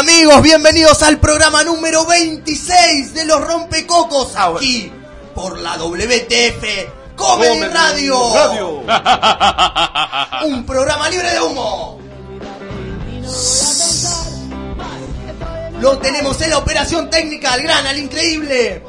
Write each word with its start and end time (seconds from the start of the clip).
amigos, 0.00 0.40
bienvenidos 0.40 1.02
al 1.02 1.20
programa 1.20 1.62
número 1.62 2.06
26 2.06 3.12
de 3.12 3.26
los 3.26 3.38
Rompecocos 3.46 4.34
aquí 4.34 4.90
por 5.34 5.58
la 5.58 5.76
WTF 5.76 7.14
Comedy 7.14 7.60
Radio. 7.64 8.80
Un 10.46 10.64
programa 10.64 11.06
libre 11.10 11.30
de 11.30 11.40
humo. 11.42 12.00
Lo 15.80 15.98
tenemos 15.98 16.40
en 16.40 16.48
la 16.48 16.56
operación 16.56 17.10
técnica, 17.10 17.52
al 17.52 17.62
gran, 17.62 17.86
al 17.86 17.98
increíble. 17.98 18.82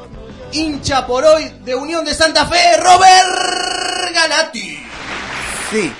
Hincha 0.52 1.06
por 1.06 1.26
hoy 1.26 1.52
de 1.62 1.74
Unión 1.74 2.06
de 2.06 2.14
Santa 2.14 2.46
Fe, 2.46 2.78
Robert 2.78 4.14
Ganati. 4.14 4.82
Sí, 5.70 5.92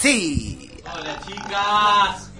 sí. 0.00 0.70
Hola 0.90 1.20
chicas. 1.26 2.33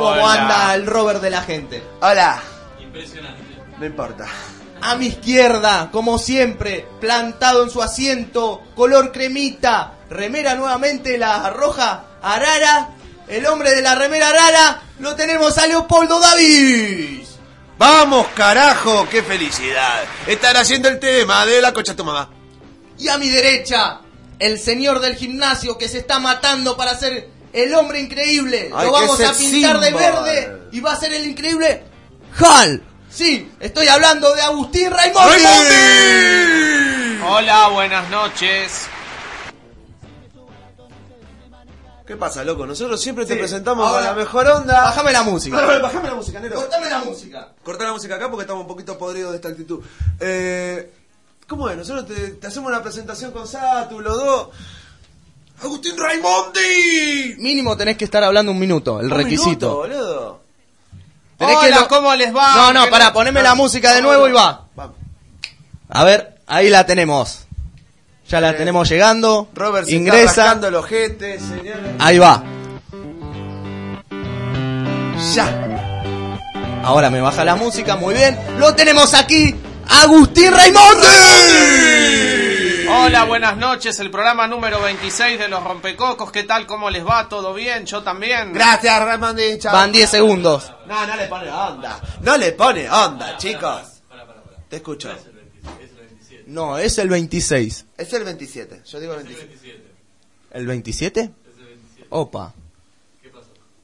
¿Cómo 0.00 0.12
Hola. 0.12 0.32
anda 0.32 0.74
el 0.74 0.86
Robert 0.86 1.20
de 1.20 1.28
la 1.28 1.42
gente? 1.42 1.82
Hola. 2.00 2.40
Impresionante. 2.80 3.42
No 3.78 3.84
importa. 3.84 4.26
A 4.80 4.94
mi 4.94 5.08
izquierda, 5.08 5.90
como 5.92 6.18
siempre, 6.18 6.86
plantado 7.02 7.62
en 7.64 7.68
su 7.68 7.82
asiento, 7.82 8.62
color 8.74 9.12
cremita, 9.12 9.98
remera 10.08 10.54
nuevamente 10.54 11.18
la 11.18 11.50
roja 11.50 12.04
Arara, 12.22 12.92
el 13.28 13.44
hombre 13.44 13.74
de 13.74 13.82
la 13.82 13.94
remera 13.94 14.30
Arara, 14.30 14.80
lo 15.00 15.14
tenemos 15.16 15.58
a 15.58 15.66
Leopoldo 15.66 16.18
Davis. 16.18 17.36
Vamos, 17.76 18.26
carajo, 18.34 19.06
qué 19.10 19.22
felicidad. 19.22 20.04
Estar 20.26 20.56
haciendo 20.56 20.88
el 20.88 20.98
tema 20.98 21.44
de 21.44 21.60
la 21.60 21.74
cocha 21.74 21.94
tomada. 21.94 22.30
Y 22.98 23.08
a 23.08 23.18
mi 23.18 23.28
derecha, 23.28 24.00
el 24.38 24.58
señor 24.58 25.00
del 25.00 25.16
gimnasio 25.16 25.76
que 25.76 25.90
se 25.90 25.98
está 25.98 26.18
matando 26.18 26.78
para 26.78 26.96
ser 26.96 27.28
el 27.52 27.74
hombre 27.74 28.00
increíble. 28.00 28.70
Ay, 28.74 28.86
lo 28.86 28.92
vamos 28.92 29.20
a 29.20 29.32
pintar 29.32 29.80
de 29.80 29.92
verde 29.92 30.68
y 30.72 30.80
va 30.80 30.92
a 30.92 30.96
ser 30.96 31.12
el 31.12 31.26
increíble 31.26 31.84
Hal. 32.38 32.82
Sí, 33.10 33.50
estoy 33.58 33.88
hablando 33.88 34.32
de 34.34 34.42
Agustín 34.42 34.90
Raimondi. 34.90 35.44
Hola, 37.26 37.68
buenas 37.68 38.08
noches. 38.08 38.86
¿Qué 42.06 42.16
pasa, 42.16 42.42
loco? 42.42 42.66
Nosotros 42.66 43.00
siempre 43.00 43.24
te 43.24 43.36
presentamos 43.36 43.86
Ahora, 43.86 43.98
con 43.98 44.06
la 44.06 44.14
mejor 44.14 44.46
onda. 44.48 44.82
Bájame 44.82 45.12
la 45.12 45.22
música. 45.22 45.78
Bájame 45.80 46.08
la 46.08 46.14
música, 46.14 46.40
Nero. 46.40 46.56
Cortame 46.56 46.88
la 46.88 46.98
música. 47.00 47.48
Corta 47.62 47.84
la 47.84 47.92
música 47.92 48.16
acá 48.16 48.28
porque 48.28 48.42
estamos 48.42 48.62
un 48.62 48.68
poquito 48.68 48.98
podridos 48.98 49.30
de 49.30 49.36
esta 49.36 49.48
actitud. 49.48 49.84
Eh, 50.18 50.92
¿Cómo 51.46 51.68
es? 51.68 51.76
Nosotros 51.76 52.06
te, 52.06 52.30
te 52.30 52.46
hacemos 52.46 52.68
una 52.68 52.82
presentación 52.82 53.30
con 53.32 53.46
Satu, 53.46 54.00
los 54.00 54.16
dos. 54.16 54.48
¡Agustín 55.62 55.96
Raimondi! 55.96 57.34
Mínimo 57.38 57.76
tenés 57.76 57.96
que 57.96 58.04
estar 58.04 58.22
hablando 58.24 58.52
un 58.52 58.58
minuto, 58.58 59.00
el 59.00 59.06
Un 59.06 59.18
requisito. 59.18 59.48
minuto, 59.50 59.76
boludo. 59.76 60.40
Tenés 61.38 61.56
Hola, 61.56 61.66
que 61.68 61.74
lo- 61.74 61.88
¿cómo 61.88 62.14
les 62.14 62.34
va? 62.34 62.54
No, 62.54 62.72
no, 62.72 62.88
pará, 62.90 63.12
poneme 63.12 63.42
la 63.42 63.54
música 63.54 63.92
de 63.94 64.02
nuevo 64.02 64.28
y 64.28 64.32
va. 64.32 64.66
Vamos. 64.74 64.96
A 65.90 66.04
ver, 66.04 66.38
ahí 66.46 66.68
la 66.70 66.84
tenemos. 66.86 67.46
Ya 68.28 68.40
la 68.40 68.56
tenemos 68.56 68.88
llegando. 68.88 69.48
Robert 69.54 69.86
se 69.86 69.92
está 69.96 70.00
Ingresa. 70.00 70.42
rascando 70.44 70.68
el 70.68 70.74
ojete, 70.76 71.38
señores. 71.40 71.94
Ahí 71.98 72.18
va. 72.18 72.42
Ya. 75.34 75.66
Ahora 76.84 77.10
me 77.10 77.20
baja 77.20 77.44
la 77.44 77.56
música, 77.56 77.96
muy 77.96 78.14
bien. 78.14 78.38
Lo 78.58 78.74
tenemos 78.74 79.12
aquí, 79.14 79.54
Agustín 80.02 80.52
Raimondi. 80.52 81.06
Hola, 82.92 83.24
buenas 83.24 83.56
noches. 83.56 84.00
El 84.00 84.10
programa 84.10 84.46
número 84.46 84.80
26 84.82 85.38
de 85.38 85.48
los 85.48 85.62
Rompecocos. 85.62 86.32
¿Qué 86.32 86.42
tal? 86.42 86.66
¿Cómo 86.66 86.90
les 86.90 87.06
va? 87.06 87.28
¿Todo 87.28 87.54
bien? 87.54 87.86
Yo 87.86 88.02
también. 88.02 88.52
Gracias, 88.52 89.00
Raimondi. 89.02 89.58
chao. 89.58 89.72
Van 89.72 89.92
10 89.92 90.10
segundos. 90.10 90.72
No, 90.86 91.06
no 91.06 91.16
le 91.16 91.26
pone 91.26 91.50
onda. 91.50 92.00
No 92.22 92.36
le 92.36 92.52
pone 92.52 92.90
onda, 92.90 93.36
chicos. 93.36 93.82
Te 94.68 94.76
escucho. 94.76 95.10
No, 96.46 96.78
es 96.78 96.98
el 96.98 97.08
26. 97.08 97.86
Es 97.96 98.12
el 98.12 98.24
27. 98.24 98.82
Yo 98.84 99.00
digo 99.00 99.14
el 99.14 99.24
27. 99.24 99.90
¿El 100.52 100.66
27? 100.66 101.30
Opa. 102.10 102.52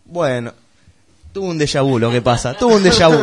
Bueno, 0.05 0.53
tuvo 1.33 1.47
un 1.47 1.59
déjà 1.59 1.83
vu 1.83 1.99
lo 1.99 2.11
que 2.11 2.23
pasa. 2.23 2.55
Tuvo 2.55 2.77
un 2.77 2.83
déjà 2.83 3.09
vu. 3.09 3.23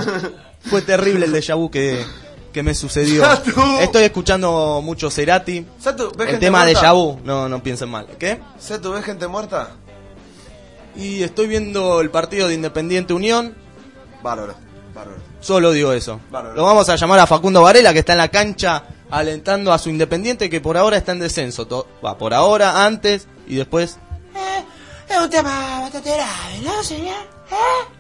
Fue 0.70 0.82
terrible 0.82 1.26
el 1.26 1.34
déjà 1.34 1.56
vu 1.56 1.70
que, 1.70 2.06
que 2.54 2.64
me 2.64 2.74
sucedió. 2.74 3.24
Satu. 3.26 3.52
Estoy 3.82 4.04
escuchando 4.04 4.80
mucho 4.82 5.10
Cerati. 5.12 5.66
Satu, 5.80 6.12
¿ves 6.12 6.28
El 6.28 6.34
gente 6.36 6.46
tema 6.46 6.60
muerta? 6.64 6.80
déjà 6.80 6.94
vu, 6.94 7.20
no, 7.26 7.50
no 7.50 7.62
piensen 7.62 7.90
mal. 7.90 8.08
¿Qué? 8.18 8.40
¿Satu, 8.60 8.92
ves 8.94 9.04
gente 9.04 9.28
muerta? 9.28 9.72
Y 10.96 11.24
estoy 11.24 11.48
viendo 11.48 12.00
el 12.02 12.10
partido 12.12 12.48
de 12.48 12.54
Independiente 12.54 13.14
Unión. 13.14 13.56
Bárbaro, 14.22 14.54
bárbaro. 14.94 15.18
Solo 15.42 15.72
digo 15.72 15.92
eso. 15.92 16.22
Bárbaro. 16.30 16.56
Lo 16.56 16.64
vamos 16.64 16.88
a 16.88 16.96
llamar 16.96 17.20
a 17.20 17.28
Facundo 17.28 17.62
Varela, 17.62 17.92
que 17.92 18.00
está 18.00 18.14
en 18.14 18.20
la 18.20 18.30
cancha 18.30 18.84
alentando 19.10 19.74
a 19.74 19.80
su 19.80 19.90
Independiente, 19.90 20.50
que 20.50 20.62
por 20.62 20.78
ahora 20.78 20.98
está 20.98 21.12
en 21.12 21.20
descenso. 21.20 21.68
To- 21.68 21.88
Va, 22.06 22.18
por 22.18 22.34
ahora, 22.34 22.86
antes 22.86 23.28
y 23.48 23.56
después. 23.56 23.98
Eh, 24.36 24.64
es 25.10 25.18
un 25.20 25.30
tema 25.30 25.82
bastante 25.82 26.12
grave, 26.12 26.60
¿no, 26.64 26.84
señor? 26.84 27.16
¿Eh? 27.52 27.94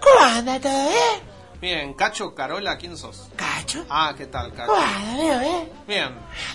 ¿Cómo 0.00 0.24
anda 0.26 0.58
todo 0.60 0.88
bien? 0.88 1.28
Bien, 1.60 1.94
Cacho, 1.94 2.34
Carola, 2.34 2.78
¿quién 2.78 2.96
sos? 2.96 3.28
Ah, 3.88 4.14
¿qué 4.16 4.26
tal, 4.26 4.52
Cacho? 4.52 4.72
¿Cómo 4.72 4.82
anda, 4.84 5.16
veo, 5.16 5.40
eh? 5.40 5.68
Bien. 5.86 6.08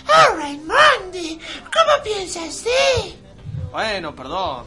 Oh, 0.06 0.36
Raimondi, 0.36 1.38
¿cómo 1.64 2.02
piensas 2.02 2.48
así? 2.48 3.16
Bueno, 3.70 4.14
perdón. 4.14 4.64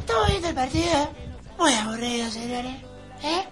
Estamos 0.00 0.28
viendo 0.28 0.48
el 0.48 0.54
partido. 0.54 1.10
Muy 1.58 1.72
aburrido, 1.72 2.30
señores. 2.30 2.72
¿Eh? 3.22 3.44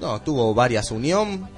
No, 0.00 0.20
tuvo 0.22 0.54
varias 0.54 0.90
Unión. 0.90 1.48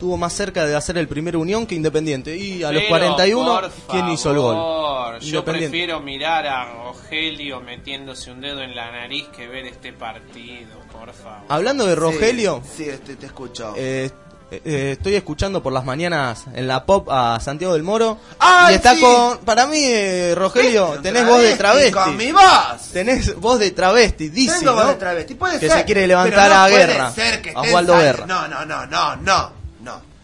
Tuvo 0.00 0.18
más 0.18 0.34
cerca 0.34 0.66
de 0.66 0.76
hacer 0.76 0.98
el 0.98 1.08
primer 1.08 1.36
Unión 1.38 1.66
que 1.66 1.74
Independiente. 1.74 2.36
Y 2.36 2.62
a 2.62 2.70
los 2.70 2.82
Pero, 2.82 2.90
41, 2.90 3.60
por 3.60 3.70
¿quién 3.88 4.08
hizo 4.10 4.30
el 4.30 4.38
gol? 4.38 4.54
favor, 4.54 5.20
Yo 5.20 5.42
prefiero 5.44 6.00
mirar 6.00 6.46
a 6.46 6.64
Rogelio 6.84 7.60
metiéndose 7.62 8.30
un 8.30 8.40
dedo 8.42 8.60
en 8.62 8.74
la 8.76 8.90
nariz 8.90 9.26
que 9.28 9.46
ver 9.48 9.64
este 9.66 9.92
partido, 9.94 10.78
por 10.92 11.12
favor. 11.14 11.44
Hablando 11.48 11.86
de 11.86 11.94
Rogelio, 11.94 12.60
Sí, 12.64 12.84
sí, 12.84 12.90
este, 12.90 13.16
te 13.16 13.24
escucho. 13.26 13.72
eh, 13.76 14.10
eh, 14.50 14.92
estoy 14.92 15.16
escuchando 15.16 15.62
por 15.62 15.72
las 15.72 15.84
mañanas 15.84 16.44
en 16.54 16.68
la 16.68 16.86
pop 16.86 17.08
a 17.10 17.40
Santiago 17.40 17.74
del 17.74 17.82
Moro. 17.82 18.18
¡Ay, 18.38 18.74
y 18.74 18.76
está 18.76 18.94
sí! 18.94 19.00
con. 19.00 19.38
Para 19.38 19.66
mí, 19.66 19.80
eh, 19.82 20.34
Rogelio, 20.36 20.98
tenés 21.02 21.26
voz 21.26 21.42
de 21.42 21.56
travesti. 21.56 21.92
Con 21.92 22.16
mi 22.16 22.30
voz. 22.30 22.42
Tenés 22.92 23.34
voz 23.40 23.58
de 23.58 23.72
travesti, 23.72 24.28
dice. 24.28 24.60
Tengo 24.60 24.74
voz 24.74 24.84
¿no? 24.84 24.90
de 24.90 24.96
travesti. 24.96 25.34
Puede 25.34 25.58
que 25.58 25.68
ser. 25.68 25.78
se 25.78 25.84
quiere 25.84 26.06
levantar 26.06 26.48
no 26.48 26.56
a 26.56 26.68
puede 26.68 26.86
guerra. 26.86 27.10
ser 27.10 27.42
que 27.42 27.50
a 27.50 27.62
Guerra. 27.62 28.26
No, 28.26 28.46
no, 28.46 28.64
no, 28.64 28.86
no, 28.86 29.16
no, 29.16 29.52
no. 29.80 30.16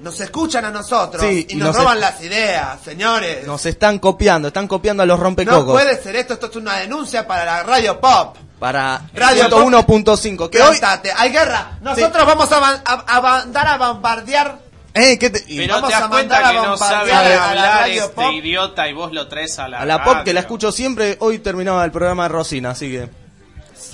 Nos 0.00 0.20
escuchan 0.20 0.64
a 0.66 0.70
nosotros 0.70 1.22
Sí, 1.22 1.46
y, 1.48 1.54
nos, 1.54 1.68
nos 1.68 1.76
roban 1.76 1.98
las 1.98 2.20
ideas, 2.20 2.78
señores. 2.84 3.46
Nos 3.46 3.64
están 3.64 3.98
copiando, 3.98 4.48
están 4.48 4.68
copiando 4.68 5.02
a 5.02 5.06
los 5.06 5.16
no 5.18 5.24
rompecocos. 5.24 5.72
puede 5.72 6.02
ser 6.02 6.16
esto, 6.16 6.34
esto 6.34 6.46
es 6.46 6.56
una 6.56 6.76
denuncia 6.76 7.26
para 7.26 7.44
la 7.44 7.62
radio 7.62 7.98
pop. 8.00 8.36
Para 8.64 9.02
Radio 9.12 9.42
Radio 9.44 9.58
1.5. 9.66 10.48
Que 10.48 10.62
hoy. 10.62 10.78
Hay 11.18 11.30
guerra. 11.30 11.72
Nosotros 11.82 12.26
vamos 12.26 12.50
a, 12.50 12.58
van- 12.60 12.82
a- 12.86 13.04
a 13.16 13.20
mandar 13.20 13.68
a 13.68 13.76
bombardear. 13.76 14.58
Eh, 14.94 15.18
¿qué 15.18 15.28
te- 15.28 15.44
y- 15.48 15.58
Pero 15.58 15.74
Vamos 15.74 15.90
te 15.90 15.94
das 15.96 16.04
a 16.04 16.08
cuenta 16.08 16.38
que 16.50 16.54
no 16.56 16.76
sabe 16.78 17.12
hablar 17.12 17.80
radio 17.80 18.04
este 18.04 18.14
pop. 18.14 18.32
idiota 18.32 18.88
y 18.88 18.94
vos 18.94 19.12
lo 19.12 19.28
traes 19.28 19.58
a 19.58 19.68
la 19.68 19.80
a 19.80 19.84
la 19.84 20.02
pop 20.02 20.22
que 20.24 20.32
la 20.32 20.40
escucho 20.40 20.72
siempre, 20.72 21.18
hoy 21.20 21.40
terminaba 21.40 21.84
el 21.84 21.90
programa 21.90 22.22
de 22.22 22.28
Rosina, 22.30 22.70
así 22.70 22.90
que. 22.90 23.10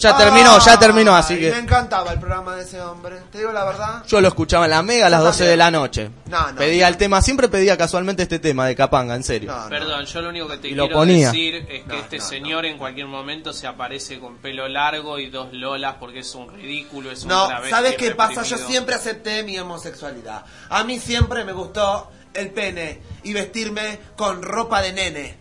Ya 0.00 0.16
terminó, 0.16 0.58
ya 0.58 0.78
terminó, 0.78 1.14
así 1.14 1.38
que. 1.38 1.50
Me 1.50 1.58
encantaba 1.58 2.12
el 2.12 2.18
programa 2.18 2.56
de 2.56 2.62
ese 2.62 2.80
hombre. 2.80 3.16
Te 3.30 3.38
digo 3.38 3.52
la 3.52 3.64
verdad. 3.64 4.02
Yo 4.08 4.20
lo 4.20 4.28
escuchaba 4.28 4.64
en 4.64 4.70
la 4.70 4.82
Mega 4.82 5.06
a 5.06 5.10
las 5.10 5.20
Yo 5.20 5.26
12 5.26 5.38
también. 5.38 5.50
de 5.52 5.56
la 5.58 5.70
noche. 5.70 6.10
No, 6.26 6.52
no, 6.52 6.56
pedía 6.58 6.84
no. 6.86 6.88
el 6.88 6.96
tema, 6.96 7.22
siempre 7.22 7.48
pedía 7.48 7.76
casualmente 7.76 8.22
este 8.22 8.38
tema 8.38 8.66
de 8.66 8.74
Capanga, 8.74 9.14
en 9.14 9.22
serio. 9.22 9.52
No, 9.52 9.62
no. 9.64 9.68
Perdón, 9.68 10.04
yo 10.06 10.22
lo 10.22 10.28
único 10.30 10.48
que 10.48 10.56
te 10.56 10.68
Y 10.68 10.74
lo 10.74 10.84
quiero 10.84 10.98
ponía. 10.98 11.26
decir 11.28 11.54
es 11.56 11.66
que 11.82 11.84
No, 11.86 11.94
este 11.94 12.18
no, 12.18 12.24
señor 12.24 12.64
en 12.66 12.78
cualquier 12.78 13.06
momento 13.06 13.52
se 13.52 13.66
aparece 13.66 14.18
con 14.18 14.38
pelo 14.38 14.66
largo 14.68 15.18
y 15.18 15.28
dos 15.30 15.52
lolas 15.52 15.96
porque 16.00 16.20
es 16.20 16.34
un 16.34 16.48
ridículo, 16.52 17.10
es 17.10 17.22
un 17.24 17.28
No, 17.28 17.48
¿sabes 17.68 17.96
qué 17.96 18.12
pasa? 18.12 18.42
Yo 18.42 18.56
siempre 18.56 18.94
acepté 18.94 19.42
mi 19.42 19.58
homosexualidad. 19.58 20.44
A 20.70 20.82
mí 20.84 20.98
siempre 20.98 21.44
me 21.44 21.52
gustó 21.52 22.10
el 22.32 22.50
pene 22.50 23.00
y 23.24 23.32
vestirme 23.32 23.98
con 24.16 24.42
ropa 24.42 24.80
de 24.82 24.92
nene. 24.92 25.36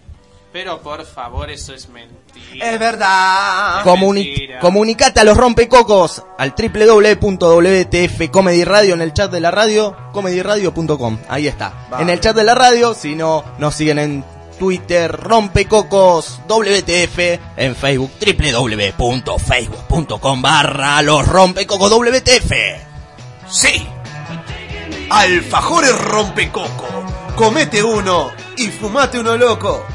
Pero 0.52 0.80
por 0.82 1.06
favor, 1.06 1.52
eso 1.52 1.76
es 1.76 1.88
mentira. 1.90 2.72
Es 2.72 2.80
verdad. 2.80 3.84
Comuni- 3.84 4.26
mentira. 4.26 4.60
comunicate 4.60 5.20
a 5.20 5.24
los 5.24 5.38
rompecocos 5.38 6.24
al 6.40 6.56
www.wtf 6.58 8.30
Comedy 8.32 8.64
Radio 8.64 8.96
en 8.96 9.02
el 9.02 9.14
chat 9.14 9.32
de 9.32 9.42
la 9.42 9.52
radio, 9.52 9.96
comedyradio.com. 10.12 11.20
Ahí 11.30 11.48
está. 11.48 11.86
Vale. 11.92 12.02
En 12.04 12.10
el 12.10 12.20
chat 12.20 12.36
de 12.36 12.44
la 12.44 12.56
radio, 12.56 12.96
si 12.96 13.14
no, 13.16 13.44
nos 13.60 13.76
siguen 13.76 14.00
en 14.00 14.26
Twitter, 14.58 15.12
rompecocos 15.12 16.40
WTF, 16.48 17.20
en 17.56 17.76
Facebook, 17.76 18.12
www.facebook.com 18.20 20.42
barra 20.42 21.00
los 21.04 21.28
rompecocos 21.28 21.92
WTF. 21.92 22.52
Sí. 23.50 23.88
Alfajores 25.12 25.96
rompecoco. 26.06 26.88
Comete 27.36 27.84
uno 27.84 28.32
y 28.58 28.68
fumate 28.68 29.20
uno 29.20 29.38
loco. 29.38 29.86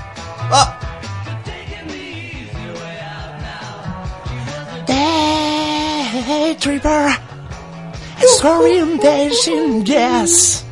Ah, 0.51 0.79
Day 4.87 6.57
tripper. 6.61 7.17
Korean 8.41 8.99
dancing, 8.99 9.87
yes. 9.87 10.65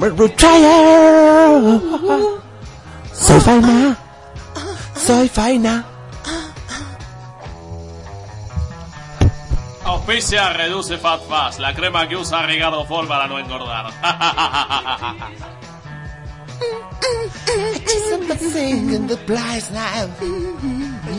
Me 0.00 0.08
retire. 0.08 1.80
Soy 3.12 3.40
faina. 3.40 3.96
Soy 4.96 5.28
faina. 5.28 5.84
Auspicia 9.84 10.52
Reduce 10.54 10.96
Fat 10.96 11.20
Fast, 11.28 11.58
la 11.60 11.74
crema 11.74 12.08
que 12.08 12.16
usa 12.16 12.42
Ricardo 12.42 12.84
Ford 12.86 13.06
para 13.06 13.26
no 13.26 13.38
engordar. 13.38 13.92
Singing 18.38 19.06
the 19.06 19.16
place 19.26 19.70
now. 19.70 20.08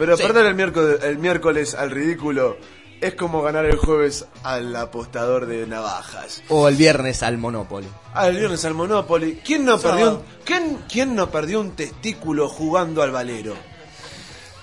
pero 0.00 0.16
Sí. 0.16 0.24
perder 0.24 0.46
el 0.46 0.54
miércoles, 0.56 0.98
el 1.04 1.18
miércoles 1.18 1.74
al 1.76 1.90
ridículo 1.92 2.56
es 3.00 3.14
como 3.14 3.40
ganar 3.42 3.64
el 3.66 3.76
jueves 3.76 4.24
al 4.42 4.74
apostador 4.74 5.46
de 5.46 5.66
navajas. 5.66 6.42
O 6.48 6.66
el 6.68 6.74
viernes 6.76 7.22
al 7.22 7.38
Monopoly. 7.38 7.86
Ah, 8.12 8.26
el 8.28 8.36
viernes 8.36 8.64
al 8.64 8.74
Monopoly. 8.74 9.40
¿Quién 9.44 9.64
no, 9.64 9.78
perdió 9.78 10.10
un, 10.16 10.22
¿quién, 10.44 10.78
quién 10.90 11.14
no 11.14 11.30
perdió 11.30 11.60
un 11.60 11.76
testículo 11.76 12.48
jugando 12.48 13.02
al 13.02 13.10
valero? 13.12 13.54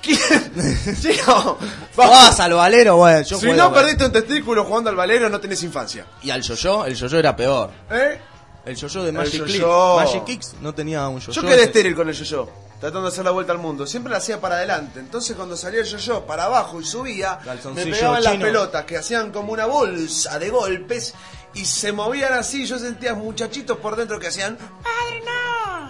¿Quién? 0.01 0.19
Chico, 1.01 1.57
¿Vas 1.95 2.39
al 2.39 2.53
valero? 2.53 2.97
Bueno, 2.97 3.21
yo 3.23 3.37
si 3.39 3.51
no 3.53 3.73
perdiste 3.73 4.05
un 4.05 4.11
testículo 4.11 4.63
jugando 4.65 4.89
al 4.89 4.95
valero, 4.95 5.29
no 5.29 5.39
tenés 5.39 5.63
infancia. 5.63 6.05
¿Y 6.21 6.29
al 6.29 6.41
yo-yo? 6.41 6.85
El 6.85 6.95
yo-yo 6.95 7.17
era 7.17 7.35
peor. 7.35 7.71
¿Eh? 7.89 8.19
El 8.65 8.75
yo-yo 8.75 9.03
de 9.03 9.11
Magic 9.11 9.45
yo-yo. 9.45 9.95
Magic 9.97 10.23
Kicks 10.25 10.55
no 10.61 10.73
tenía 10.73 11.07
un 11.07 11.19
yo-yo. 11.19 11.31
Yo 11.31 11.41
quedé 11.41 11.55
ese- 11.55 11.63
estéril 11.65 11.95
con 11.95 12.07
el 12.09 12.13
yo-yo, 12.15 12.49
tratando 12.79 13.03
de 13.03 13.07
hacer 13.09 13.25
la 13.25 13.31
vuelta 13.31 13.51
al 13.53 13.57
mundo. 13.59 13.85
Siempre 13.87 14.11
la 14.11 14.17
hacía 14.19 14.39
para 14.39 14.55
adelante. 14.55 14.99
Entonces, 14.99 15.35
cuando 15.35 15.57
salía 15.57 15.79
el 15.81 15.85
yo-yo 15.85 16.25
para 16.25 16.45
abajo 16.45 16.79
y 16.81 16.85
subía, 16.85 17.39
me 17.73 17.85
pegaban 17.85 18.23
las 18.23 18.37
pelotas 18.37 18.85
que 18.85 18.97
hacían 18.97 19.31
como 19.31 19.53
una 19.53 19.65
bolsa 19.65 20.37
de 20.39 20.49
golpes 20.49 21.13
y 21.53 21.65
se 21.65 21.91
movían 21.91 22.33
así. 22.33 22.65
Yo 22.65 22.77
sentía 22.79 23.13
muchachitos 23.15 23.77
por 23.77 23.95
dentro 23.95 24.19
que 24.19 24.27
hacían. 24.27 24.57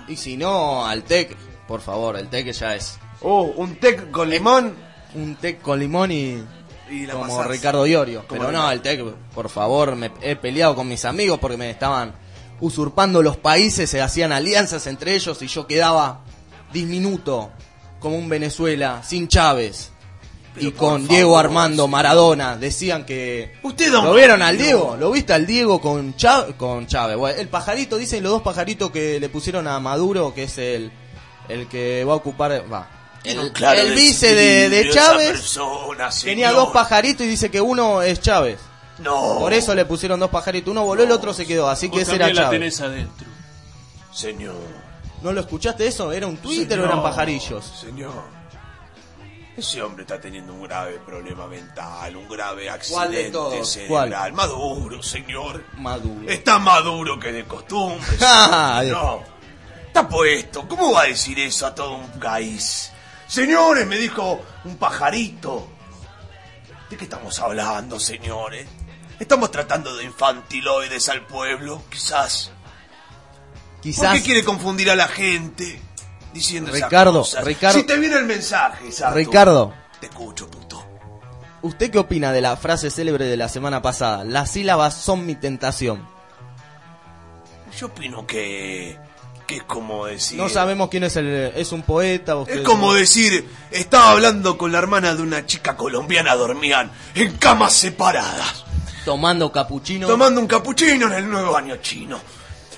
Y 0.07 0.15
si 0.15 0.37
no, 0.37 0.85
al 0.85 1.03
tech, 1.03 1.35
por 1.67 1.81
favor, 1.81 2.15
el 2.17 2.29
tech 2.29 2.49
ya 2.51 2.75
es 2.75 2.97
Oh, 3.21 3.41
un 3.57 3.75
tec 3.79 4.11
con 4.11 4.29
limón. 4.29 4.75
un 5.15 5.35
tech 5.35 5.61
con 5.61 5.79
limón 5.79 6.11
y, 6.11 6.41
Y 6.89 7.05
la 7.05 7.13
como 7.13 7.35
pasás. 7.35 7.47
Ricardo 7.51 7.83
Diorio. 7.83 8.23
Pero 8.29 8.51
no, 8.51 8.71
el 8.71 8.81
tech, 8.81 9.01
por 9.33 9.49
favor, 9.49 9.95
me 9.95 10.11
he 10.21 10.35
peleado 10.37 10.75
con 10.75 10.87
mis 10.87 11.03
amigos 11.03 11.39
porque 11.39 11.57
me 11.57 11.69
estaban 11.69 12.13
usurpando 12.61 13.21
los 13.21 13.35
países, 13.37 13.89
se 13.89 14.01
hacían 14.01 14.31
alianzas 14.31 14.87
entre 14.87 15.13
ellos 15.15 15.41
y 15.41 15.47
yo 15.47 15.67
quedaba 15.67 16.21
diminuto 16.71 17.51
como 17.99 18.17
un 18.17 18.29
Venezuela 18.29 19.01
sin 19.03 19.27
Chávez. 19.27 19.91
y 20.59 20.71
con 20.71 21.07
Diego 21.07 21.37
Armando 21.37 21.87
Maradona 21.87 22.57
decían 22.57 23.05
que 23.05 23.53
Usted, 23.63 23.91
don 23.91 24.05
¿Lo 24.05 24.13
vieron 24.15 24.41
al. 24.41 24.57
Diego? 24.57 24.95
¿Lo 24.99 25.11
viste 25.11 25.33
al 25.33 25.45
Diego 25.45 25.79
con 25.79 26.15
Chávez? 26.15 26.55
Con 26.55 26.87
Chávez. 26.87 27.17
Bueno, 27.17 27.39
el 27.39 27.47
pajarito, 27.47 27.97
dicen 27.97 28.23
los 28.23 28.31
dos 28.31 28.41
pajaritos 28.41 28.89
que 28.91 29.19
le 29.19 29.29
pusieron 29.29 29.67
a 29.67 29.79
Maduro, 29.79 30.33
que 30.33 30.43
es 30.43 30.57
el, 30.57 30.91
el 31.49 31.67
que 31.67 32.03
va 32.03 32.13
a 32.13 32.17
ocupar. 32.17 32.63
Va. 32.71 32.89
El, 33.23 33.51
el 33.75 33.93
vice 33.93 34.33
de, 34.33 34.69
de 34.69 34.89
Chávez 34.89 35.57
tenía 36.23 36.51
dos 36.51 36.69
pajaritos 36.69 37.25
y 37.25 37.29
dice 37.29 37.51
que 37.51 37.59
uno 37.59 38.01
es 38.01 38.21
Chávez. 38.21 38.57
No, 38.99 39.37
Por 39.37 39.53
eso 39.53 39.75
le 39.75 39.85
pusieron 39.85 40.19
dos 40.19 40.29
pajaritos. 40.31 40.71
Uno 40.71 40.83
voló, 40.85 41.03
el 41.03 41.11
otro 41.11 41.33
se 41.33 41.45
quedó. 41.45 41.69
Así 41.69 41.89
que 41.89 42.01
ese 42.01 42.15
era 42.15 42.33
Chávez. 42.33 42.81
adentro. 42.81 43.27
señor. 44.11 44.55
¿No 45.21 45.31
lo 45.31 45.41
escuchaste 45.41 45.87
eso? 45.87 46.11
¿Era 46.11 46.27
un 46.27 46.37
Twitter 46.37 46.79
o 46.79 46.85
eran 46.85 47.01
pajarillos? 47.01 47.65
Señor. 47.65 48.37
Ese 49.57 49.81
hombre 49.81 50.03
está 50.03 50.19
teniendo 50.21 50.53
un 50.53 50.63
grave 50.63 50.99
problema 50.99 51.47
mental, 51.47 52.15
un 52.15 52.29
grave 52.29 52.67
¿Cuál 52.91 53.09
de 53.09 53.17
accidente 53.17 53.31
todos? 53.31 53.71
cerebral. 53.71 54.33
Maduro, 54.33 55.01
señor. 55.01 55.63
Maduro. 55.77 56.29
Está 56.29 56.59
maduro 56.59 57.19
que 57.19 57.31
de 57.31 57.43
costumbre. 57.45 58.05
No. 58.91 59.23
Está 59.87 60.07
puesto. 60.07 60.67
¿Cómo 60.67 60.91
va 60.91 61.01
a 61.01 61.05
decir 61.05 61.39
eso 61.39 61.65
a 61.65 61.73
todo 61.73 61.95
un 61.95 62.19
país? 62.19 62.91
Señores, 63.27 63.87
me 63.87 63.97
dijo 63.97 64.39
un 64.65 64.77
pajarito. 64.77 65.67
¿De 66.91 66.95
qué 66.95 67.05
estamos 67.05 67.39
hablando, 67.39 67.99
señores? 67.99 68.67
¿Estamos 69.19 69.49
tratando 69.49 69.95
de 69.97 70.03
infantiloides 70.03 71.09
al 71.09 71.25
pueblo? 71.25 71.81
Quizás. 71.89 72.51
¿Por 73.77 73.81
Quizás. 73.83 74.13
qué 74.17 74.23
quiere 74.23 74.43
confundir 74.43 74.89
a 74.91 74.95
la 74.95 75.07
gente? 75.07 75.79
Diciendo 76.33 76.69
esas 76.71 76.89
Ricardo, 76.89 77.19
cosas? 77.19 77.43
Ricardo- 77.45 77.79
Si 77.79 77.85
te 77.85 77.97
viene 77.97 78.17
el 78.17 78.25
mensaje, 78.25 78.91
Sato. 78.91 79.15
Ricardo, 79.15 79.73
Te 79.99 80.07
escucho, 80.07 80.49
puto. 80.49 80.83
¿usted 81.61 81.89
qué 81.89 81.97
opina 81.99 82.31
de 82.31 82.41
la 82.41 82.55
frase 82.57 82.89
célebre 82.91 83.25
de 83.25 83.37
la 83.37 83.49
semana 83.49 83.81
pasada? 83.81 84.23
Las 84.23 84.51
sílabas 84.51 84.93
son 84.95 85.25
mi 85.25 85.35
tentación. 85.35 86.05
Yo 87.79 87.87
opino 87.87 88.25
que... 88.25 88.97
Que 89.47 89.57
es 89.57 89.63
como 89.63 90.05
decir... 90.05 90.37
No 90.37 90.49
sabemos 90.49 90.89
quién 90.89 91.05
es 91.05 91.15
el. 91.15 91.27
¿Es 91.55 91.71
un 91.71 91.81
poeta 91.81 92.35
o 92.35 92.45
Es 92.45 92.59
como 92.61 92.93
decir, 92.93 93.49
estaba 93.71 94.11
hablando 94.11 94.57
con 94.57 94.73
la 94.73 94.77
hermana 94.79 95.15
de 95.15 95.21
una 95.21 95.45
chica 95.45 95.77
colombiana, 95.77 96.35
dormían 96.35 96.91
en 97.15 97.37
camas 97.37 97.71
separadas, 97.73 98.65
Tomando 99.05 99.49
capuchino 99.53 100.05
tomando 100.05 100.41
un 100.41 100.47
capuchino 100.47 101.07
en 101.07 101.13
el 101.13 101.29
nuevo 101.29 101.55
año 101.55 101.77
chino. 101.77 102.19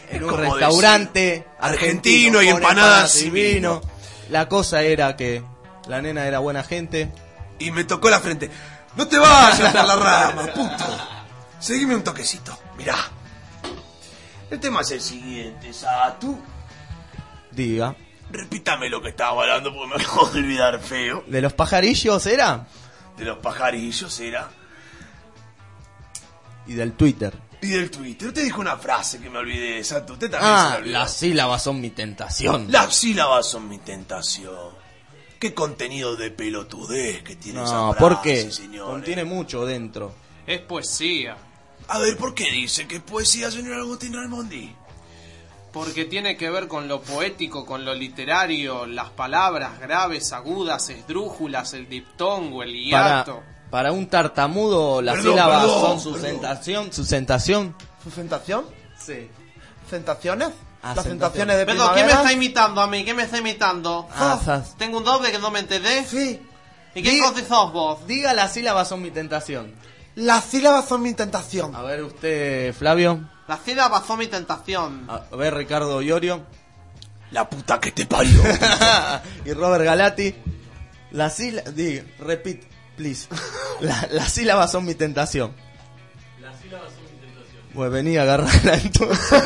En 0.10 0.24
un 0.24 0.38
restaurante 0.38 1.46
argentino 1.60 2.42
y 2.42 2.50
empanadas 2.50 3.22
y 3.22 3.30
vino. 3.30 3.82
La 4.30 4.48
cosa 4.48 4.82
era 4.84 5.16
que 5.16 5.44
la 5.88 6.02
nena 6.02 6.26
era 6.26 6.40
buena 6.40 6.64
gente. 6.64 7.12
Y 7.60 7.72
me 7.72 7.84
tocó 7.84 8.10
la 8.10 8.20
frente. 8.20 8.50
No 8.96 9.08
te 9.08 9.18
vayas 9.18 9.74
por 9.74 9.86
la 9.86 9.96
rama, 9.96 10.48
puto. 10.54 10.86
Seguime 11.60 11.96
un 11.96 12.04
toquecito. 12.04 12.58
Mirá. 12.78 12.96
El 14.50 14.60
tema 14.60 14.82
es 14.82 14.92
el 14.92 15.02
siguiente, 15.02 15.72
Satu. 15.74 16.40
Diga. 17.52 17.96
Repítame 18.32 18.90
lo 18.90 19.02
que 19.02 19.10
estaba 19.10 19.42
hablando 19.42 19.74
porque 19.74 19.96
me 19.96 20.04
acabo 20.04 20.28
de 20.28 20.40
olvidar 20.40 20.80
feo. 20.80 21.24
¿De 21.28 21.42
los 21.42 21.54
pajarillos 21.54 22.26
era? 22.26 22.68
De 23.18 23.26
los 23.26 23.40
pajarillos 23.40 24.20
era. 24.20 24.50
Y 26.68 26.74
del 26.74 26.94
Twitter. 26.94 27.34
Y 27.62 27.68
del 27.68 27.92
Twitter. 27.92 28.30
Usted 28.30 28.44
dijo 28.46 28.62
una 28.62 28.78
frase 28.78 29.20
que 29.20 29.30
me 29.30 29.40
olvidé, 29.40 29.84
Satu. 29.84 30.14
Usted 30.14 30.32
también 30.32 30.52
se 30.54 30.58
Ah, 30.60 30.70
la 30.72 30.78
olvidó. 30.78 30.94
las 31.00 31.14
sílabas 31.14 31.64
son 31.64 31.82
mi 31.82 31.90
tentación. 31.90 32.68
Las 32.72 32.96
sílabas 32.96 33.50
son 33.50 33.68
mi 33.68 33.78
tentación. 33.80 34.78
Qué 35.40 35.54
contenido 35.54 36.16
de 36.16 36.32
pelotudez 36.32 37.22
que 37.24 37.36
tiene 37.36 37.64
esa 37.64 37.74
No, 37.74 37.94
frase, 37.94 38.00
¿por 38.00 38.22
qué? 38.22 38.52
señores. 38.52 38.92
Contiene 38.92 39.24
mucho 39.26 39.66
dentro. 39.66 40.14
Es 40.48 40.62
poesía. 40.62 41.38
A 41.90 42.00
ver, 42.00 42.16
¿por 42.18 42.34
qué 42.34 42.50
dice 42.52 42.88
que 42.88 42.98
es 42.98 43.02
poesía, 43.02 43.50
señor 43.52 43.80
Agustín 43.80 44.14
Raimondi? 44.14 44.74
Porque 45.72 46.06
tiene 46.06 46.36
que 46.36 46.50
ver 46.50 46.68
con 46.68 46.88
lo 46.88 47.02
poético, 47.02 47.66
con 47.66 47.86
lo 47.86 47.94
literario, 47.94 48.86
las 48.88 49.10
palabras 49.12 49.80
graves, 49.80 50.34
agudas, 50.34 50.90
esdrújulas, 50.90 51.74
el 51.74 51.88
diptongo, 51.88 52.64
el 52.64 52.72
Para, 52.92 53.18
hiato. 53.20 53.44
Para 53.70 53.92
un 53.92 54.08
tartamudo, 54.08 55.02
las 55.02 55.16
Perdón, 55.16 55.32
sílabas 55.34 55.62
perdón, 55.64 55.82
son 55.82 56.00
su 56.00 56.12
perdón. 56.14 56.30
sentación. 56.30 56.94
¿Su 56.94 57.06
sentación? 57.06 57.76
¿Sustentación? 58.04 58.66
Sí. 58.98 59.30
¿Sentaciones? 59.90 60.50
Ah, 60.82 60.94
¿Las 60.96 61.06
tentaciones 61.06 61.58
de 61.58 61.66
Perdón, 61.66 61.90
¿quién 61.94 62.06
me 62.06 62.14
está 62.14 62.32
imitando 62.32 62.82
a 62.82 62.88
mí? 62.88 63.04
¿Quién 63.04 63.16
me 63.18 63.24
está 63.24 63.38
imitando? 63.38 64.08
Ah, 64.16 64.40
sas. 64.44 64.76
Tengo 64.78 64.98
un 65.00 65.04
doble 65.04 65.32
que 65.32 65.40
no 65.40 65.52
me 65.52 65.60
entendés. 65.60 66.08
Sí. 66.08 66.42
¿Y 66.96 67.04
qué 67.04 67.12
Diga- 67.12 67.32
cosa 67.34 67.46
sos 67.48 67.74
vos? 67.74 68.08
Diga 68.08 68.34
las 68.34 68.54
sílabas 68.54 68.88
son 68.88 69.02
mi 69.02 69.12
tentación. 69.12 69.74
Las 70.16 70.46
sílabas 70.46 70.88
son 70.88 71.02
mi 71.02 71.14
tentación. 71.14 71.76
A 71.76 71.82
ver 71.82 72.04
usted, 72.04 72.74
Flavio. 72.74 73.30
La 73.48 73.58
sílaba 73.58 74.02
fue 74.02 74.18
mi 74.18 74.28
tentación. 74.28 75.06
A 75.10 75.36
ver, 75.36 75.54
Ricardo 75.56 76.02
Iorio. 76.02 76.44
La 77.32 77.48
puta 77.50 77.80
que 77.80 77.92
te 77.92 78.06
parió. 78.06 78.42
y 79.46 79.54
Robert 79.54 79.84
Galati. 79.84 80.34
Las 81.12 81.36
sílabas... 81.36 81.74
Repeat, 82.20 82.62
please. 83.00 83.28
La- 83.80 84.08
las 84.12 84.34
sílabas 84.34 84.72
son 84.72 84.84
mi 84.86 84.94
tentación. 84.94 85.56
Las 86.42 86.60
sílabas 86.60 86.92
son 86.94 87.04
mi 87.06 87.12
tentación. 87.26 87.62
Pues 87.74 87.92
vení 87.92 88.18
a 88.18 88.24
agarrarla 88.24 88.74
entonces. 88.76 89.32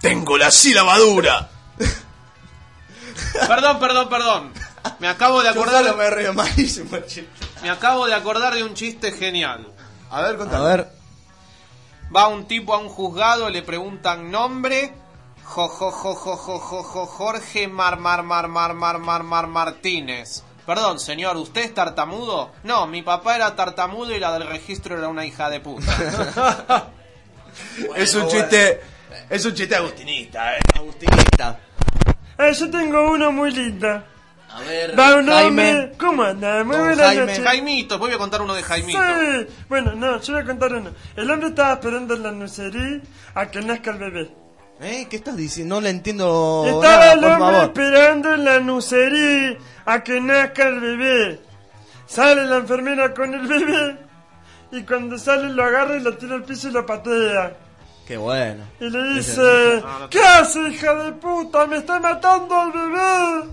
Tengo 0.00 0.36
la 0.38 0.50
sílaba 0.50 0.98
dura. 0.98 1.50
Perdón, 3.48 3.78
perdón, 3.80 4.08
perdón. 4.08 4.52
Me 5.00 5.08
acabo 5.08 5.38
de 5.42 5.46
Yo 5.46 5.50
acordar, 5.52 5.82
solo 5.84 5.96
me 5.96 6.10
río 6.10 6.34
malísimo, 6.34 6.98
chico. 7.06 7.26
me 7.62 7.70
acabo 7.70 8.06
de 8.06 8.14
acordar 8.14 8.54
de 8.54 8.62
un 8.62 8.74
chiste 8.74 9.12
genial. 9.12 9.66
A 10.10 10.20
ver, 10.22 10.34
A 10.34 10.38
contame. 10.38 10.64
ver, 10.68 10.88
Va 12.14 12.28
un 12.28 12.46
tipo 12.46 12.74
a 12.74 12.78
un 12.78 12.88
juzgado, 12.88 13.48
le 13.50 13.62
preguntan 13.62 14.30
nombre. 14.30 14.92
Jo, 15.42 15.68
jo, 15.68 15.90
jo, 15.90 16.14
jo, 16.14 16.36
jo, 16.36 16.58
jo, 16.58 16.82
jo, 16.84 17.06
Jorge 17.06 17.66
Mar, 17.66 17.98
Mar, 17.98 18.22
Mar, 18.22 18.46
Mar, 18.46 18.74
Mar, 18.74 18.98
Mar, 18.98 19.22
Mar, 19.22 19.46
Martínez. 19.48 20.44
Perdón, 20.66 20.98
señor, 20.98 21.36
¿usted 21.36 21.62
es 21.62 21.74
tartamudo? 21.74 22.52
No, 22.62 22.86
mi 22.86 23.02
papá 23.02 23.36
era 23.36 23.54
tartamudo 23.54 24.14
y 24.14 24.20
la 24.20 24.32
del 24.38 24.48
registro 24.48 24.96
era 24.96 25.08
una 25.08 25.26
hija 25.26 25.50
de 25.50 25.60
puta. 25.60 25.92
es 27.96 28.14
un 28.14 28.28
chiste. 28.28 28.80
Es 29.28 29.44
un 29.44 29.54
chiste 29.54 29.76
agustinista, 29.76 30.56
eh. 30.56 30.60
Agustinista. 30.74 31.58
Ah, 32.38 32.50
yo 32.50 32.70
tengo 32.70 33.10
uno 33.10 33.30
muy 33.30 33.50
lindo. 33.52 33.88
A 33.88 34.60
ver, 34.60 34.94
Jaime. 34.96 35.92
¿Cómo 35.98 36.22
anda? 36.22 36.62
Muy 36.64 36.76
Don 36.76 36.86
buenas 36.86 37.06
Jaime. 37.06 37.26
noches. 37.26 37.44
Jaimito, 37.44 37.98
voy 37.98 38.12
a 38.12 38.18
contar 38.18 38.40
uno 38.42 38.54
de 38.54 38.62
Jaimito. 38.62 38.98
Sí. 38.98 39.46
Bueno, 39.68 39.94
no, 39.94 40.20
yo 40.20 40.32
voy 40.32 40.42
a 40.42 40.46
contar 40.46 40.72
uno. 40.72 40.90
El 41.16 41.30
hombre 41.30 41.48
estaba 41.48 41.74
esperando 41.74 42.14
en 42.14 42.22
la 42.22 42.32
nucería 42.32 43.00
a 43.34 43.46
que 43.50 43.60
nazca 43.62 43.90
el 43.90 43.98
bebé. 43.98 44.30
¿Eh? 44.80 45.06
¿Qué 45.08 45.16
estás 45.16 45.36
diciendo? 45.36 45.76
No 45.76 45.80
le 45.80 45.90
entiendo 45.90 46.64
Estaba 46.66 46.82
nada, 46.96 47.12
el 47.12 47.20
por 47.20 47.30
hombre 47.30 47.46
favor. 47.46 47.64
esperando 47.64 48.34
en 48.34 48.44
la 48.44 48.60
nucería 48.60 49.58
a 49.86 50.02
que 50.02 50.20
nazca 50.20 50.68
el 50.68 50.80
bebé. 50.80 51.40
Sale 52.06 52.44
la 52.46 52.56
enfermera 52.56 53.12
con 53.14 53.34
el 53.34 53.46
bebé 53.46 53.96
y 54.72 54.82
cuando 54.82 55.18
sale 55.18 55.48
lo 55.50 55.64
agarra 55.64 55.96
y 55.96 56.00
lo 56.00 56.16
tira 56.16 56.34
al 56.34 56.44
piso 56.44 56.68
y 56.68 56.72
lo 56.72 56.84
patea. 56.84 57.56
Qué 58.06 58.16
bueno. 58.16 58.64
Y 58.80 58.90
le 58.90 59.14
dice, 59.14 59.82
¿qué 60.10 60.20
hace 60.20 60.68
hija 60.68 60.94
de 60.94 61.12
puta? 61.12 61.66
Me 61.66 61.78
está 61.78 61.98
matando 61.98 62.54
al 62.54 62.72
bebé. 62.72 63.50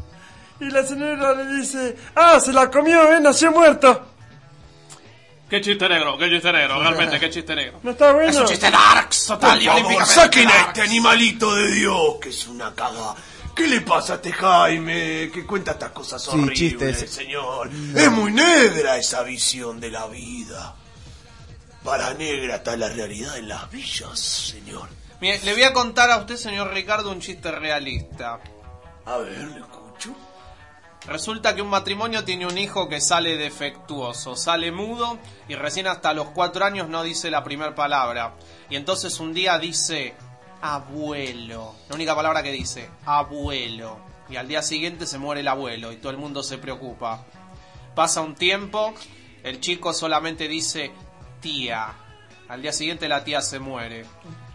Y 0.60 0.70
la 0.70 0.84
señora 0.84 1.34
le 1.34 1.56
dice, 1.58 1.96
ah, 2.16 2.40
se 2.40 2.52
la 2.52 2.70
comió, 2.70 3.14
eh, 3.14 3.20
nació 3.22 3.52
muerto. 3.52 4.08
Qué 5.50 5.60
chiste 5.60 5.90
negro, 5.90 6.18
qué 6.18 6.30
chiste 6.30 6.52
negro, 6.52 6.80
realmente, 6.80 7.20
qué 7.20 7.30
chiste 7.30 7.56
negro. 7.56 7.80
¿No 7.84 7.92
está 7.92 8.14
bueno? 8.14 8.30
Es 8.30 8.38
un 8.38 8.46
chiste 8.46 8.72
darks, 8.72 9.26
total 9.26 9.52
Por 9.52 9.62
y 9.62 9.66
favor, 9.66 9.80
olímpicamente 9.80 10.14
saquen 10.14 10.50
a 10.50 10.62
este 10.62 10.82
animalito 10.82 11.56
de 11.56 11.72
Dios, 11.72 12.16
que 12.22 12.30
es 12.30 12.48
una 12.48 12.74
caga. 12.74 13.16
¿Qué 13.56 13.68
le 13.68 13.82
pasa 13.82 14.14
a 14.14 14.16
este 14.18 14.32
Jaime 14.32 15.30
que 15.34 15.46
cuenta 15.46 15.72
estas 15.72 15.92
cosas 15.92 16.22
Sí, 16.24 16.30
horribles, 16.32 16.58
chistes. 16.58 17.12
señor? 17.12 17.70
Es 17.96 18.12
muy 18.12 18.32
negra 18.32 18.98
esa 18.98 19.24
visión 19.24 19.80
de 19.80 19.92
la 19.92 20.08
vida. 20.08 20.76
Para 21.84 22.14
negra 22.14 22.58
está 22.58 22.78
la 22.78 22.90
realidad 22.90 23.38
en 23.38 23.48
las 23.50 23.70
villas, 23.72 24.20
señor. 24.20 24.88
Mire, 25.20 25.40
le 25.44 25.54
voy 25.54 25.64
a 25.64 25.74
contar 25.74 26.10
a 26.12 26.18
usted, 26.18 26.36
señor 26.38 26.72
Ricardo, 26.74 27.12
un 27.12 27.20
chiste 27.20 27.52
realista. 27.52 28.40
A 29.06 29.18
ver, 29.18 29.38
le 29.38 29.60
escucho. 29.60 30.16
Resulta 31.08 31.56
que 31.56 31.62
un 31.64 31.70
matrimonio 31.70 32.24
tiene 32.24 32.46
un 32.46 32.58
hijo 32.58 32.88
que 32.88 33.02
sale 33.02 33.36
defectuoso, 33.36 34.36
sale 34.36 34.72
mudo 34.72 35.18
y 35.48 35.56
recién 35.56 35.88
hasta 35.88 36.14
los 36.14 36.28
cuatro 36.30 36.64
años 36.64 36.88
no 36.90 37.02
dice 37.04 37.32
la 37.32 37.44
primera 37.44 37.74
palabra. 37.74 38.36
Y 38.70 38.76
entonces 38.76 39.20
un 39.20 39.34
día 39.34 39.58
dice 39.58 40.14
abuelo, 40.62 41.76
la 41.90 41.96
única 41.96 42.16
palabra 42.16 42.44
que 42.44 42.52
dice, 42.52 42.90
abuelo. 43.06 44.00
Y 44.30 44.38
al 44.38 44.48
día 44.48 44.62
siguiente 44.62 45.06
se 45.06 45.18
muere 45.18 45.42
el 45.42 45.48
abuelo 45.48 45.92
y 45.92 45.98
todo 45.98 46.12
el 46.12 46.18
mundo 46.18 46.44
se 46.44 46.58
preocupa. 46.58 47.26
Pasa 47.96 48.22
un 48.22 48.36
tiempo, 48.36 48.94
el 49.44 49.60
chico 49.60 49.94
solamente 49.94 50.48
dice 50.48 50.92
tía. 51.42 51.94
Al 52.48 52.62
día 52.62 52.72
siguiente 52.72 53.10
la 53.10 53.24
tía 53.24 53.42
se 53.42 53.60
muere. 53.60 54.06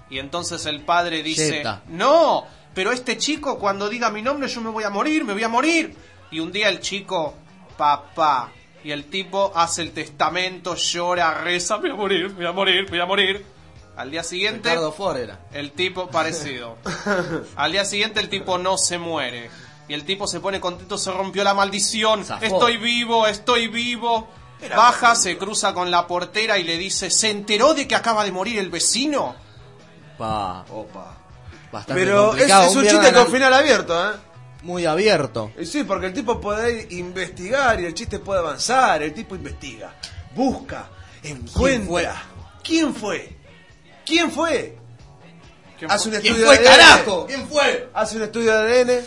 Y 0.09 0.19
entonces 0.19 0.65
el 0.67 0.81
padre 0.83 1.23
dice, 1.23 1.63
no, 1.89 2.47
pero 2.75 2.93
este 2.93 3.19
chico 3.19 3.59
cuando 3.59 3.89
diga 3.89 4.11
mi 4.11 4.23
nombre 4.23 4.49
yo 4.49 4.61
me 4.61 4.71
voy 4.71 4.85
a 4.85 4.91
morir, 4.91 5.25
me 5.25 5.33
voy 5.33 5.43
a 5.43 5.49
morir. 5.49 5.95
Y 6.31 6.41
un 6.41 6.53
día 6.53 6.69
el 6.69 6.81
chico, 6.81 7.35
papá. 7.77 8.53
Y 8.83 8.93
el 8.93 9.07
tipo 9.07 9.53
hace 9.55 9.83
el 9.83 9.93
testamento, 9.93 10.77
llora, 10.77 11.43
reza, 11.43 11.79
me 11.79 11.91
voy 11.91 11.91
a 11.91 11.97
morir, 11.97 12.29
me 12.29 12.35
voy 12.37 12.47
a 12.47 12.53
morir, 12.53 12.85
me 12.85 12.91
voy 12.91 13.01
a 13.01 13.07
morir. 13.07 13.56
Al 13.97 14.11
día 14.11 14.23
siguiente, 14.23 14.69
Ricardo 14.69 14.93
Ford 14.93 15.17
era. 15.17 15.41
el 15.53 15.73
tipo 15.73 16.09
parecido. 16.09 16.77
Al 17.57 17.73
día 17.73 17.85
siguiente 17.85 18.21
el 18.21 18.29
tipo 18.29 18.59
no 18.59 18.77
se 18.79 18.99
muere. 18.99 19.51
Y 19.89 19.95
el 19.95 20.05
tipo 20.05 20.27
se 20.27 20.41
pone 20.41 20.61
contento, 20.61 20.99
se 20.99 21.11
rompió 21.13 21.43
la 21.45 21.55
maldición. 21.55 22.25
Zafó. 22.25 22.45
Estoy 22.45 22.77
vivo, 22.77 23.27
estoy 23.27 23.69
vivo. 23.69 24.29
Baja, 24.75 25.15
se 25.15 25.37
cruza 25.39 25.73
con 25.75 25.91
la 25.91 26.07
portera 26.07 26.59
y 26.59 26.65
le 26.65 26.77
dice, 26.79 27.11
¿se 27.11 27.31
enteró 27.31 27.73
de 27.75 27.87
que 27.87 27.95
acaba 27.95 28.25
de 28.25 28.33
morir 28.33 28.59
el 28.59 28.69
vecino? 28.71 29.37
Pa, 30.19 30.65
Opa. 30.71 31.17
bastante 31.71 32.01
Pero 32.03 32.23
es, 32.23 32.27
complicado. 32.29 32.65
es 32.71 32.77
un 32.77 32.83
chiste 32.85 33.13
con 33.13 33.23
al- 33.27 33.29
final 33.33 33.53
abierto, 33.55 34.11
¿eh? 34.11 34.15
Muy 34.63 34.85
abierto. 34.87 35.53
Y 35.59 35.67
Sí, 35.67 35.85
porque 35.85 36.07
el 36.07 36.15
tipo 36.15 36.41
puede 36.41 36.89
investigar 36.95 37.81
y 37.81 37.85
el 37.85 37.95
chiste 37.95 38.19
puede 38.19 38.41
avanzar. 38.41 39.03
El 39.03 39.13
tipo 39.15 39.37
investiga, 39.37 39.95
busca, 40.35 40.89
encuentra. 41.23 41.61
¿Quién 41.63 41.87
fue? 41.87 42.09
¿Quién 42.65 42.95
fue? 42.95 43.37
¿Quién 44.07 44.31
Hace 45.91 46.09
un 46.09 46.15
¿Quién 46.17 46.33
estudio 46.35 46.47
fue, 46.47 46.59
de 46.59 46.69
ADN. 46.69 46.79
carajo? 46.79 47.27
¿Quién 47.27 47.49
fue? 47.49 47.91
Hace 47.93 48.17
un 48.17 48.23
estudio 48.23 48.57
de 48.57 48.81
ADN. 48.81 49.05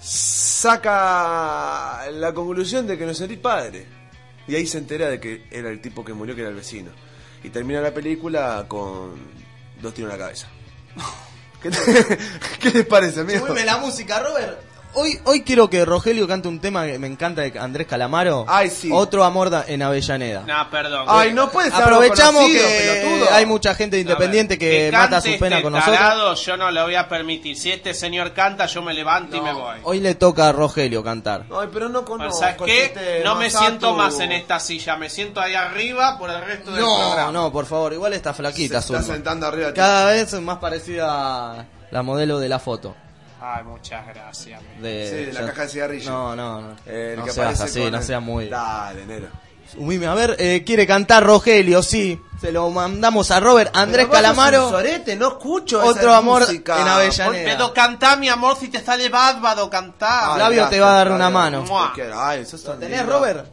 Saca 0.00 2.06
la 2.12 2.32
conclusión 2.32 2.86
de 2.86 2.96
que 2.96 3.04
no 3.06 3.14
serís 3.14 3.38
padre. 3.38 3.86
Y 4.46 4.54
ahí 4.54 4.66
se 4.66 4.78
entera 4.78 5.08
de 5.08 5.20
que 5.20 5.46
era 5.50 5.68
el 5.68 5.80
tipo 5.80 6.04
que 6.04 6.14
murió, 6.14 6.34
que 6.34 6.40
era 6.40 6.50
el 6.50 6.56
vecino. 6.56 6.90
Y 7.44 7.50
termina 7.50 7.80
la 7.80 7.92
película 7.92 8.64
con 8.66 9.14
dos 9.80 9.94
tiros 9.94 10.10
en 10.12 10.18
la 10.18 10.24
cabeza. 10.24 10.48
¿Qué, 11.62 11.70
te- 11.70 11.78
¿Qué 12.60 12.70
les 12.70 12.86
parece, 12.86 13.20
amigo? 13.20 13.46
Súbeme 13.46 13.64
la 13.64 13.76
música, 13.78 14.20
Robert. 14.20 14.58
Hoy, 15.00 15.16
hoy 15.26 15.42
quiero 15.42 15.70
que 15.70 15.84
Rogelio 15.84 16.26
cante 16.26 16.48
un 16.48 16.58
tema 16.58 16.84
que 16.84 16.98
me 16.98 17.06
encanta 17.06 17.42
de 17.42 17.56
Andrés 17.56 17.86
Calamaro. 17.86 18.44
Ay, 18.48 18.68
sí. 18.68 18.90
Otro 18.92 19.22
amor 19.22 19.48
da- 19.48 19.64
en 19.68 19.80
Avellaneda. 19.80 20.42
No, 20.44 20.70
perdón. 20.70 21.04
Ay, 21.06 21.32
no 21.32 21.50
puede 21.50 21.70
ser 21.70 21.76
algo 21.84 21.96
Aprovechamos 21.98 22.42
conocido, 22.42 22.66
que 22.66 23.00
pelotudo. 23.04 23.28
hay 23.32 23.46
mucha 23.46 23.74
gente 23.76 24.00
independiente 24.00 24.58
que, 24.58 24.90
mata 24.92 25.08
cante 25.10 25.34
su 25.34 25.38
pena 25.38 25.56
este 25.58 25.62
con 25.62 25.72
nosotros. 25.74 25.96
tarado, 25.96 26.34
yo 26.34 26.56
no 26.56 26.70
lo 26.72 26.82
voy 26.82 26.96
a 26.96 27.08
permitir. 27.08 27.56
Si 27.56 27.70
este 27.70 27.94
señor 27.94 28.32
canta, 28.32 28.66
yo 28.66 28.82
me 28.82 28.92
levanto 28.92 29.36
y 29.36 29.40
me 29.40 29.52
voy. 29.52 29.76
Hoy 29.84 30.00
le 30.00 30.16
toca 30.16 30.48
a 30.48 30.52
Rogelio 30.52 31.04
cantar. 31.04 31.44
Ay, 31.56 31.68
pero 31.72 31.88
no 31.88 32.00
O 32.00 32.04
conozco. 32.04 32.36
sea, 32.40 32.56
¿qué? 32.56 32.86
este 32.86 33.20
No 33.22 33.36
me 33.36 33.50
siento 33.50 33.94
más 33.94 34.18
en 34.18 34.32
esta 34.32 34.58
silla, 34.58 34.96
me 34.96 35.08
siento 35.08 35.40
ahí 35.40 35.54
arriba 35.54 36.18
por 36.18 36.28
el 36.28 36.40
resto 36.44 36.72
del 36.72 36.80
No, 36.80 36.96
programa. 36.98 37.30
no, 37.30 37.52
por 37.52 37.66
favor, 37.66 37.92
igual 37.92 38.14
está 38.14 38.34
flaquita, 38.34 38.80
Se 38.82 38.86
está 38.88 39.00
Zulma. 39.02 39.14
sentando 39.14 39.46
arriba 39.46 39.66
de 39.68 39.72
ti. 39.74 39.76
Cada 39.76 40.06
vez 40.06 40.32
es 40.32 40.40
más 40.40 40.58
parecida 40.58 41.52
a 41.60 41.66
la 41.92 42.02
modelo 42.02 42.40
de 42.40 42.48
la 42.48 42.58
foto. 42.58 42.96
Ay, 43.40 43.64
muchas 43.64 44.06
gracias. 44.08 44.60
De, 44.80 45.08
Sí, 45.08 45.24
de 45.26 45.32
la 45.32 45.40
ya- 45.40 45.46
caja 45.48 45.62
de 45.62 45.68
cigarrillo. 45.68 46.10
No, 46.10 46.36
no, 46.36 46.60
no. 46.60 46.76
Eh, 46.86 47.10
el 47.12 47.18
no 47.20 47.24
que 47.24 47.30
seas 47.32 47.46
aparece 47.60 47.64
así, 47.80 47.90
no 47.90 47.98
el- 47.98 48.04
seas 48.04 48.22
muy... 48.22 48.48
Dale, 48.48 49.06
nero. 49.06 49.28
Humilme. 49.76 50.06
A 50.06 50.14
ver, 50.14 50.34
eh, 50.38 50.64
quiere 50.64 50.86
cantar 50.86 51.24
Rogelio, 51.24 51.82
sí. 51.82 52.20
Se 52.40 52.50
lo 52.50 52.70
mandamos 52.70 53.30
a 53.30 53.38
Robert. 53.38 53.76
Andrés 53.76 54.06
Pero 54.06 54.18
un 54.18 54.22
Calamaro. 54.24 54.70
sorete, 54.70 55.14
no 55.14 55.28
escucho 55.28 55.84
Otro 55.84 56.08
esa 56.08 56.16
amor 56.16 56.40
música. 56.42 56.80
en 56.80 56.88
Avellaneda. 56.88 57.44
Pero 57.52 57.74
cantá, 57.74 58.16
mi 58.16 58.28
amor, 58.30 58.56
si 58.56 58.68
te 58.68 58.80
sale 58.82 59.08
bárbaro, 59.10 59.68
cantá. 59.68 60.30
Ay, 60.32 60.36
Flavio 60.36 60.68
te 60.68 60.80
va 60.80 60.92
a 60.92 60.94
dar 60.96 61.12
una 61.12 61.28
mano. 61.30 61.64
Ay, 62.16 62.40
un 62.40 62.80
¿Tenés, 62.80 62.98
lindo. 63.00 63.12
Robert? 63.12 63.46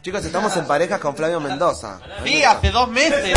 Chicos, 0.00 0.24
estamos 0.24 0.56
en 0.56 0.64
parejas 0.66 1.00
con 1.00 1.16
Flavio 1.16 1.40
Mendoza. 1.40 1.98
Sí, 2.24 2.42
hace 2.44 2.70
dos 2.70 2.88
meses. 2.88 3.36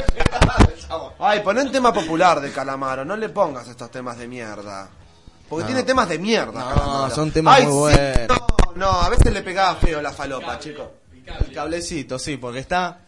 Ay, 1.20 1.39
pon 1.41 1.58
un 1.58 1.72
tema 1.72 1.91
popular 1.94 2.39
de 2.39 2.51
Calamaro. 2.51 3.03
No 3.03 3.15
le 3.15 3.29
pongas 3.29 3.67
estos 3.67 3.89
temas 3.91 4.17
de 4.17 4.27
mierda. 4.27 4.89
Porque 5.49 5.65
tiene 5.65 5.83
temas 5.83 6.09
de 6.09 6.19
mierda. 6.19 6.73
No, 6.75 7.09
son 7.11 7.31
temas 7.31 7.57
Ay, 7.59 7.67
muy 7.67 7.71
sí, 7.93 7.99
buenos. 7.99 8.27
No, 8.29 8.47
no, 8.75 9.01
a 9.01 9.09
veces 9.09 9.31
le 9.33 9.41
pegaba 9.41 9.75
feo 9.75 10.01
la 10.01 10.11
falopa, 10.11 10.57
chicos. 10.59 10.85
El 11.47 11.51
cablecito, 11.53 12.19
sí, 12.19 12.37
porque 12.37 12.59
está... 12.59 12.99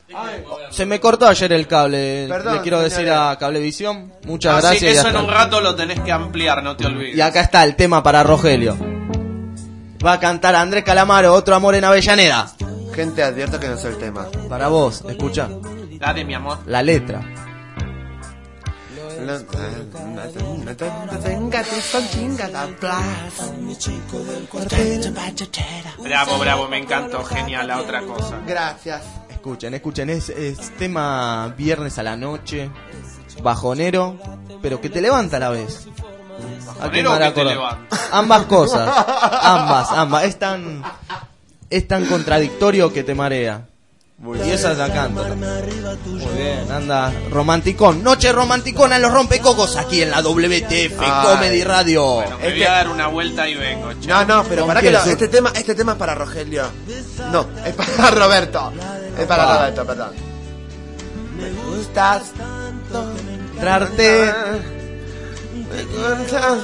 Se 0.71 0.85
me 0.85 0.99
cortó 0.99 1.27
ayer 1.27 1.51
el 1.53 1.67
cable. 1.67 2.25
Perdón, 2.29 2.55
Le 2.55 2.61
quiero 2.61 2.79
decir 2.79 3.09
a 3.11 3.37
Cablevisión. 3.37 4.13
Muchas 4.25 4.53
Ah, 4.55 4.57
sí, 4.73 4.79
gracias. 4.85 4.93
y 4.93 4.97
eso 4.97 5.07
en 5.09 5.17
un 5.17 5.29
rato 5.29 5.61
lo 5.61 5.75
tenés 5.75 5.99
que 5.99 6.11
ampliar, 6.11 6.63
no 6.63 6.75
te 6.77 6.85
olvides. 6.87 7.15
Y 7.15 7.21
acá 7.21 7.41
está 7.41 7.63
el 7.63 7.75
tema 7.75 8.01
para 8.01 8.23
Rogelio. 8.23 8.75
Va 10.05 10.13
a 10.13 10.19
cantar 10.19 10.55
Andrés 10.55 10.83
Calamaro, 10.83 11.33
Otro 11.33 11.55
amor 11.55 11.75
en 11.75 11.83
Avellaneda. 11.83 12.51
Gente, 12.95 13.21
advierto 13.21 13.59
que 13.59 13.67
no 13.67 13.77
sé 13.77 13.89
el 13.89 13.97
tema. 13.97 14.25
Para 14.49 14.69
vos, 14.69 15.03
escucha 15.07 15.49
Dale, 15.99 16.23
mi 16.25 16.33
amor. 16.33 16.59
la 16.65 16.81
letra. 16.81 17.21
Bravo, 25.99 26.39
bravo, 26.39 26.67
me 26.67 26.77
encantó. 26.77 27.23
Genial, 27.23 27.67
la 27.67 27.81
otra 27.81 28.01
cosa. 28.01 28.39
Gracias. 28.45 29.03
Escuchen, 29.29 29.73
escuchen, 29.73 30.09
es, 30.09 30.29
es 30.29 30.71
tema 30.77 31.53
viernes 31.57 31.97
a 31.99 32.03
la 32.03 32.17
noche, 32.17 32.69
bajonero, 33.41 34.17
pero 34.61 34.81
que 34.81 34.89
te 34.89 34.99
levanta 34.99 35.37
a 35.37 35.39
la 35.39 35.49
vez. 35.49 35.87
¿A 36.81 36.89
qué. 36.91 37.03
Ambas 38.11 38.43
cosas, 38.43 38.89
ambas, 39.41 39.91
ambas. 39.91 40.23
Es 40.25 40.37
tan, 40.37 40.83
es 41.69 41.87
tan 41.87 42.05
contradictorio 42.05 42.91
que 42.91 43.03
te 43.03 43.15
marea. 43.15 43.67
Y 44.19 44.49
esa 44.49 44.73
la 44.73 44.91
canto. 44.91 45.23
Muy 45.23 46.33
bien, 46.37 46.71
anda 46.71 47.11
romanticón. 47.29 48.03
Noche 48.03 48.31
romanticona 48.31 48.95
en 48.95 49.03
los 49.03 49.11
rompecocos 49.13 49.75
aquí 49.77 50.01
en 50.01 50.09
la 50.11 50.21
WTF 50.21 50.99
Ay. 50.99 51.11
Comedy 51.23 51.63
Radio. 51.63 52.15
Bueno, 52.15 52.37
me 52.39 52.49
voy 52.51 52.63
a 52.63 52.71
dar 52.71 52.89
una 52.89 53.07
vuelta 53.07 53.47
y 53.47 53.55
vengo, 53.55 53.93
che. 53.99 54.07
No, 54.07 54.25
no, 54.25 54.43
pero 54.45 54.61
¿Con 54.63 54.69
para 54.69 54.81
que 54.81 54.91
lo- 54.91 55.03
este 55.03 55.27
tema, 55.27 55.51
este 55.55 55.75
tema 55.75 55.91
es 55.93 55.97
para 55.99 56.15
Rogelio. 56.15 56.63
No, 57.31 57.45
es 57.63 57.73
para 57.75 58.09
Roberto. 58.11 58.73
Es 59.17 59.25
para 59.27 59.43
Ah. 59.43 59.57
Roberto, 59.57 59.85
perdón. 59.85 60.09
Me 61.37 61.51
gustas 61.51 62.23
Entrarte. 63.53 64.33
Me 65.69 65.83
gustas. 65.83 66.57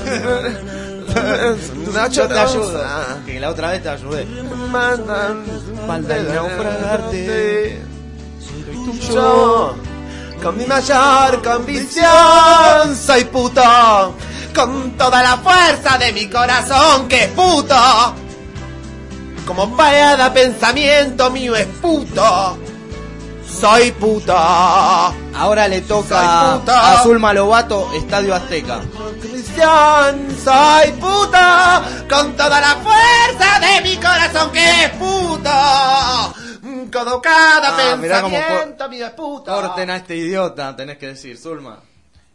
Yo 2.12 2.28
te 2.28 2.38
ayudo. 2.38 2.84
Que 3.26 3.40
la 3.40 3.50
otra 3.50 3.70
vez 3.70 3.82
te 3.82 3.88
ayudé. 3.88 4.26
Falta 5.86 6.16
el 6.16 6.34
naufragarte. 6.34 7.82
Yo, 9.12 9.74
con 10.42 10.56
mi 10.56 10.66
mayor 10.66 11.42
convicción, 11.42 12.96
soy 12.96 13.24
puto. 13.24 14.14
Con 14.54 14.92
toda 14.92 15.22
la 15.22 15.36
fuerza 15.38 15.98
de 15.98 16.12
mi 16.12 16.28
corazón, 16.28 17.08
que 17.08 17.24
es 17.24 17.30
puto. 17.30 17.74
Como 19.46 19.76
cada 19.76 20.32
pensamiento 20.32 21.30
mío 21.30 21.56
es 21.56 21.66
puto. 21.66 22.58
Soy 23.50 23.92
puto. 23.92 24.34
Ahora 24.36 25.68
le 25.68 25.80
toca 25.82 26.58
puta. 26.60 26.92
a 27.00 27.02
Zulma 27.02 27.32
Lobato, 27.32 27.92
Estadio 27.94 28.34
Azteca. 28.34 28.80
Cristian, 29.20 30.28
soy 30.42 30.92
puto. 30.92 31.38
Con 32.08 32.36
toda 32.36 32.60
la 32.60 32.76
fuerza 32.76 33.60
de 33.60 33.80
mi 33.82 33.96
corazón, 33.96 34.50
que 34.52 34.84
es 34.84 34.90
puto. 34.90 35.50
Con 36.92 37.20
cada 37.20 37.68
Ah, 37.68 37.76
pensamiento 38.00 38.90
es 39.06 39.10
puto. 39.12 39.52
Corten 39.52 39.90
a 39.90 39.96
este 39.96 40.16
idiota, 40.16 40.74
tenés 40.74 40.98
que 40.98 41.08
decir, 41.08 41.36
Zulma. 41.38 41.80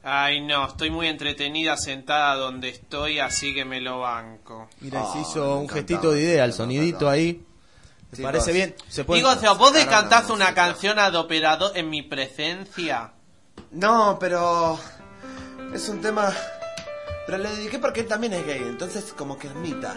Ay, 0.04 0.42
no, 0.42 0.68
estoy 0.68 0.92
muy 0.92 1.08
entretenida 1.08 1.76
sentada 1.78 2.36
donde 2.36 2.70
estoy, 2.70 3.20
así 3.20 3.54
que 3.56 3.66
me 3.66 3.82
lo 3.82 4.02
banco. 4.02 4.70
Mira, 4.82 5.04
se 5.12 5.20
hizo 5.20 5.58
un 5.58 5.68
gestito 5.68 6.12
de 6.12 6.22
idea, 6.22 6.46
el 6.46 6.54
sonidito 6.54 7.10
ahí. 7.10 7.42
¿Te 8.16 8.22
Chicos. 8.22 8.32
parece 8.32 8.52
bien? 8.54 8.76
¿Se 8.90 9.04
puede? 9.04 9.20
Digo, 9.20 9.32
o 9.32 9.36
sea, 9.36 9.52
vos 9.54 9.74
de 9.74 9.86
Caramba, 9.86 10.10
cantás 10.10 10.30
una 10.30 10.54
canción 10.54 11.00
ad 11.00 11.16
operador 11.16 11.72
en 11.76 11.90
mi 11.90 12.02
presencia. 12.02 13.12
No, 13.72 14.18
pero 14.20 14.80
es 15.74 15.88
un 15.90 16.02
tema. 16.02 16.32
Pero 17.26 17.40
le 17.40 17.50
dediqué 17.50 17.80
porque 17.80 18.02
él 18.02 18.08
también 18.08 18.34
es 18.34 18.46
gay, 18.46 18.62
entonces 18.62 19.14
como 19.18 19.38
que 19.38 19.48
ermita. 19.48 19.96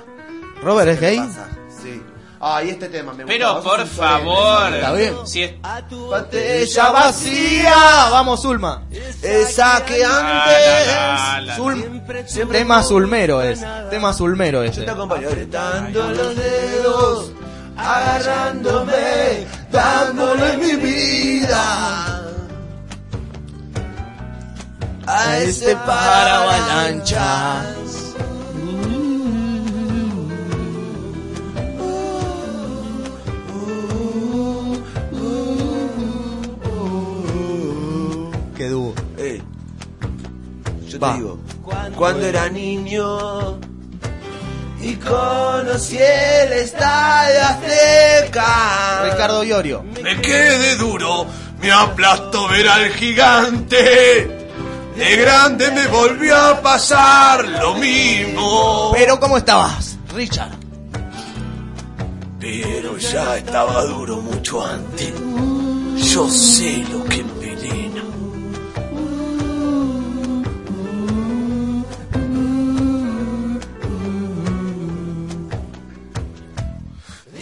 ¿Robert 0.63 0.89
es 0.91 0.99
¿Qué 0.99 1.07
gay? 1.07 1.19
pasa? 1.19 1.49
Sí. 1.83 2.03
Ah, 2.41 2.63
y 2.63 2.71
este 2.71 2.89
tema 2.89 3.13
me 3.13 3.25
gusta. 3.25 3.27
Pero 3.37 3.63
por 3.65 3.85
favor, 3.87 4.73
Está 4.73 4.93
bien. 4.93 5.15
si 5.27 5.43
es... 5.43 5.55
Botella 5.91 6.91
vacía, 6.91 7.75
Vamos, 8.13 8.43
Zulma. 8.43 8.85
esa 9.23 9.85
que 9.85 10.05
antes. 10.05 10.87
la, 10.87 11.33
la, 11.35 11.41
la. 11.41 11.57
Zul- 11.57 12.49
Tema 12.53 12.83
Zulmero 12.85 13.43
es. 13.43 13.61
Tema 13.91 14.13
Zulmero 14.15 14.65
Yo 14.65 14.71
ese. 14.71 14.83
te 14.83 14.91
acompaño 14.91 15.29
apretando 15.29 16.11
los 16.11 16.37
dedos, 16.37 17.33
agarrándome, 17.79 19.47
dándole 19.71 20.57
mi 20.59 20.77
vida. 20.77 22.25
A 25.07 25.39
Este 25.39 25.75
para 25.75 26.43
avalanchas. 26.43 28.15
Qué 38.57 38.69
dúo. 38.69 38.93
Ey, 39.17 39.43
yo 40.89 40.99
Va. 40.99 41.13
te 41.13 41.19
digo, 41.19 41.39
cuando 41.97 42.27
era 42.27 42.49
niño 42.49 43.59
y 44.81 44.95
conocí 44.97 45.99
el 45.99 46.53
estadio 46.53 47.41
Azteca. 47.43 49.03
Ricardo 49.11 49.45
Iorio. 49.45 49.85
Me 50.03 50.21
quedé 50.21 50.77
duro, 50.77 51.27
me 51.61 51.71
aplastó 51.71 52.49
ver 52.49 52.69
al 52.69 52.91
gigante. 52.91 54.39
De 54.97 55.17
grande 55.17 55.71
me 55.71 55.87
volvió 55.87 56.37
a 56.37 56.61
pasar 56.61 57.47
lo 57.47 57.75
mismo. 57.75 58.93
Pero 58.95 59.21
¿cómo 59.21 59.37
estabas, 59.39 59.97
Richard? 60.13 60.57
Pero 62.41 62.97
ya 62.97 63.37
estaba 63.37 63.85
duro 63.85 64.17
mucho 64.17 64.65
antes. 64.65 65.13
Yo 65.97 66.29
sé 66.29 66.85
lo 66.91 67.05
que 67.05 67.25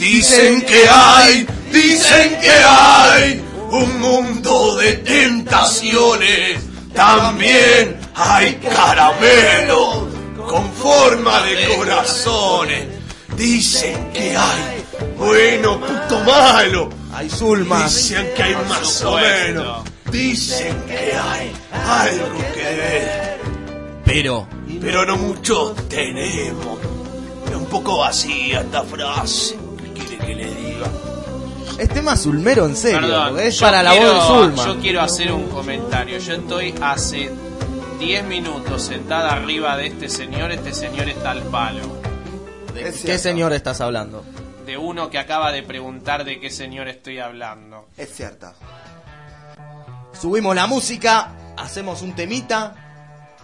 Dicen 0.09 0.63
que 0.63 0.89
hay, 0.89 1.47
dicen 1.73 2.39
que 2.41 2.53
hay 2.53 3.43
un 3.73 4.01
mundo 4.01 4.77
de 4.77 4.93
tentaciones. 4.99 6.61
También 6.95 7.99
hay 8.15 8.55
caramelo 8.55 10.09
con 10.49 10.73
forma 10.75 11.43
de 11.43 11.75
corazones. 11.75 12.87
Dicen 13.37 14.13
que 14.13 14.37
hay 14.37 14.85
bueno, 15.19 15.81
puto 15.81 16.21
malo. 16.21 16.89
Hay 17.13 17.29
Zulma. 17.29 17.83
Dicen 17.83 18.29
que 18.37 18.43
hay 18.45 18.55
más 18.69 19.03
o 19.03 19.17
menos. 19.17 19.83
Dicen 20.13 20.85
que 20.87 21.13
hay 21.17 21.53
algo 21.73 22.39
que 22.55 22.63
ver. 22.63 23.41
Pero 24.05 24.47
Pero 24.81 25.05
no 25.05 25.17
mucho 25.17 25.75
tenemos. 25.89 26.79
Es 27.51 27.57
un 27.57 27.67
poco 27.67 27.99
vacía 27.99 28.61
esta 28.61 28.85
frase. 28.85 29.66
¿Qué 30.19 30.25
quiere 30.27 30.43
que 30.43 30.49
le 30.49 30.55
diga? 30.55 30.87
es 31.79 31.89
tema 31.91 32.17
Zulmero 32.17 32.65
en 32.67 32.77
serio, 32.77 33.01
Perdón, 33.01 33.41
es 33.41 33.61
para 33.61 33.83
la 33.83 33.91
quiero- 33.91 34.15
voz 34.15 34.29
de 34.29 34.29
Zulma. 34.57 34.65
Yo 34.67 34.81
quiero 34.81 35.01
hacer 35.03 35.33
un 35.33 35.49
comentario. 35.49 36.19
Yo 36.19 36.33
estoy 36.35 36.75
hace 36.81 37.31
10 37.99 38.25
minutos 38.25 38.83
sentada 38.83 39.33
arriba 39.33 39.77
de 39.77 39.87
este 39.89 40.09
señor. 40.09 40.53
Este 40.53 40.73
señor 40.73 41.09
está 41.09 41.33
al 41.33 41.43
palo. 41.43 41.83
¿De 42.75 42.81
Es 42.89 42.93
qué 42.97 42.99
cierto. 43.03 43.23
señor 43.23 43.53
estás 43.53 43.81
hablando? 43.81 44.25
De 44.67 44.77
uno 44.77 45.11
que 45.11 45.19
acaba 45.19 45.53
de 45.53 45.63
preguntar 45.63 46.25
de 46.25 46.41
qué 46.41 46.51
señor 46.51 46.89
estoy 46.89 47.19
hablando. 47.19 47.89
Es 47.97 48.13
cierto. 48.15 48.53
Subimos 50.19 50.55
la 50.57 50.67
música, 50.67 51.31
hacemos 51.57 52.03
un 52.03 52.15
temita. 52.15 52.86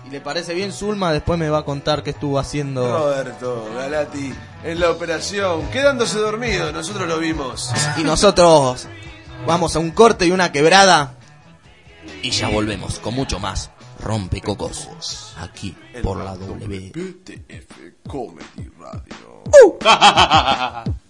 Y 0.07 0.11
le 0.11 0.21
parece 0.21 0.55
bien 0.55 0.73
Zulma, 0.73 1.13
después 1.13 1.39
me 1.39 1.49
va 1.49 1.59
a 1.59 1.65
contar 1.65 2.03
qué 2.03 2.11
estuvo 2.11 2.39
haciendo. 2.39 2.99
Roberto 2.99 3.71
Galati 3.75 4.35
en 4.65 4.81
la 4.81 4.91
operación, 4.91 5.69
quedándose 5.69 6.19
dormido, 6.19 6.73
nosotros 6.73 7.09
lo 7.09 7.19
vimos. 7.19 7.71
Y 7.97 8.03
nosotros 8.03 8.89
vamos 9.47 9.77
a 9.77 9.79
un 9.79 9.91
corte 9.91 10.27
y 10.27 10.31
una 10.31 10.53
quebrada. 10.53 11.15
Y 12.23 12.31
ya 12.31 12.49
volvemos 12.49 12.99
con 12.99 13.15
mucho 13.15 13.39
más. 13.39 13.71
Rompe 14.01 14.41
cocos. 14.41 15.35
Aquí 15.39 15.77
por 16.03 16.17
la 16.19 16.35
W. 16.35 16.91
PTF 16.93 18.09
Comedy 18.09 18.71
Radio. 18.79 19.43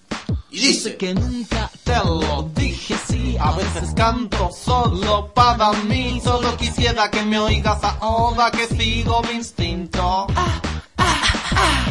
Y 0.54 0.58
dice 0.58 0.96
que 0.98 1.14
nunca 1.14 1.70
te 1.82 1.96
lo 2.04 2.50
dije 2.54 2.94
sí 3.08 3.36
A 3.40 3.52
veces 3.52 3.94
canto 3.96 4.50
solo 4.52 5.32
para 5.32 5.72
mí 5.72 6.20
Solo 6.22 6.54
quisiera 6.58 7.10
que 7.10 7.22
me 7.22 7.38
oigas 7.38 7.78
ahora 8.00 8.50
que 8.50 8.66
sigo 8.66 9.22
mi 9.22 9.36
instinto 9.36 10.26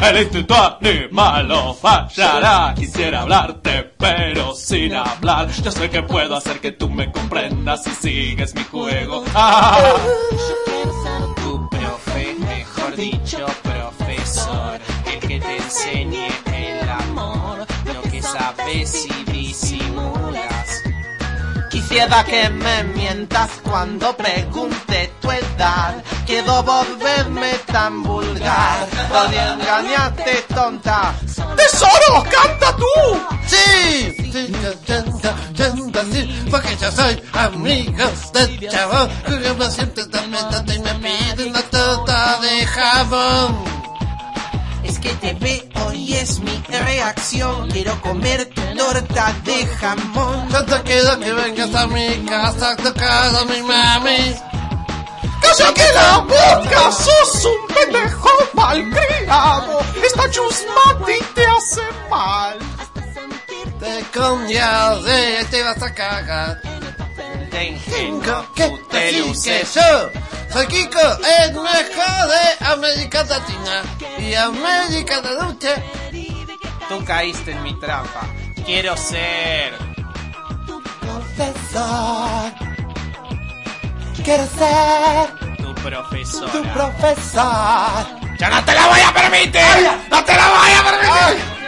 El 0.00 0.22
instinto 0.22 0.54
animal 0.80 1.46
no 1.46 1.74
fallará. 1.74 2.74
Quisiera 2.74 3.22
hablarte, 3.22 3.92
pero 3.96 4.52
sin 4.52 4.94
hablar. 4.94 5.48
Yo 5.50 5.70
sé 5.70 5.88
que 5.90 6.02
puedo 6.02 6.34
hacer 6.34 6.60
que 6.60 6.72
tú 6.72 6.90
me 6.90 7.12
comprendas 7.12 7.84
si 7.84 7.90
sigues 7.90 8.52
mi 8.54 8.64
juego. 8.64 9.22
Ah. 9.32 9.78
Yo 10.32 10.54
quiero 10.66 11.02
ser 11.04 11.34
tu 11.44 11.68
profe, 11.68 12.34
mejor 12.34 12.96
dicho 12.96 13.46
sabes 18.72 19.06
y 19.06 19.24
disimulas 19.32 20.82
Quisiera 21.70 22.24
que 22.24 22.48
me 22.50 22.84
mientas 22.84 23.50
cuando 23.62 24.14
pregunte 24.14 25.10
tu 25.22 25.30
edad. 25.30 26.02
Quiero 26.26 26.62
volverme 26.62 27.54
tan 27.66 28.02
vulgar. 28.02 28.86
Engañarte, 29.32 30.44
tonta. 30.54 31.14
¡Tesoro, 31.56 32.24
canta 32.30 32.76
tú! 32.76 33.20
Sí, 33.46 34.32
porque 36.50 36.76
yo 36.76 36.92
soy 36.92 37.22
amigo 37.32 38.10
del 38.34 38.58
que 38.58 39.54
me 39.54 39.70
siento 39.70 40.08
tan 40.10 40.30
y 40.74 40.78
me 40.78 40.94
pide 40.94 41.48
una 41.48 41.62
torta 41.62 42.38
de 42.40 42.66
jabón. 42.66 43.81
Que 45.02 45.14
te 45.14 45.34
veo 45.34 45.92
y 45.92 46.14
es 46.14 46.38
mi 46.38 46.62
reacción. 46.68 47.68
Quiero 47.70 48.00
comer 48.00 48.48
tu 48.50 48.62
torta 48.76 49.34
de 49.44 49.66
jamón. 49.66 50.48
Yo 50.50 50.64
te 50.64 50.82
quiero 50.82 51.18
que 51.18 51.32
vengas 51.32 51.74
a 51.74 51.86
mi 51.88 52.24
casa 52.26 52.70
a 52.70 52.76
tocar 52.76 53.34
a 53.34 53.44
mi 53.44 53.62
mami. 53.62 54.34
¡Calla 55.42 55.74
que 55.74 55.92
la 55.92 56.18
boca! 56.18 56.92
¡Sos 56.92 57.44
un 57.44 57.74
pendejo 57.74 58.30
malcriado! 58.54 59.80
Esta 60.06 60.30
chusmati 60.30 61.18
te 61.34 61.46
hace 61.46 61.82
mal. 62.08 62.58
Te 63.80 64.00
sí, 64.00 65.46
te 65.50 65.62
vas 65.64 65.82
a 65.82 65.92
cagar. 65.92 66.62
Te 67.52 67.64
ingenio, 67.68 68.46
¿Qué? 68.54 68.68
tú 68.68 68.80
te 68.90 68.98
Así 69.08 69.14
que 69.16 69.20
luces. 69.20 69.74
yo 69.74 70.10
soy 70.52 70.66
Kiko, 70.68 70.98
el 71.40 71.52
mejor 71.52 72.28
de 72.28 72.66
América 72.66 73.24
Latina 73.24 73.82
y 74.18 74.34
América 74.34 75.20
del 75.20 75.36
Norte. 75.38 75.68
Tú 76.88 77.04
caíste 77.04 77.52
en 77.52 77.62
mi 77.62 77.78
trampa. 77.78 78.22
Quiero 78.64 78.96
ser 78.96 79.74
Profesor. 81.00 82.52
Quiero 84.24 84.46
ser 84.46 85.56
tu 85.58 85.74
profesora. 85.74 86.52
tu 86.52 86.62
profesor. 86.72 88.06
¡Ya 88.38 88.48
no 88.50 88.64
te 88.64 88.72
la 88.74 88.86
voy 88.88 89.00
a 89.00 89.12
permitir! 89.12 89.62
¡No 90.10 90.24
te 90.24 90.34
la 90.34 90.48
voy 90.48 90.70
a 90.70 90.82
permitir! 90.90 91.61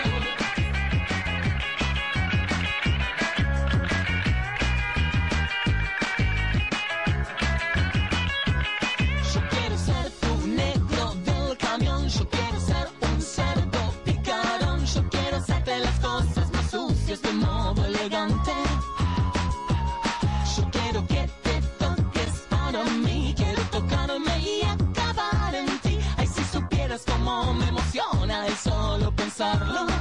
Pensarlo. 29.37 29.94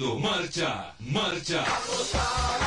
Marcha, 0.00 0.94
marcha. 1.00 2.57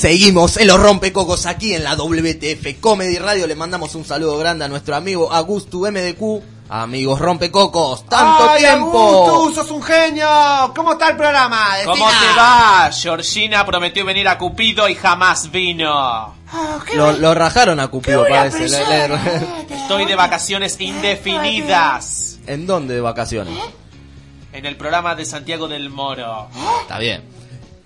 Seguimos 0.00 0.56
en 0.56 0.66
los 0.66 0.80
rompecocos 0.80 1.44
aquí 1.44 1.74
en 1.74 1.84
la 1.84 1.94
WTF 1.94 2.80
Comedy 2.80 3.18
Radio. 3.18 3.46
Le 3.46 3.54
mandamos 3.54 3.94
un 3.94 4.06
saludo 4.06 4.38
grande 4.38 4.64
a 4.64 4.68
nuestro 4.68 4.96
amigo 4.96 5.30
Augusto 5.30 5.80
MDQ. 5.80 6.42
Amigos 6.70 7.18
rompecocos, 7.20 8.06
tanto 8.06 8.48
¡Ay, 8.48 8.60
tiempo. 8.62 8.98
Augusto, 8.98 9.60
sos 9.62 9.70
un 9.70 9.82
genio! 9.82 10.26
¿Cómo 10.74 10.92
está 10.92 11.10
el 11.10 11.16
programa? 11.18 11.66
¿Cómo 11.84 12.06
te 12.08 12.26
va? 12.38 12.90
Georgina 12.90 13.66
prometió 13.66 14.02
venir 14.06 14.26
a 14.26 14.38
Cupido 14.38 14.88
y 14.88 14.94
jamás 14.94 15.50
vino. 15.50 16.34
Lo, 16.94 17.12
lo 17.12 17.34
rajaron 17.34 17.78
a 17.78 17.88
Cupido, 17.88 18.24
parece. 18.26 18.70
Le- 18.70 19.08
le- 19.08 19.76
Estoy 19.82 20.06
de 20.06 20.14
vacaciones 20.14 20.80
indefinidas. 20.80 22.38
¿En 22.46 22.66
dónde 22.66 22.94
de 22.94 23.00
vacaciones? 23.02 23.52
En 24.54 24.64
el 24.64 24.76
programa 24.76 25.14
de 25.14 25.26
Santiago 25.26 25.68
del 25.68 25.90
Moro. 25.90 26.48
Está 26.82 26.98
bien. 26.98 27.22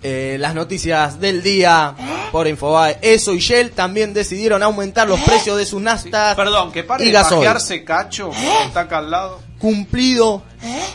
Eh, 0.07 0.37
las 0.37 0.53
noticias 0.53 1.19
del 1.19 1.41
día 1.41 1.95
por 2.31 2.47
Infobae. 2.47 2.99
Eso 3.01 3.33
y 3.33 3.39
Shell 3.39 3.71
también 3.71 4.13
decidieron 4.13 4.61
aumentar 4.61 5.07
los 5.07 5.19
precios 5.21 5.57
de 5.57 5.65
sus 5.65 5.81
naftas 5.81 6.35
Perdón, 6.35 6.71
que 6.71 6.83
pare 6.83 7.05
y 7.05 7.07
de 7.07 7.13
pajearse 7.13 7.83
cacho. 7.83 8.29
Está 8.67 8.81
acá 8.81 8.99
al 8.99 9.09
lado. 9.09 9.39
Cumplido, 9.57 10.43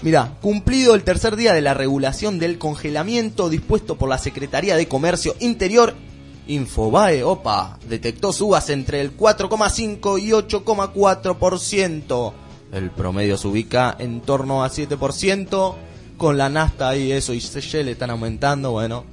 mira, 0.03 0.35
cumplido 0.41 0.95
el 0.95 1.03
tercer 1.03 1.35
día 1.35 1.55
de 1.55 1.61
la 1.61 1.75
regulación 1.75 2.39
del 2.39 2.59
congelamiento 2.59 3.49
dispuesto 3.49 3.97
por 3.97 4.09
la 4.09 4.17
Secretaría 4.17 4.77
de 4.77 4.87
Comercio 4.87 5.35
Interior, 5.41 5.97
Infobae, 6.47 7.25
opa, 7.25 7.81
detectó 7.89 8.33
subas 8.33 8.71
entre 8.71 9.01
el 9.01 9.17
4,5 9.17 10.23
y 10.23 10.31
8,4%. 10.31 12.33
El 12.71 12.93
promedio 12.93 13.37
se 13.37 13.49
ubica 13.49 13.97
en 13.99 14.21
torno 14.21 14.63
a 14.63 14.71
7%, 14.71 15.75
con 16.21 16.37
la 16.37 16.51
nafta 16.51 16.95
y 16.95 17.13
eso 17.13 17.33
y 17.33 17.39
Shell 17.39 17.89
están 17.89 18.11
aumentando, 18.11 18.73
bueno, 18.73 19.07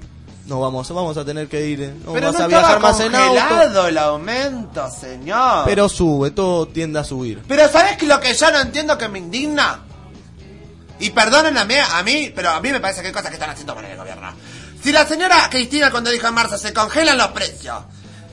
no 0.46 0.60
vamos, 0.60 0.90
vamos 0.90 1.16
a 1.16 1.24
tener 1.24 1.48
que 1.48 1.66
ir, 1.66 1.82
eh, 1.82 1.94
no 2.04 2.12
Pero 2.12 2.28
vas 2.28 2.38
no 2.38 2.44
a 2.44 2.48
viajar 2.50 2.82
más 2.82 3.00
en 3.00 3.16
auto. 3.16 3.40
congelado 3.40 3.88
el 3.88 3.98
aumento, 3.98 4.92
señor. 4.92 5.64
Pero 5.64 5.88
sube, 5.88 6.32
todo 6.32 6.68
tiende 6.68 7.00
a 7.00 7.06
subir. 7.06 7.42
Pero 7.48 7.70
¿sabes 7.70 8.04
lo 8.04 8.20
que 8.20 8.34
yo 8.34 8.52
no 8.52 8.60
entiendo 8.60 8.98
que 8.98 9.08
me 9.08 9.20
indigna? 9.20 9.86
Y 11.00 11.12
perdonen 11.12 11.58
a 11.58 11.64
mí, 11.64 11.76
a 11.78 12.04
mí, 12.04 12.34
pero 12.36 12.50
a 12.50 12.60
mí 12.60 12.74
me 12.74 12.82
parece 12.82 13.00
que 13.00 13.08
hay 13.08 13.14
cosas 13.14 13.30
que 13.30 13.36
están 13.36 13.52
haciendo 13.52 13.74
mal 13.74 13.86
el 13.86 13.98
gobierno. 13.98 14.28
Si 14.84 14.92
la 14.92 15.06
señora 15.06 15.48
Cristina 15.50 15.90
cuando 15.90 16.12
dijo 16.12 16.28
en 16.28 16.34
marzo 16.34 16.58
se 16.58 16.74
congelan 16.74 17.18
los 17.18 17.28
precios, 17.28 17.78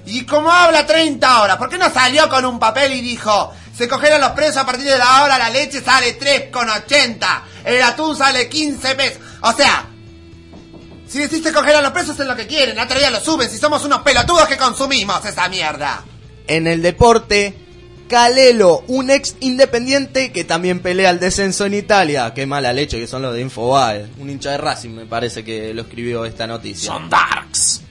y 0.05 0.27
como 0.27 0.51
habla 0.51 0.85
30 0.85 1.43
horas, 1.43 1.57
¿por 1.59 1.69
qué 1.69 1.79
no 1.79 1.89
salió 1.91 2.29
con 2.29 2.45
un 2.45 2.59
papel 2.59 2.93
y 2.95 3.03
dijo, 3.03 3.53
se 3.77 3.89
congelan 3.89 4.21
los 4.21 4.31
precios 4.31 4.59
a 4.59 4.67
partir 4.67 4.87
de 4.87 4.99
la 4.99 5.23
hora, 5.23 5.39
la 5.39 5.51
leche 5.51 5.81
sale 5.81 6.19
3,80, 6.19 7.43
el 7.65 7.83
atún 7.83 8.17
sale 8.17 8.49
15 8.49 8.95
pesos? 8.95 9.19
O 9.41 9.53
sea, 9.53 9.87
si 11.09 11.19
decís 11.19 11.43
se 11.43 11.53
congelan 11.53 11.83
los 11.83 11.93
precios 11.93 12.19
es 12.19 12.27
lo 12.27 12.37
que 12.37 12.47
quieren, 12.47 12.79
otro 12.79 12.99
día 12.99 13.11
lo 13.11 13.21
suben, 13.21 13.51
si 13.51 13.59
somos 13.59 13.85
unos 13.85 14.03
pelotudos 14.03 14.47
que 14.47 14.57
consumimos 14.57 15.25
esa 15.25 15.49
mierda. 15.49 16.05
En 16.47 16.67
el 16.67 16.83
deporte, 16.83 17.55
Calelo, 18.09 18.85
un 18.89 19.11
ex 19.11 19.37
independiente 19.41 20.31
que 20.31 20.45
también 20.45 20.81
pelea 20.81 21.11
el 21.11 21.19
descenso 21.19 21.65
en 21.65 21.75
Italia. 21.75 22.33
Qué 22.35 22.47
mala 22.47 22.73
leche 22.73 22.99
que 22.99 23.07
son 23.07 23.23
los 23.23 23.35
de 23.35 23.41
Infobae. 23.41 24.07
Un 24.19 24.29
hincha 24.29 24.51
de 24.51 24.59
Racing 24.59 24.91
me 24.91 25.07
parece 25.07 25.43
que 25.43 25.73
lo 25.73 25.83
escribió 25.83 26.25
esta 26.25 26.47
noticia. 26.47 26.93
Son 26.93 27.09
darks. 27.09 27.84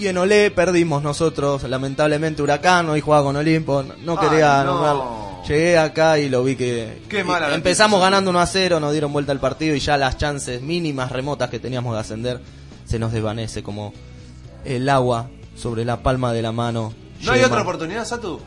Y 0.00 0.08
en 0.08 0.16
Olé 0.16 0.50
perdimos 0.50 1.02
nosotros, 1.02 1.64
lamentablemente 1.64 2.40
Huracán, 2.40 2.88
hoy 2.88 3.02
jugaba 3.02 3.24
con 3.24 3.36
Olimpo, 3.36 3.82
no, 4.02 4.18
Ay, 4.18 4.28
quería 4.28 4.64
no. 4.64 4.72
nombrar. 4.72 5.46
Llegué 5.46 5.76
acá 5.76 6.18
y 6.18 6.30
lo 6.30 6.42
vi 6.42 6.56
que 6.56 7.02
Qué 7.06 7.22
mala 7.22 7.54
empezamos 7.54 8.00
ganando 8.00 8.30
1 8.30 8.40
a 8.40 8.46
0, 8.46 8.80
nos 8.80 8.92
dieron 8.92 9.12
vuelta 9.12 9.32
al 9.32 9.40
partido 9.40 9.76
y 9.76 9.80
ya 9.80 9.98
las 9.98 10.16
chances 10.16 10.62
mínimas 10.62 11.12
remotas 11.12 11.50
que 11.50 11.58
teníamos 11.58 11.92
de 11.92 12.00
ascender 12.00 12.40
se 12.86 12.98
nos 12.98 13.12
desvanece 13.12 13.62
como 13.62 13.92
el 14.64 14.88
agua 14.88 15.28
sobre 15.54 15.84
la 15.84 16.02
palma 16.02 16.32
de 16.32 16.40
la 16.40 16.52
mano. 16.52 16.94
¿No 17.20 17.32
hay 17.32 17.42
otra 17.42 17.60
oportunidad, 17.60 18.06
Satu? 18.06 18.40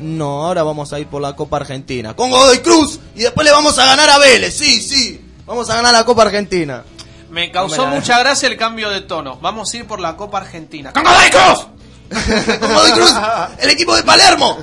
No, 0.00 0.44
ahora 0.44 0.62
vamos 0.62 0.92
a 0.92 1.00
ir 1.00 1.06
por 1.06 1.22
la 1.22 1.34
Copa 1.34 1.56
Argentina. 1.56 2.14
Con 2.14 2.30
Godoy 2.30 2.58
Cruz 2.58 3.00
y 3.16 3.20
después 3.20 3.46
le 3.46 3.52
vamos 3.52 3.78
a 3.78 3.86
ganar 3.86 4.10
a 4.10 4.18
Vélez. 4.18 4.54
Sí, 4.54 4.78
sí. 4.82 5.18
Vamos 5.46 5.70
a 5.70 5.76
ganar 5.76 5.94
la 5.94 6.04
Copa 6.04 6.24
Argentina. 6.24 6.84
Me 7.30 7.50
causó 7.50 7.76
No 7.78 7.84
me 7.86 7.94
la- 7.94 8.00
mucha 8.00 8.18
gracia 8.20 8.48
el 8.48 8.56
cambio 8.56 8.88
de 8.90 9.02
tono. 9.02 9.38
Vamos 9.40 9.72
a 9.72 9.76
ir 9.76 9.86
por 9.86 10.00
la 10.00 10.16
Copa 10.16 10.38
Argentina. 10.38 10.92
¡Con 10.92 11.02
Godoy 11.04 11.30
Cruz! 11.30 11.66
¡Con 12.58 12.72
Godoy 12.74 12.92
Cruz! 12.92 13.14
¡El 13.60 13.70
equipo 13.70 13.94
de 13.96 14.02
Palermo! 14.02 14.58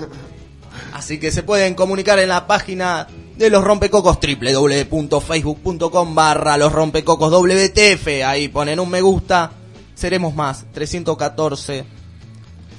Así 0.94 1.20
que 1.20 1.32
se 1.32 1.44
pueden 1.44 1.76
comunicar 1.76 2.18
en 2.20 2.30
la 2.30 2.48
página 2.48 3.08
de 3.36 3.50
los 3.50 3.64
rompecocos 3.64 4.18
www.facebook.com 4.20 6.16
barra 6.16 6.58
los 6.58 6.72
rompecocos 6.72 7.32
WTF. 7.32 8.08
Ahí 8.26 8.48
ponen 8.48 8.80
un 8.80 8.90
me 8.90 9.02
gusta. 9.02 9.52
Seremos 9.94 10.34
más. 10.34 10.66
314. 10.74 11.86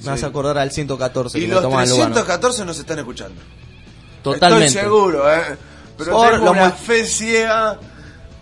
Me 0.05 0.11
hace 0.13 0.21
Sí. 0.21 0.27
acordar 0.27 0.59
al 0.59 0.71
114 0.71 1.39
Y 1.39 1.43
que 1.43 1.49
los 1.49 1.63
tomaban 1.63 1.89
Lugano. 1.89 2.15
314 2.15 2.65
nos 2.65 2.79
están 2.79 2.99
escuchando. 2.99 3.41
Totalmente. 4.23 4.67
Estoy 4.67 4.83
seguro, 4.83 5.33
¿eh? 5.33 5.57
Pero 5.99 6.13
Por 6.13 6.31
tengo 6.33 6.51
una 6.51 6.71
fe 6.71 7.05
ciega. 7.07 7.79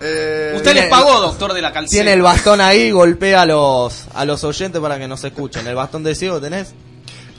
Eh, 0.00 0.52
Usted 0.56 0.74
les 0.74 0.86
pagó, 0.86 1.20
doctor 1.20 1.52
de 1.52 1.62
la 1.62 1.72
calceta. 1.72 1.96
Tiene 2.02 2.12
el 2.12 2.22
bastón 2.22 2.60
ahí, 2.60 2.90
golpea 2.90 3.42
a 3.42 3.46
los, 3.46 4.04
a 4.14 4.24
los 4.24 4.42
oyentes 4.44 4.80
para 4.80 4.98
que 4.98 5.08
nos 5.08 5.22
escuchen. 5.24 5.66
¿El 5.66 5.74
bastón 5.74 6.02
de 6.02 6.14
ciego 6.14 6.40
tenés? 6.40 6.74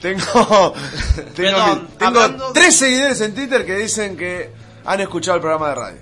Tengo, 0.00 0.22
tengo, 1.34 1.34
Perdón, 1.34 1.88
tengo 1.98 2.52
tres 2.52 2.76
seguidores 2.76 3.20
en 3.20 3.34
Twitter 3.34 3.64
que 3.64 3.76
dicen 3.76 4.16
que 4.16 4.52
han 4.84 5.00
escuchado 5.00 5.36
el 5.36 5.40
programa 5.40 5.68
de 5.70 5.74
radio. 5.74 5.98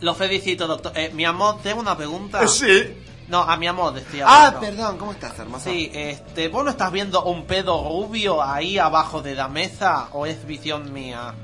Lo 0.00 0.14
felicito, 0.14 0.66
doctor. 0.66 0.92
Eh, 0.94 1.10
mi 1.14 1.24
amor, 1.24 1.58
tengo 1.62 1.80
una 1.80 1.96
pregunta. 1.96 2.46
Sí. 2.48 3.02
No, 3.28 3.42
a 3.42 3.56
mi 3.56 3.66
amor 3.66 3.98
estoy 3.98 4.20
Ah, 4.20 4.46
hablando. 4.46 4.60
perdón, 4.60 4.98
¿cómo 4.98 5.10
estás, 5.10 5.36
hermosa? 5.36 5.68
Sí, 5.68 5.90
este, 5.92 6.46
¿vos 6.46 6.62
no 6.64 6.70
estás 6.70 6.92
viendo 6.92 7.24
un 7.24 7.44
pedo 7.44 7.82
rubio 7.82 8.40
ahí 8.40 8.78
abajo 8.78 9.20
de 9.20 9.34
la 9.34 9.48
mesa 9.48 10.10
o 10.12 10.26
es 10.26 10.46
visión 10.46 10.92
mía? 10.92 11.34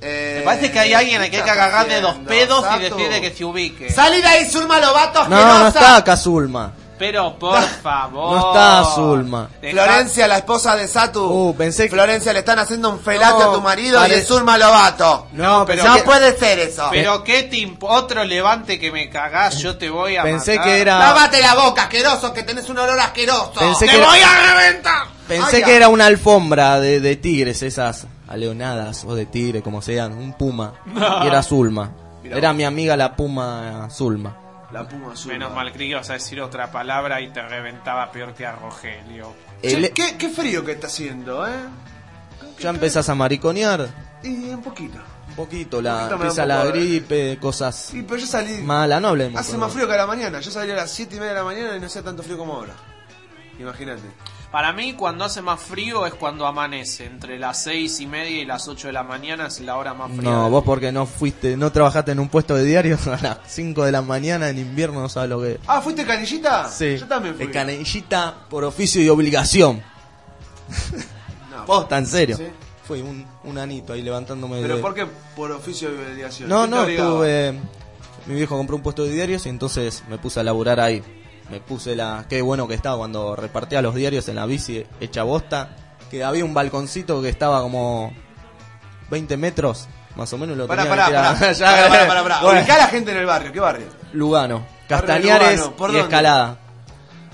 Eh, 0.00 0.36
Me 0.38 0.44
parece 0.44 0.70
que 0.70 0.78
hay 0.78 0.94
alguien 0.94 1.20
al 1.20 1.28
que 1.30 1.36
hay 1.36 1.42
que 1.42 1.44
¿qué 1.44 1.50
estás 1.50 1.56
agarrar 1.66 1.88
de 1.88 2.00
dos 2.00 2.16
pedos 2.26 2.64
y 2.76 2.78
decirle 2.80 3.20
que 3.20 3.30
se 3.34 3.44
ubique. 3.44 3.90
¡Salí 3.90 4.20
de 4.20 4.28
ahí, 4.28 4.48
Zulma 4.48 4.78
Lobato, 4.80 5.28
No, 5.28 5.58
no 5.58 5.68
está 5.68 5.96
acá 5.96 6.16
Zulma. 6.16 6.72
Pero 6.98 7.38
por 7.38 7.62
favor. 7.62 8.32
No 8.40 8.48
está 8.48 8.84
Zulma. 8.96 9.48
Deja- 9.62 9.72
Florencia, 9.84 10.26
la 10.26 10.38
esposa 10.38 10.74
de 10.74 10.88
Satu. 10.88 11.24
Uh, 11.26 11.56
pensé 11.56 11.84
que... 11.84 11.90
Florencia, 11.90 12.32
le 12.32 12.40
están 12.40 12.58
haciendo 12.58 12.90
un 12.90 12.98
felate 12.98 13.44
No, 13.44 13.50
a 13.50 13.54
tu 13.54 13.60
marido 13.60 14.04
y 14.08 14.10
es 14.12 14.26
Zulma 14.26 14.58
Lobato. 14.58 15.28
No, 15.32 15.64
pero 15.64 15.84
No 15.84 15.94
que- 15.94 16.02
puede 16.02 16.36
ser 16.36 16.58
eso. 16.58 16.88
Pero 16.90 17.22
qué 17.22 17.44
te 17.44 17.56
imp- 17.58 17.78
otro 17.82 18.24
levante 18.24 18.80
que 18.80 18.90
me 18.90 19.08
cagás, 19.10 19.58
yo 19.58 19.76
te 19.78 19.90
voy 19.90 20.16
a 20.16 20.24
Pensé 20.24 20.56
matar. 20.56 20.64
que 20.72 20.80
era... 20.80 20.98
Lávate 20.98 21.40
la 21.40 21.54
boca, 21.54 21.82
asqueroso, 21.82 22.32
que 22.32 22.42
tenés 22.42 22.68
un 22.68 22.78
olor 22.78 22.98
asqueroso. 22.98 23.52
Pensé 23.60 23.86
¡Te 23.86 23.92
que 23.92 23.96
era- 23.98 24.06
voy 24.08 24.18
a 24.20 24.54
reventar! 24.54 25.02
Pensé 25.28 25.56
Ay, 25.58 25.62
que 25.62 25.76
era 25.76 25.88
una 25.88 26.06
alfombra 26.06 26.80
de, 26.80 26.98
de 26.98 27.14
tigres, 27.14 27.62
esas 27.62 28.06
aleonadas 28.28 29.04
o 29.04 29.14
de 29.14 29.26
tigre, 29.26 29.62
como 29.62 29.82
sean, 29.82 30.12
un 30.12 30.32
puma. 30.34 30.74
Y 31.24 31.26
era 31.26 31.42
Zulma. 31.42 31.90
Era 32.24 32.52
mi 32.52 32.64
amiga 32.64 32.96
la 32.96 33.16
puma 33.16 33.88
Zulma. 33.90 34.36
La 34.72 34.86
puma 34.86 35.12
azul. 35.14 35.32
Menos 35.32 35.54
mal 35.54 35.72
que 35.72 35.82
ibas 35.84 36.10
a 36.10 36.12
decir 36.14 36.40
otra 36.42 36.70
palabra 36.70 37.20
y 37.22 37.32
te 37.32 37.40
reventaba 37.40 38.12
peor 38.12 38.34
que 38.34 38.44
a 38.44 38.52
Rogelio. 38.52 39.32
Che, 39.62 39.72
El- 39.76 39.92
¿qué, 39.94 40.16
qué 40.18 40.28
frío 40.28 40.62
que 40.64 40.72
está 40.72 40.88
haciendo, 40.88 41.46
¿eh? 41.48 41.52
ya 42.58 42.70
empezás 42.70 43.08
a 43.08 43.14
mariconear. 43.14 43.88
Y 44.22 44.50
un 44.50 44.60
poquito. 44.62 44.98
Un 45.30 45.34
poquito, 45.36 45.80
la, 45.80 45.92
Un 45.94 45.98
poquito 46.00 46.14
empieza 46.16 46.44
la 46.46 46.58
poco 46.62 46.72
gripe, 46.72 47.38
cosas 47.40 47.76
Sí, 47.76 48.02
pero 48.02 48.18
yo 48.20 48.26
salí. 48.26 48.58
malas, 48.62 49.00
no 49.00 49.08
hablemos. 49.08 49.40
Hace 49.40 49.56
más 49.56 49.72
frío 49.72 49.86
que 49.86 49.94
a 49.94 49.98
la 49.98 50.06
mañana. 50.06 50.40
Yo 50.40 50.50
salí 50.50 50.70
a 50.72 50.74
las 50.76 50.90
7 50.90 51.16
y 51.16 51.18
media 51.20 51.32
de 51.32 51.38
la 51.38 51.44
mañana 51.44 51.76
y 51.76 51.80
no 51.80 51.86
hacía 51.86 52.02
tanto 52.02 52.22
frío 52.22 52.36
como 52.36 52.54
ahora. 52.54 52.74
Imagínate. 53.58 54.02
Para 54.50 54.72
mí, 54.72 54.94
cuando 54.94 55.24
hace 55.26 55.42
más 55.42 55.60
frío 55.60 56.06
es 56.06 56.14
cuando 56.14 56.46
amanece. 56.46 57.04
Entre 57.04 57.38
las 57.38 57.62
seis 57.62 58.00
y 58.00 58.06
media 58.06 58.40
y 58.40 58.46
las 58.46 58.66
8 58.66 58.86
de 58.86 58.92
la 58.94 59.02
mañana 59.02 59.48
es 59.48 59.60
la 59.60 59.76
hora 59.76 59.92
más 59.92 60.10
fría. 60.10 60.22
No, 60.30 60.48
vos 60.48 60.64
porque 60.64 60.90
no 60.90 61.04
fuiste, 61.04 61.54
no 61.56 61.70
trabajaste 61.70 62.12
en 62.12 62.18
un 62.18 62.28
puesto 62.30 62.54
de 62.54 62.64
diario 62.64 62.98
a 63.06 63.22
las 63.22 63.38
5 63.46 63.84
de 63.84 63.92
la 63.92 64.00
mañana 64.00 64.48
en 64.48 64.58
invierno, 64.58 65.02
no 65.02 65.08
sabes 65.10 65.28
lo 65.28 65.42
que. 65.42 65.60
Ah, 65.66 65.82
¿fuiste 65.82 66.06
canillita? 66.06 66.66
Sí, 66.70 66.96
Yo 66.96 67.06
también 67.06 67.34
fui. 67.34 67.46
de 67.46 67.52
canillita 67.52 68.34
por 68.48 68.64
oficio 68.64 69.02
y 69.02 69.08
obligación. 69.08 69.82
No, 71.50 71.64
Posta, 71.66 71.98
en 71.98 72.06
serio. 72.06 72.36
¿Sí? 72.36 72.44
Fui 72.86 73.00
un, 73.00 73.26
un 73.44 73.58
anito 73.58 73.92
ahí 73.92 74.00
levantándome 74.02 74.62
¿Pero 74.62 74.76
de... 74.76 74.82
por 74.82 74.94
qué? 74.94 75.06
Por 75.34 75.50
oficio 75.50 75.90
de 75.90 76.12
obligación. 76.12 76.48
No, 76.48 76.62
¿Qué 76.86 76.96
te 76.96 77.02
no, 77.02 77.10
tuve... 77.16 77.54
Mi 78.26 78.34
viejo 78.34 78.56
compró 78.56 78.76
un 78.76 78.82
puesto 78.82 79.04
de 79.04 79.10
diarios 79.12 79.44
y 79.46 79.48
entonces 79.48 80.04
me 80.08 80.18
puse 80.18 80.40
a 80.40 80.42
laburar 80.44 80.78
ahí. 80.80 81.02
Me 81.50 81.60
puse 81.60 81.96
la... 81.96 82.26
Qué 82.28 82.42
bueno 82.42 82.68
que 82.68 82.74
estaba 82.74 82.96
cuando 82.98 83.34
repartía 83.36 83.80
los 83.82 83.94
diarios 83.94 84.28
en 84.28 84.36
la 84.36 84.46
bici 84.46 84.84
hecha 85.00 85.22
bosta. 85.22 85.70
Que 86.10 86.24
había 86.24 86.44
un 86.44 86.54
balconcito 86.54 87.20
que 87.22 87.28
estaba 87.28 87.60
como 87.60 88.12
20 89.10 89.36
metros, 89.36 89.88
más 90.16 90.32
o 90.32 90.38
menos. 90.38 90.56
Lo 90.56 90.66
Pará, 90.66 90.84
tenía 90.84 90.96
pará, 91.06 91.06
que 91.38 91.54
pará. 91.60 91.88
Pará, 91.88 92.06
pará, 92.08 92.22
pará, 92.22 92.40
bueno. 92.42 92.60
La 92.66 92.86
gente 92.88 93.10
en 93.12 93.16
el 93.18 93.26
barrio. 93.26 93.52
¿Qué 93.52 93.60
barrio? 93.60 93.86
Lugano, 94.12 94.66
Castañares 94.88 95.58
Lugano, 95.58 95.76
¿por 95.76 95.90
y 95.90 95.92
dónde? 95.94 96.08
Escalada. 96.08 96.58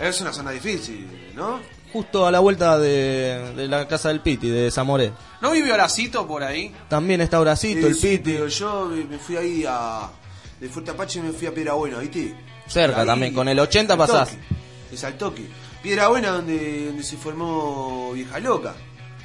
Es 0.00 0.20
una 0.20 0.32
zona 0.32 0.50
difícil, 0.50 1.32
¿no? 1.36 1.60
Justo 1.92 2.26
a 2.26 2.32
la 2.32 2.40
vuelta 2.40 2.76
de, 2.78 3.52
de 3.54 3.68
la 3.68 3.86
casa 3.86 4.08
del 4.08 4.20
Piti, 4.20 4.48
de 4.48 4.68
Zamoré. 4.72 5.12
¿No 5.40 5.52
vivió 5.52 5.74
Horacito 5.74 6.26
por 6.26 6.42
ahí? 6.42 6.74
También 6.88 7.20
está 7.20 7.38
Horacito, 7.38 7.86
el 7.86 7.96
Piti. 7.96 8.36
yo 8.48 8.86
me 9.08 9.18
fui 9.18 9.36
ahí 9.36 9.64
a. 9.68 10.08
De 10.60 10.68
Fuerte 10.68 10.90
Apache 10.90 11.20
me 11.22 11.32
fui 11.32 11.46
a 11.46 11.54
Piedra 11.54 11.74
Buena, 11.74 11.98
¿viste? 11.98 12.34
Cerca 12.66 13.00
Ahí, 13.02 13.06
también, 13.06 13.34
con 13.34 13.48
el 13.48 13.58
80 13.58 13.92
al 13.94 13.98
pasás. 13.98 14.30
toque. 14.30 14.40
Es 14.92 15.04
al 15.04 15.14
toque. 15.18 15.46
Piedra 15.82 16.08
Buena 16.08 16.30
donde, 16.30 16.86
donde 16.86 17.02
se 17.02 17.16
formó 17.16 18.12
Vieja 18.12 18.38
Loca. 18.40 18.74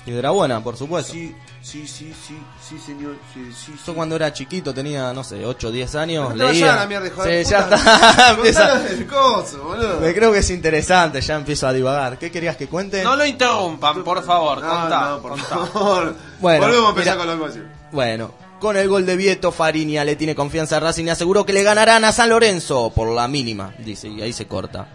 Piedra 0.06 0.32
Buena, 0.32 0.64
por 0.64 0.76
supuesto. 0.76 1.14
Sí, 1.14 1.36
sí, 1.62 1.86
sí, 1.88 2.14
sí, 2.28 2.38
sí, 2.68 2.78
señor. 2.80 3.16
Sí, 3.34 3.46
sí, 3.54 3.72
sí. 3.76 3.80
Yo 3.86 3.94
cuando 3.94 4.16
era 4.16 4.34
chiquito, 4.34 4.74
tenía, 4.74 5.14
no 5.14 5.24
sé, 5.24 5.46
8 5.46 5.68
o 5.68 5.72
10 5.72 5.96
años, 5.96 6.36
No 6.36 6.50
leía. 6.52 6.74
a 6.74 6.76
la 6.78 6.88
mierda, 6.88 7.08
hijo 7.08 7.24
de 7.24 7.46
sí, 7.46 7.52
ya 7.52 7.64
puta. 7.66 7.76
está. 7.76 8.30
Empieza- 8.32 8.70
Contanos 8.70 8.92
el 8.92 9.08
coso, 9.08 9.64
boludo. 9.64 10.00
Me 10.00 10.14
creo 10.14 10.32
que 10.32 10.40
es 10.40 10.50
interesante, 10.50 11.22
ya 11.22 11.36
empiezo 11.36 11.68
a 11.68 11.74
divagar. 11.74 12.18
¿Qué 12.18 12.32
querías 12.32 12.56
que 12.58 12.68
cuente? 12.68 13.04
No 13.04 13.16
lo 13.16 13.26
interrumpan, 13.26 14.04
por 14.04 14.24
favor. 14.24 14.62
No, 14.62 14.70
contá, 14.70 15.10
no, 15.12 15.22
por 15.22 15.32
contá. 15.32 15.46
favor. 15.68 16.16
Bueno, 16.40 16.66
Volvemos 16.66 16.86
a 16.86 16.90
empezar 16.90 17.14
mira. 17.14 17.18
con 17.18 17.28
la 17.28 17.34
animación. 17.34 17.72
Bueno, 17.92 18.32
con 18.60 18.78
el 18.78 18.88
gol 18.88 19.06
de 19.06 19.16
Vieto, 19.16 19.52
Fariña 19.52 20.04
le 20.04 20.16
tiene 20.16 20.36
confianza 20.36 20.78
a 20.78 20.80
Racing 20.80 21.06
y 21.06 21.10
aseguró 21.10 21.46
que 21.46 21.54
le 21.54 21.64
ganarán 21.64 22.04
a 22.06 22.12
San 22.12 22.30
Lorenzo 22.30 22.92
por 22.94 23.10
la 23.10 23.28
mínima, 23.28 23.74
dice, 23.80 24.08
y 24.10 24.22
ahí 24.22 24.34
se 24.34 24.48
corta. 24.48 24.88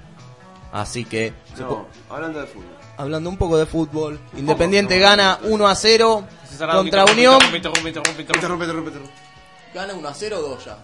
Así 0.72 1.04
que, 1.04 1.32
No, 1.58 1.86
hablando 2.10 2.40
de 2.40 2.46
fútbol. 2.46 2.76
hablando 2.96 3.30
un 3.30 3.36
poco 3.36 3.56
de 3.56 3.66
fútbol, 3.66 4.20
Independiente 4.36 4.98
gana 4.98 5.38
1 5.42 5.66
a 5.68 5.74
0 5.74 6.24
Cerrado, 6.58 6.80
contra 6.80 7.04
Unión. 7.04 7.38
Gana 9.74 9.94
1 9.94 10.08
a 10.08 10.14
0 10.14 10.40
2 10.40 10.64
ya. 10.64 10.78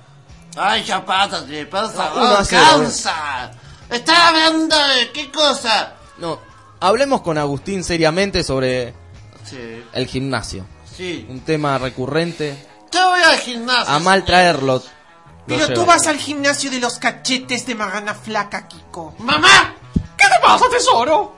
Ay, 0.57 0.83
ya 0.85 1.05
pásate, 1.05 1.67
por 1.67 1.93
favor, 1.93 2.23
uno 2.23 2.35
a 2.37 2.45
cero, 2.45 2.63
cansa. 2.71 3.51
Está 3.89 4.29
hablando 4.29 4.77
de 4.77 5.11
qué 5.13 5.31
cosa. 5.31 5.95
No, 6.19 6.41
hablemos 6.81 7.21
con 7.23 7.39
Agustín 7.39 7.85
seriamente 7.85 8.43
sobre 8.43 8.93
Sí, 9.45 9.59
el 9.93 10.07
gimnasio. 10.07 10.67
sí. 10.85 11.25
Un 11.29 11.41
tema 11.41 11.79
recurrente. 11.79 12.67
Yo 12.93 13.11
voy 13.11 13.23
al 13.23 13.39
gimnasio. 13.39 13.95
A 13.95 13.99
mal 13.99 14.25
traerlo. 14.25 14.75
lo 14.77 14.83
Pero 15.47 15.73
tú 15.73 15.85
vas 15.85 16.07
al 16.07 16.17
gimnasio 16.17 16.71
de 16.71 16.81
los 16.81 16.99
cachetes 16.99 17.67
de 17.67 17.75
Magana 17.75 18.15
Flaca, 18.15 18.67
Kiko. 18.67 19.15
¡Mamá! 19.19 19.75
¿Qué 20.17 20.27
te 20.27 20.41
pasa, 20.43 20.65
tesoro? 20.71 21.35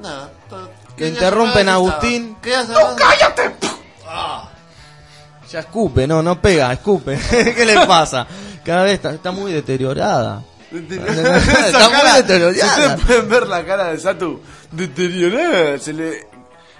Lo 0.00 0.70
¿qué 0.96 1.08
interrumpen 1.08 1.68
Agustín. 1.68 2.36
¿Qué 2.40 2.50
ya 2.50 2.64
se 2.66 2.72
¡No, 2.72 2.96
cállate! 2.96 3.54
Ya 5.50 5.60
escupe, 5.60 6.06
no, 6.06 6.22
no 6.22 6.40
pega, 6.40 6.72
escupe. 6.72 7.18
¿Qué 7.30 7.64
le 7.64 7.86
pasa? 7.86 8.26
Cada 8.64 8.82
vez 8.82 8.94
está, 8.94 9.14
está 9.14 9.30
muy 9.30 9.52
deteriorada. 9.52 10.42
Esa 10.70 11.36
Está 11.68 11.88
muy 11.88 12.10
si 12.10 12.16
deteriorada. 12.16 12.66
ustedes 12.66 13.06
pueden 13.06 13.28
ver 13.28 13.46
la 13.46 13.64
cara 13.64 13.84
de 13.84 13.98
Satu 13.98 14.42
deteriorada, 14.70 15.78
se 15.78 15.94
le 15.94 16.28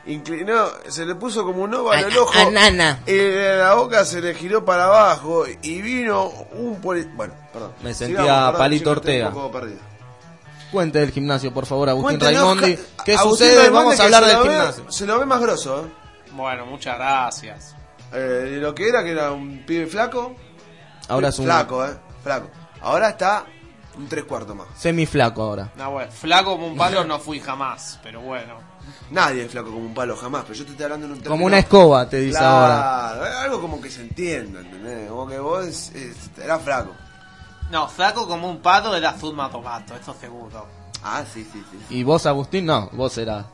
inclinó, 0.08 0.66
se 0.88 1.04
le 1.06 1.14
puso 1.14 1.44
como 1.44 1.62
un 1.62 1.74
óvalo 1.74 2.06
el 2.08 2.16
ojo, 2.18 2.32
Anana. 2.38 3.00
la 3.06 3.74
boca 3.74 4.04
se 4.04 4.20
le 4.20 4.34
giró 4.34 4.64
para 4.64 4.84
abajo 4.84 5.44
y 5.62 5.80
vino 5.82 6.24
un 6.52 6.80
poli... 6.80 7.04
Bueno, 7.14 7.34
perdón. 7.52 7.72
Me 7.82 7.94
sentía 7.94 8.20
Sigamos, 8.20 8.42
perdón, 8.46 8.58
Palito 8.58 8.90
Ortega. 8.90 9.28
un 9.28 9.34
poco 9.34 9.52
perdido. 9.52 9.80
Cuente 10.72 10.98
del 10.98 11.12
gimnasio, 11.12 11.52
por 11.54 11.64
favor, 11.66 11.88
Agustín 11.88 12.18
Cuéntenos, 12.18 12.60
Raimondi. 12.60 12.78
¿Qué 13.04 13.14
Agustín 13.14 13.46
sucede? 13.48 13.62
Raimondi 13.62 13.74
Vamos 13.84 14.00
a 14.00 14.04
hablar 14.04 14.24
del 14.26 14.36
ve- 14.36 14.42
gimnasio. 14.42 14.92
Se 14.92 15.06
lo 15.06 15.18
ve 15.18 15.24
más 15.26 15.40
grosso, 15.40 15.80
¿eh? 15.80 15.88
Bueno, 16.32 16.66
muchas 16.66 16.96
gracias. 16.98 17.74
Eh, 18.12 18.58
lo 18.60 18.74
que 18.74 18.88
era, 18.88 19.02
que 19.02 19.10
era 19.12 19.32
un 19.32 19.64
pibe 19.66 19.86
flaco. 19.86 20.34
Ahora 21.08 21.28
es 21.28 21.38
un 21.38 21.46
Flaco, 21.46 21.84
eh. 21.86 21.90
Flaco. 22.22 22.50
Ahora 22.82 23.08
está 23.10 23.44
un 23.96 24.06
tres 24.08 24.24
cuartos 24.24 24.54
más. 24.54 24.66
semiflaco 24.76 25.42
ahora. 25.42 25.72
No, 25.76 25.90
bueno, 25.90 26.12
flaco 26.12 26.52
como 26.52 26.66
un 26.68 26.76
palo 26.76 27.02
no 27.04 27.18
fui 27.18 27.40
jamás, 27.40 27.98
pero 28.02 28.20
bueno. 28.20 28.54
Nadie 29.10 29.44
es 29.44 29.50
flaco 29.50 29.70
como 29.70 29.86
un 29.86 29.94
palo 29.94 30.16
jamás, 30.16 30.42
pero 30.42 30.54
yo 30.54 30.64
te 30.64 30.70
estoy 30.72 30.84
hablando 30.84 31.06
en 31.06 31.12
un 31.12 31.18
término- 31.18 31.30
Como 31.34 31.46
una 31.46 31.58
escoba, 31.58 32.08
te 32.08 32.18
dice 32.20 32.38
ahora. 32.38 32.74
Claro, 33.14 33.26
es 33.26 33.34
algo 33.36 33.60
como 33.60 33.80
que 33.80 33.90
se 33.90 34.02
entienda, 34.02 34.60
¿entendés? 34.60 35.08
Como 35.08 35.26
que 35.26 35.38
vos 35.38 35.64
es- 35.66 35.92
eras 36.38 36.62
flaco. 36.62 36.92
No, 37.70 37.88
flaco 37.88 38.26
como 38.26 38.48
un 38.48 38.58
pato 38.60 38.94
era 38.96 39.12
Zuma 39.12 39.50
Tomato, 39.50 39.94
esto 39.94 40.14
seguro. 40.18 40.66
Ah, 41.02 41.22
sí, 41.32 41.46
sí, 41.52 41.62
sí. 41.70 41.78
¿Y 41.96 42.02
vos, 42.02 42.26
Agustín? 42.26 42.66
No, 42.66 42.88
vos 42.92 43.16
eras. 43.18 43.46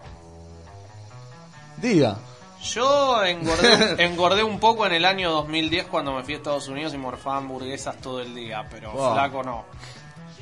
Diga. 1.76 2.16
Yo 2.62 3.22
engordé, 3.24 3.96
engordé 4.04 4.42
un 4.42 4.58
poco 4.58 4.86
en 4.86 4.92
el 4.94 5.04
año 5.04 5.30
2010 5.30 5.86
cuando 5.86 6.12
me 6.14 6.22
fui 6.22 6.34
a 6.34 6.36
Estados 6.38 6.68
Unidos 6.68 6.94
y 6.94 6.98
morfaba 6.98 7.36
hamburguesas 7.38 7.96
todo 7.98 8.20
el 8.20 8.34
día, 8.34 8.66
pero 8.70 8.92
Wow. 8.92 9.12
flaco 9.14 9.42
no. 9.42 9.64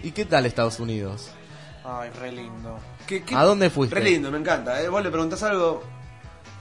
¿Y 0.03 0.13
qué 0.13 0.25
tal 0.25 0.47
Estados 0.47 0.79
Unidos? 0.79 1.31
Ay, 1.85 2.11
re 2.11 2.31
lindo. 2.31 2.79
¿Qué- 3.13 3.25
qué- 3.25 3.35
¿A 3.37 3.45
dónde 3.45 3.69
fuiste? 3.69 3.95
Re 3.95 4.03
lindo, 4.05 4.31
me 4.31 4.39
encanta. 4.39 4.81
¿eh? 4.81 4.89
Vos 4.89 5.03
le 5.03 5.11
preguntás 5.11 5.43
algo. 5.43 5.83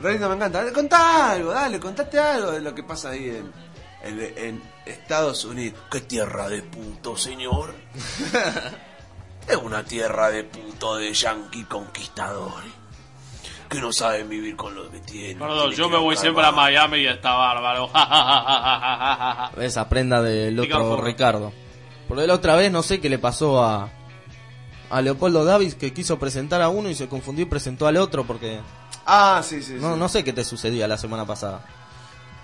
Re 0.01 0.11
lindo, 0.13 0.27
me 0.27 0.35
encanta. 0.35 0.59
Dale, 0.59 0.73
Contá 0.73 1.31
algo, 1.31 1.51
dale, 1.51 1.79
contate 1.79 2.19
algo 2.19 2.51
de 2.51 2.59
lo 2.59 2.75
que 2.75 2.83
pasa 2.83 3.11
ahí 3.11 3.29
en, 3.29 3.51
en, 4.03 4.33
en 4.37 4.63
Estados 4.85 5.45
Unidos. 5.45 5.79
¡Qué 5.89 6.01
tierra 6.01 6.49
de 6.49 6.61
puto, 6.63 7.15
señor! 7.15 7.73
es 9.47 9.55
una 9.55 9.83
tierra 9.85 10.29
de 10.29 10.43
puto 10.43 10.97
de 10.97 11.13
yanqui 11.13 11.63
conquistadores. 11.63 12.71
Que 13.69 13.79
no 13.79 13.93
saben 13.93 14.27
vivir 14.27 14.57
con 14.57 14.75
lo 14.75 14.91
que 14.91 14.99
tienen. 14.99 15.39
Perdón, 15.39 15.71
yo 15.71 15.87
me 15.87 15.97
voy 15.97 16.17
siempre 16.17 16.43
a. 16.45 16.51
Miami 16.51 16.97
y 16.97 17.07
está 17.07 17.31
bárbaro. 17.35 17.89
Esa 19.61 19.87
prenda 19.87 20.21
del 20.21 20.57
Ricardo 20.57 20.83
otro 20.85 20.95
Forro. 20.97 21.07
Ricardo. 21.07 21.53
Porque 22.09 22.27
la 22.27 22.33
otra 22.33 22.55
vez 22.55 22.69
no 22.69 22.83
sé 22.83 22.99
qué 22.99 23.09
le 23.09 23.17
pasó 23.19 23.63
a, 23.63 23.89
a 24.91 25.01
Leopoldo 25.01 25.43
Davis 25.45 25.75
que 25.75 25.93
quiso 25.93 26.19
presentar 26.19 26.61
a 26.61 26.69
uno 26.69 26.89
y 26.89 26.95
se 26.95 27.07
confundió 27.07 27.43
y 27.43 27.49
presentó 27.49 27.87
al 27.87 27.97
otro 27.97 28.25
porque 28.25 28.59
Ah, 29.05 29.41
sí, 29.43 29.63
sí. 29.63 29.77
no, 29.79 29.93
sí. 29.93 29.99
no 29.99 30.09
sé 30.09 30.23
qué 30.23 30.33
te 30.33 30.43
sucedía 30.43 30.87
la 30.87 30.97
semana 30.97 31.25
pasada. 31.25 31.65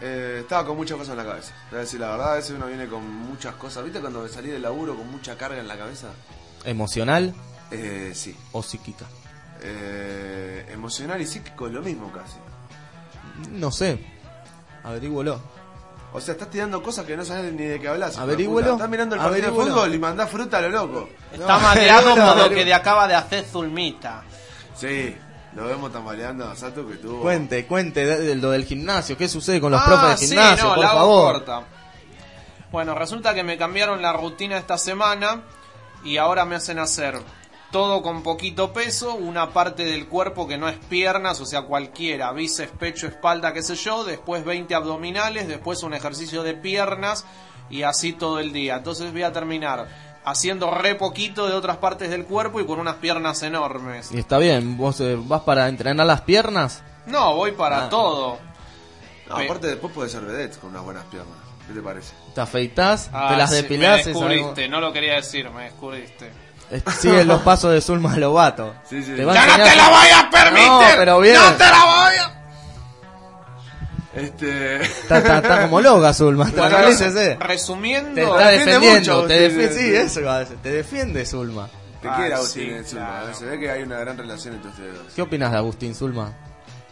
Eh, 0.01 0.39
estaba 0.41 0.65
con 0.65 0.77
muchas 0.77 0.97
cosas 0.97 1.11
en 1.11 1.17
la 1.17 1.25
cabeza. 1.25 1.53
Voy 1.69 1.77
a 1.79 1.81
decir 1.81 1.99
la 1.99 2.09
verdad, 2.09 2.33
a 2.33 2.35
veces 2.35 2.51
uno 2.55 2.67
viene 2.67 2.87
con 2.87 3.03
muchas 3.05 3.55
cosas. 3.55 3.83
¿Viste 3.83 3.99
cuando 3.99 4.27
salí 4.27 4.49
del 4.49 4.61
laburo 4.61 4.95
con 4.95 5.09
mucha 5.11 5.35
carga 5.37 5.59
en 5.59 5.67
la 5.67 5.77
cabeza? 5.77 6.07
¿Emocional 6.65 7.33
Eh, 7.71 8.11
sí. 8.15 8.35
o 8.53 8.63
psíquica? 8.63 9.05
Eh, 9.61 10.65
emocional 10.71 11.19
y 11.21 11.25
psíquico 11.25 11.67
es 11.67 11.73
lo 11.73 11.81
mismo 11.81 12.11
casi. 12.11 12.37
No 13.51 13.71
sé. 13.71 13.99
Averígüelo. 14.83 15.41
O 16.17 16.21
sea, 16.21 16.33
estás 16.33 16.49
tirando 16.49 16.81
cosas 16.81 17.05
que 17.05 17.15
no 17.15 17.23
sabes 17.23 17.53
ni 17.53 17.63
de 17.63 17.79
qué 17.79 17.87
hablas. 17.87 18.15
de 18.15 18.21
Averígüelo. 18.21 18.73
Estás 18.73 18.89
mirando 18.89 19.15
el 19.15 19.21
partido 19.21 19.51
de 19.51 19.53
fútbol 19.63 19.93
y 19.93 19.99
mandás 19.99 20.29
fruta 20.29 20.57
a 20.57 20.61
lo 20.61 20.69
loco. 20.69 21.09
Está 21.31 21.53
No, 21.55 21.59
mareado 21.59 22.15
por 22.15 22.37
lo 22.43 22.49
que 22.49 22.65
le 22.65 22.73
acaba 22.73 23.07
de 23.07 23.15
hacer 23.15 23.45
Zulmita. 23.45 24.23
Sí, 24.75 25.15
lo 25.55 25.65
vemos 25.65 25.91
tambaleando 25.91 26.47
a 26.49 26.55
Sato 26.55 26.87
que 26.87 26.95
tuvo. 26.95 27.21
Cuente, 27.21 27.65
cuente 27.65 28.05
de, 28.05 28.19
de 28.19 28.35
lo 28.35 28.51
del 28.51 28.65
gimnasio. 28.65 29.17
¿Qué 29.17 29.27
sucede 29.27 29.61
con 29.61 29.71
los 29.71 29.81
Ah, 29.81 29.85
profes 29.85 30.09
de 30.21 30.27
sí, 30.27 30.33
gimnasio? 30.33 30.65
no, 30.69 30.75
por 30.75 30.83
la 30.83 30.89
hago 30.91 30.99
favor. 30.99 31.33
corta. 31.33 31.61
Bueno, 32.71 32.95
resulta 32.95 33.33
que 33.33 33.43
me 33.43 33.57
cambiaron 33.57 34.01
la 34.01 34.11
rutina 34.13 34.57
esta 34.57 34.77
semana 34.77 35.43
y 36.03 36.17
ahora 36.17 36.45
me 36.45 36.55
hacen 36.55 36.79
hacer 36.79 37.17
todo 37.71 38.01
con 38.01 38.23
poquito 38.23 38.71
peso, 38.73 39.13
una 39.15 39.51
parte 39.51 39.83
del 39.85 40.07
cuerpo 40.07 40.47
que 40.47 40.57
no 40.57 40.69
es 40.69 40.77
piernas, 40.77 41.41
o 41.41 41.45
sea, 41.45 41.63
cualquiera, 41.63 42.31
bíceps, 42.31 42.71
pecho, 42.77 43.07
espalda, 43.07 43.53
qué 43.53 43.61
sé 43.61 43.75
yo, 43.75 44.03
después 44.03 44.45
20 44.45 44.73
abdominales, 44.73 45.47
después 45.47 45.83
un 45.83 45.93
ejercicio 45.93 46.43
de 46.43 46.53
piernas 46.53 47.25
y 47.69 47.83
así 47.83 48.13
todo 48.13 48.39
el 48.39 48.53
día. 48.53 48.77
Entonces 48.77 49.11
voy 49.11 49.23
a 49.23 49.33
terminar 49.33 49.87
haciendo 50.23 50.71
re 50.71 50.95
poquito 50.95 51.47
de 51.47 51.53
otras 51.55 51.77
partes 51.77 52.09
del 52.09 52.25
cuerpo 52.25 52.59
y 52.61 52.65
con 52.65 52.79
unas 52.79 52.95
piernas 52.95 53.43
enormes. 53.43 54.11
Y 54.11 54.17
está 54.19 54.37
bien, 54.37 54.77
vos 54.77 54.99
eh, 55.01 55.17
vas 55.19 55.41
para 55.41 55.67
entrenar 55.67 56.05
las 56.07 56.21
piernas. 56.21 56.83
No, 57.05 57.35
voy 57.35 57.51
para 57.51 57.85
Ah. 57.85 57.89
todo. 57.89 58.37
No, 59.29 59.35
aparte 59.37 59.67
después 59.67 59.91
puede 59.93 60.09
ser 60.09 60.21
vedette 60.21 60.57
con 60.57 60.69
unas 60.69 60.83
buenas 60.83 61.03
piernas. 61.05 61.35
¿Qué 61.67 61.73
te 61.73 61.81
parece? 61.81 62.13
Te 62.33 62.39
afeitas, 62.39 63.09
Ah, 63.11 63.27
te 63.31 63.35
las 63.37 63.49
sí, 63.49 63.57
depilás. 63.57 63.97
me 63.97 64.01
y 64.03 64.05
descubriste, 64.13 64.55
sabemos- 64.55 64.69
no 64.71 64.79
lo 64.79 64.93
quería 64.93 65.15
decir, 65.15 65.49
me 65.49 65.63
descubriste. 65.65 66.31
Eh, 66.69 66.81
Siguen 66.99 67.27
los 67.27 67.41
pasos 67.43 67.71
de 67.71 67.81
Zulma 67.81 68.15
Lobato. 68.17 68.75
Sí, 68.89 69.01
sí. 69.01 69.11
Te 69.15 69.25
¡Ya 69.25 69.45
no 69.57 69.63
te 69.63 69.75
la 69.75 69.89
voy 69.89 70.07
a 70.15 70.29
permitir! 70.29 70.67
No, 70.67 70.81
pero 70.97 71.19
bien. 71.19 71.35
¡No 71.35 71.53
te 71.53 71.63
la 71.65 71.85
voy 71.85 72.15
a... 72.17 72.33
Este. 74.15 74.81
Está, 74.83 75.17
está- 75.19 75.37
está 75.37 75.61
como 75.63 75.79
loca, 75.79 76.13
Zulma. 76.13 76.45
Bueno, 76.45 76.67
Tranquilícese. 76.67 77.35
Resumiendo... 77.39 78.15
Te 78.15 78.21
está 78.23 78.47
defiende 78.49 78.71
defendiendo. 78.73 79.15
mucho, 79.15 79.27
te 79.27 79.39
defiende, 79.39 79.73
sí, 79.77 79.95
eso. 79.95 80.21
Te 80.63 80.69
defiende, 80.71 81.25
Zulma. 81.25 81.69
Te 82.01 82.07
Ah, 82.09 82.15
quiere 82.17 82.33
Agustín 82.35 82.69
en 82.73 82.85
Zulma, 82.85 83.05
claro. 83.09 83.29
¿eh? 83.29 83.33
Se 83.33 83.45
ve 83.45 83.59
que 83.59 83.71
hay 83.71 83.83
una 83.83 83.97
gran 83.99 84.17
relación 84.17 84.55
entre 84.55 84.69
ustedes 84.71 84.93
dos. 84.97 85.13
¿Qué 85.15 85.21
opinas 85.21 85.51
de 85.51 85.57
Agustín 85.57 85.95
Zulma? 85.95 86.31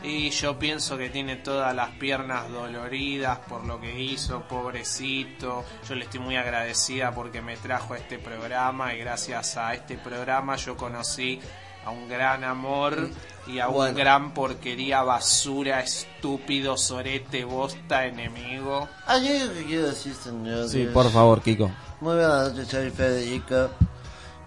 Y 0.08 0.30
yo 0.30 0.60
pienso 0.60 0.98
que 0.98 1.10
tiene 1.10 1.38
todas 1.38 1.74
las 1.76 1.90
piernas 1.92 2.48
doloridas 2.52 3.40
por 3.50 3.66
lo 3.66 3.82
que 3.82 4.00
hizo, 4.00 4.42
pobrecito. 4.48 5.66
Yo 5.90 5.96
le 5.96 6.06
estoy 6.06 6.20
muy 6.20 6.36
agradecida 6.38 7.12
porque 7.12 7.42
me 7.42 7.58
trajo 7.58 7.96
a 7.96 7.98
este 7.98 8.20
programa 8.20 8.94
y 8.94 9.00
gracias 9.00 9.58
a 9.58 9.74
este 9.74 9.98
programa 9.98 10.58
yo 10.58 10.78
conocí 10.78 11.40
a 11.86 11.90
un 11.90 12.08
gran 12.08 12.44
amor 12.44 13.10
y 13.48 13.58
a 13.60 13.68
Bueno. 13.68 13.92
un 13.92 13.98
gran 13.98 14.34
porquería, 14.34 15.02
basura, 15.02 15.80
estúpido, 15.82 16.78
sorete, 16.78 17.44
bosta, 17.44 18.06
enemigo. 18.06 18.88
Hay 19.08 19.28
algo 19.42 19.54
que 19.56 19.64
quiero 19.66 19.88
decir, 19.88 20.14
señor. 20.14 20.70
Sí, 20.70 20.88
por 20.94 21.12
favor, 21.12 21.42
Kiko. 21.42 21.72
Muy 22.02 22.16
buenas 22.16 22.52
noches, 22.54 22.68
soy 22.70 22.92
Federico. 22.92 23.70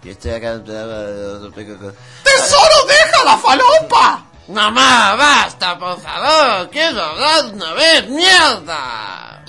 Y 0.03 0.09
estoy 0.09 0.31
acá 0.31 0.47
en 0.51 0.53
el 0.55 0.63
programa 0.63 0.93
de 0.95 1.25
Otro 1.25 1.51
Peco 1.51 1.77
con- 1.77 1.95
¡Tesoro, 2.23 2.85
deja 2.87 3.23
la 3.25 3.37
falopa! 3.37 4.25
Mamá, 4.49 5.15
basta, 5.15 5.77
por 5.77 5.99
favor. 6.01 6.69
Quiero 6.71 7.03
hablar 7.03 7.53
una 7.53 7.73
vez, 7.73 8.09
mierda. 8.09 9.43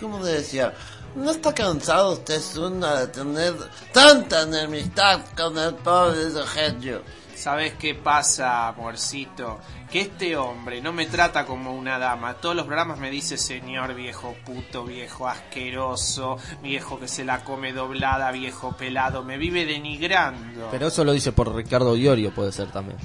¿Cómo 0.00 0.20
le 0.20 0.34
decía? 0.34 0.72
¿No 1.16 1.32
está 1.32 1.52
cansado 1.52 2.12
usted, 2.12 2.40
Zuna, 2.40 3.00
de 3.00 3.08
tener 3.08 3.54
tanta 3.92 4.42
enemistad 4.42 5.20
con 5.36 5.58
el 5.58 5.74
pobre 5.74 6.30
Rogelio? 6.30 7.02
¿Sabes 7.38 7.74
qué 7.74 7.94
pasa, 7.94 8.66
amorcito? 8.66 9.60
Que 9.92 10.00
este 10.00 10.36
hombre 10.36 10.80
no 10.80 10.92
me 10.92 11.06
trata 11.06 11.46
como 11.46 11.72
una 11.72 11.96
dama. 11.96 12.34
Todos 12.34 12.56
los 12.56 12.66
programas 12.66 12.98
me 12.98 13.12
dice 13.12 13.38
señor 13.38 13.94
viejo 13.94 14.34
puto, 14.44 14.84
viejo 14.84 15.28
asqueroso, 15.28 16.36
viejo 16.64 16.98
que 16.98 17.06
se 17.06 17.24
la 17.24 17.44
come 17.44 17.72
doblada, 17.72 18.32
viejo 18.32 18.76
pelado. 18.76 19.22
Me 19.22 19.38
vive 19.38 19.66
denigrando. 19.66 20.66
Pero 20.72 20.88
eso 20.88 21.04
lo 21.04 21.12
dice 21.12 21.30
por 21.30 21.54
Ricardo 21.54 21.96
Iorio, 21.96 22.34
puede 22.34 22.50
ser 22.50 22.72
también. 22.72 22.98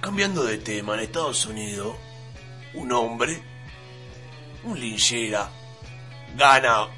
Cambiando 0.00 0.42
de 0.42 0.58
tema, 0.58 0.94
en 0.94 1.00
Estados 1.00 1.46
Unidos, 1.46 1.94
un 2.74 2.90
hombre, 2.90 3.40
un 4.64 4.80
linchera, 4.80 5.48
gana 6.36 6.88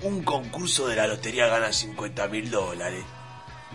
un 0.00 0.22
concurso 0.22 0.88
de 0.88 0.96
la 0.96 1.06
lotería, 1.06 1.46
gana 1.48 1.74
50 1.74 2.26
mil 2.28 2.50
dólares. 2.50 3.04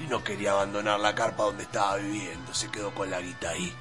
Y 0.04 0.08
no 0.08 0.24
quería 0.24 0.52
abandonar 0.52 1.00
la 1.00 1.16
carpa 1.16 1.44
donde 1.44 1.64
estaba 1.64 1.96
viviendo, 1.98 2.54
se 2.54 2.70
quedó 2.70 2.94
con 2.94 3.10
la 3.10 3.22
guita 3.22 3.50
ahí. 3.50 3.74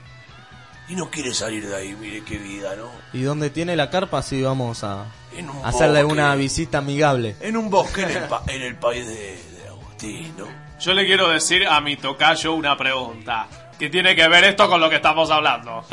Y 0.89 0.95
no 0.97 1.11
quiere 1.11 1.33
salir 1.33 1.67
de 1.67 1.75
ahí, 1.75 1.97
mire 1.99 2.23
qué 2.25 2.37
vida, 2.39 2.77
¿no? 2.77 2.91
¿Y 3.13 3.23
dónde 3.23 3.49
tiene 3.51 3.75
la 3.75 3.89
carpa? 3.91 4.23
Sí, 4.23 4.43
vamos 4.43 4.85
a 4.85 5.07
En 5.35 5.49
un 5.49 5.65
hacerle 5.65 6.03
bosque. 6.03 6.13
una 6.21 6.35
visita 6.37 6.79
amigable. 6.79 7.37
En 7.41 7.57
un 7.57 7.71
bosque 7.71 8.03
en 8.03 8.11
el, 8.11 8.25
pa- 8.25 8.43
en 8.49 8.63
el 8.63 8.77
país 8.77 9.07
de, 9.07 9.15
de 9.15 9.69
Agustín, 9.69 10.35
¿no? 10.37 10.47
Yo 10.79 10.93
le 10.93 11.07
quiero 11.07 11.29
decir 11.31 11.67
a 11.67 11.81
mi 11.81 11.97
tocayo 11.97 12.53
una 12.53 12.77
pregunta. 12.77 13.49
¿Qué 13.79 13.91
tiene 13.91 14.15
que 14.15 14.29
ver 14.29 14.45
esto 14.45 14.69
con 14.69 14.81
lo 14.81 14.89
que 14.89 14.97
estamos 14.97 15.31
hablando? 15.31 15.85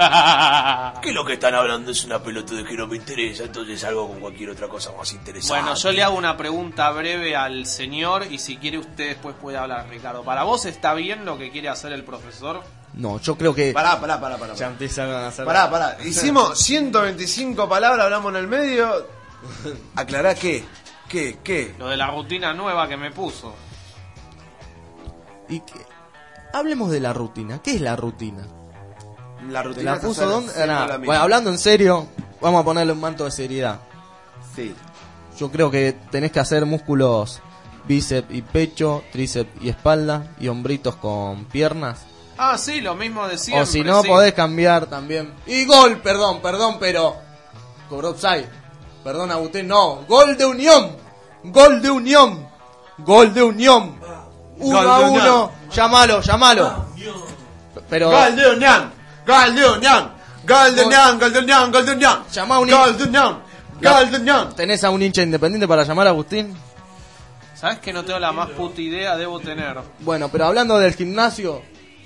Que 1.01 1.11
lo 1.11 1.25
que 1.25 1.33
están 1.33 1.55
hablando 1.55 1.91
es 1.91 2.03
una 2.05 2.21
pelota 2.21 2.53
que 2.67 2.75
no 2.75 2.85
me 2.87 2.97
interesa, 2.97 3.43
entonces 3.43 3.83
algo 3.83 4.07
con 4.07 4.19
cualquier 4.19 4.51
otra 4.51 4.67
cosa 4.67 4.91
más 4.97 5.11
interesante. 5.13 5.61
Bueno, 5.61 5.75
yo 5.75 5.91
le 5.91 6.03
hago 6.03 6.15
una 6.15 6.37
pregunta 6.37 6.91
breve 6.91 7.35
al 7.35 7.65
señor 7.65 8.27
y 8.29 8.37
si 8.37 8.57
quiere 8.57 8.77
usted 8.77 9.07
después 9.09 9.35
puede 9.41 9.57
hablar, 9.57 9.87
Ricardo. 9.89 10.23
¿Para 10.23 10.43
vos 10.43 10.65
está 10.65 10.93
bien 10.93 11.25
lo 11.25 11.37
que 11.39 11.49
quiere 11.49 11.69
hacer 11.69 11.91
el 11.91 12.03
profesor? 12.03 12.61
No, 12.93 13.19
yo 13.19 13.35
creo 13.37 13.55
que 13.55 13.71
Pará, 13.73 13.99
pará, 13.99 14.19
pará, 14.19 14.37
pará. 14.37 14.53
ya 14.53 14.67
a 14.67 15.27
hacer... 15.27 15.45
Pará, 15.45 15.69
pará. 15.71 15.97
Hicimos 16.05 16.59
125 16.63 17.67
palabras, 17.67 18.03
hablamos 18.05 18.31
en 18.33 18.35
el 18.37 18.47
medio. 18.47 19.07
Aclará 19.95 20.35
qué. 20.35 20.63
¿Qué? 21.09 21.39
¿Qué? 21.43 21.73
Lo 21.79 21.87
de 21.89 21.97
la 21.97 22.07
rutina 22.07 22.53
nueva 22.53 22.87
que 22.87 22.95
me 22.97 23.11
puso. 23.11 23.55
Y 25.49 25.59
que- 25.61 25.90
Hablemos 26.53 26.91
de 26.91 26.99
la 26.99 27.13
rutina. 27.13 27.61
¿Qué 27.61 27.75
es 27.75 27.81
la 27.81 27.95
rutina? 27.95 28.43
La 29.49 29.61
¿Te 29.61 29.67
rutina 29.69 29.95
la 29.95 30.01
puso 30.01 30.27
dónde? 30.27 30.53
la 30.67 30.97
bueno, 30.97 31.21
hablando 31.21 31.49
en 31.49 31.57
serio, 31.57 32.07
vamos 32.39 32.61
a 32.61 32.65
ponerle 32.65 32.93
un 32.93 32.99
manto 32.99 33.25
de 33.25 33.31
seriedad. 33.31 33.79
Sí. 34.55 34.75
Yo 35.37 35.51
creo 35.51 35.71
que 35.71 35.93
tenés 36.11 36.31
que 36.31 36.39
hacer 36.39 36.65
músculos 36.65 37.41
bíceps 37.87 38.33
y 38.33 38.41
pecho, 38.41 39.03
tríceps 39.11 39.49
y 39.61 39.69
espalda 39.69 40.35
y 40.39 40.47
hombritos 40.47 40.95
con 40.97 41.45
piernas. 41.45 42.05
Ah, 42.37 42.57
sí, 42.57 42.81
lo 42.81 42.95
mismo 42.95 43.27
de 43.27 43.37
siempre. 43.37 43.63
o 43.63 43.65
si 43.65 43.83
no, 43.83 44.01
sí. 44.01 44.07
podés 44.07 44.33
cambiar 44.33 44.87
también. 44.87 45.33
Y 45.45 45.65
gol, 45.65 45.97
perdón, 45.97 46.41
perdón, 46.41 46.77
pero. 46.79 47.15
Cobró 47.89 48.11
offside. 48.11 48.47
Perdón, 49.03 49.31
Agustín, 49.31 49.67
no. 49.67 50.03
Gol 50.07 50.37
de 50.37 50.45
Unión. 50.45 50.95
Gol 51.43 51.81
de 51.81 51.91
Unión. 51.91 52.47
Gol 52.99 53.33
de 53.33 53.43
Unión. 53.43 53.99
Uno 54.61 54.79
a 54.79 54.99
uno. 54.99 55.11
Unión. 55.11 55.49
Llamalo, 55.71 56.21
llamalo. 56.21 56.85
Pero. 57.89 58.09
Gol 58.11 58.35
de 58.35 58.49
Unión. 58.51 58.91
Gol 59.27 59.55
de 59.55 59.65
Unión. 59.69 60.11
Gol 60.47 60.75
de 60.75 60.83
Unión. 60.85 61.19
Gol 61.19 61.33
de 61.33 61.39
Unión. 61.39 61.71
Gol 61.71 61.85
de 61.85 61.91
Unión. 61.93 62.23
Llama 62.31 62.55
a 62.55 62.59
un 62.59 62.69
Gol 62.69 62.97
de 62.97 63.03
Unión. 63.05 63.39
Gol 63.81 64.11
de 64.11 64.17
Unión. 64.17 64.55
¿Tenés 64.55 64.83
a 64.83 64.89
un 64.89 65.01
hincha 65.01 65.21
independiente 65.21 65.67
para 65.67 65.83
llamar 65.83 66.07
a 66.07 66.11
Agustín? 66.11 66.55
¿Sabes 67.55 67.79
que 67.79 67.93
no 67.93 68.03
tengo 68.03 68.19
la 68.19 68.31
más 68.31 68.49
puta 68.49 68.81
idea? 68.81 69.15
Debo 69.15 69.39
tener. 69.39 69.77
Bueno, 69.99 70.29
pero 70.29 70.45
hablando 70.45 70.79
del 70.79 70.95
gimnasio, 70.95 71.61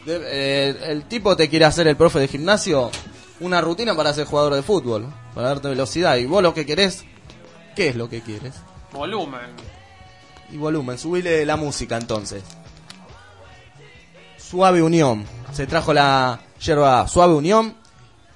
de- 0.05 0.21
eh, 0.23 0.77
el 0.87 1.05
tipo 1.07 1.35
te 1.37 1.49
quiere 1.49 1.65
hacer 1.65 1.87
el 1.87 1.95
profe 1.95 2.19
de 2.19 2.27
gimnasio 2.27 2.91
una 3.39 3.61
rutina 3.61 3.95
para 3.95 4.13
ser 4.13 4.25
jugador 4.25 4.53
de 4.55 4.63
fútbol, 4.63 5.11
para 5.33 5.49
darte 5.49 5.69
velocidad. 5.69 6.15
Y 6.17 6.25
vos 6.25 6.43
lo 6.43 6.53
que 6.53 6.65
querés, 6.65 7.05
¿qué 7.75 7.89
es 7.89 7.95
lo 7.95 8.09
que 8.09 8.21
quieres? 8.21 8.53
Volumen. 8.91 9.55
Y 10.55 10.57
volumen, 10.57 10.97
subile 10.97 11.45
la 11.45 11.57
música 11.57 11.97
entonces. 11.97 12.41
Suave 14.37 14.81
Unión, 14.81 15.25
se 15.51 15.67
trajo 15.67 15.93
la 15.93 16.39
yerba 16.61 17.05
Suave 17.09 17.33
Unión 17.33 17.75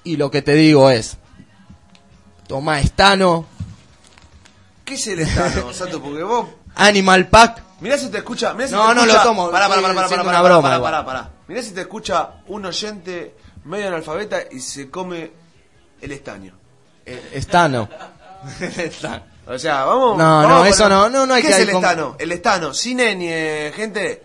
y 0.04 0.18
lo 0.18 0.30
que 0.30 0.42
te 0.42 0.52
digo 0.52 0.90
es, 0.90 1.16
toma 2.46 2.78
estano, 2.80 3.46
¿Qué 4.84 4.94
es 4.96 5.06
el 5.06 5.20
estano, 5.20 5.72
Sato? 5.72 6.02
Porque 6.02 6.22
vos. 6.22 6.46
Animal 6.74 7.26
Pack. 7.28 7.62
Mirá 7.80 7.96
si 7.96 8.10
te 8.10 8.18
escucha. 8.18 8.52
Mirá 8.52 8.68
si 8.68 8.74
No, 8.74 8.88
te 8.90 8.94
no 8.96 9.00
escucha- 9.00 9.16
lo 9.16 9.22
tomo, 9.22 9.50
Pará, 9.50 9.66
pará, 9.68 9.80
pará, 9.80 9.94
pará, 9.94 10.08
pará, 10.10 10.22
una 10.22 10.42
broma 10.42 10.62
pará, 10.68 10.82
pará, 10.82 11.04
pará. 11.06 11.30
Mirá 11.48 11.62
si 11.62 11.70
te 11.72 11.80
escucha 11.80 12.32
un 12.48 12.66
oyente 12.66 13.34
medio 13.64 13.88
analfabeta 13.88 14.40
y 14.50 14.60
se 14.60 14.90
come 14.90 15.32
el 16.02 16.12
estaño. 16.12 16.52
Estano. 17.32 17.88
O 19.46 19.58
sea, 19.58 19.84
vamos. 19.84 20.16
No, 20.18 20.24
vamos 20.24 20.48
no, 20.48 20.64
eso 20.66 20.88
no, 20.88 21.08
no, 21.08 21.26
no 21.26 21.34
hay 21.34 21.42
¿Qué 21.42 21.48
que 21.48 21.54
es 21.54 21.60
el 21.60 21.72
con- 21.72 21.82
estano? 21.84 22.16
El 22.18 22.32
estano, 22.32 22.72
sin 22.74 22.98
ñ, 22.98 23.72
gente. 23.72 24.22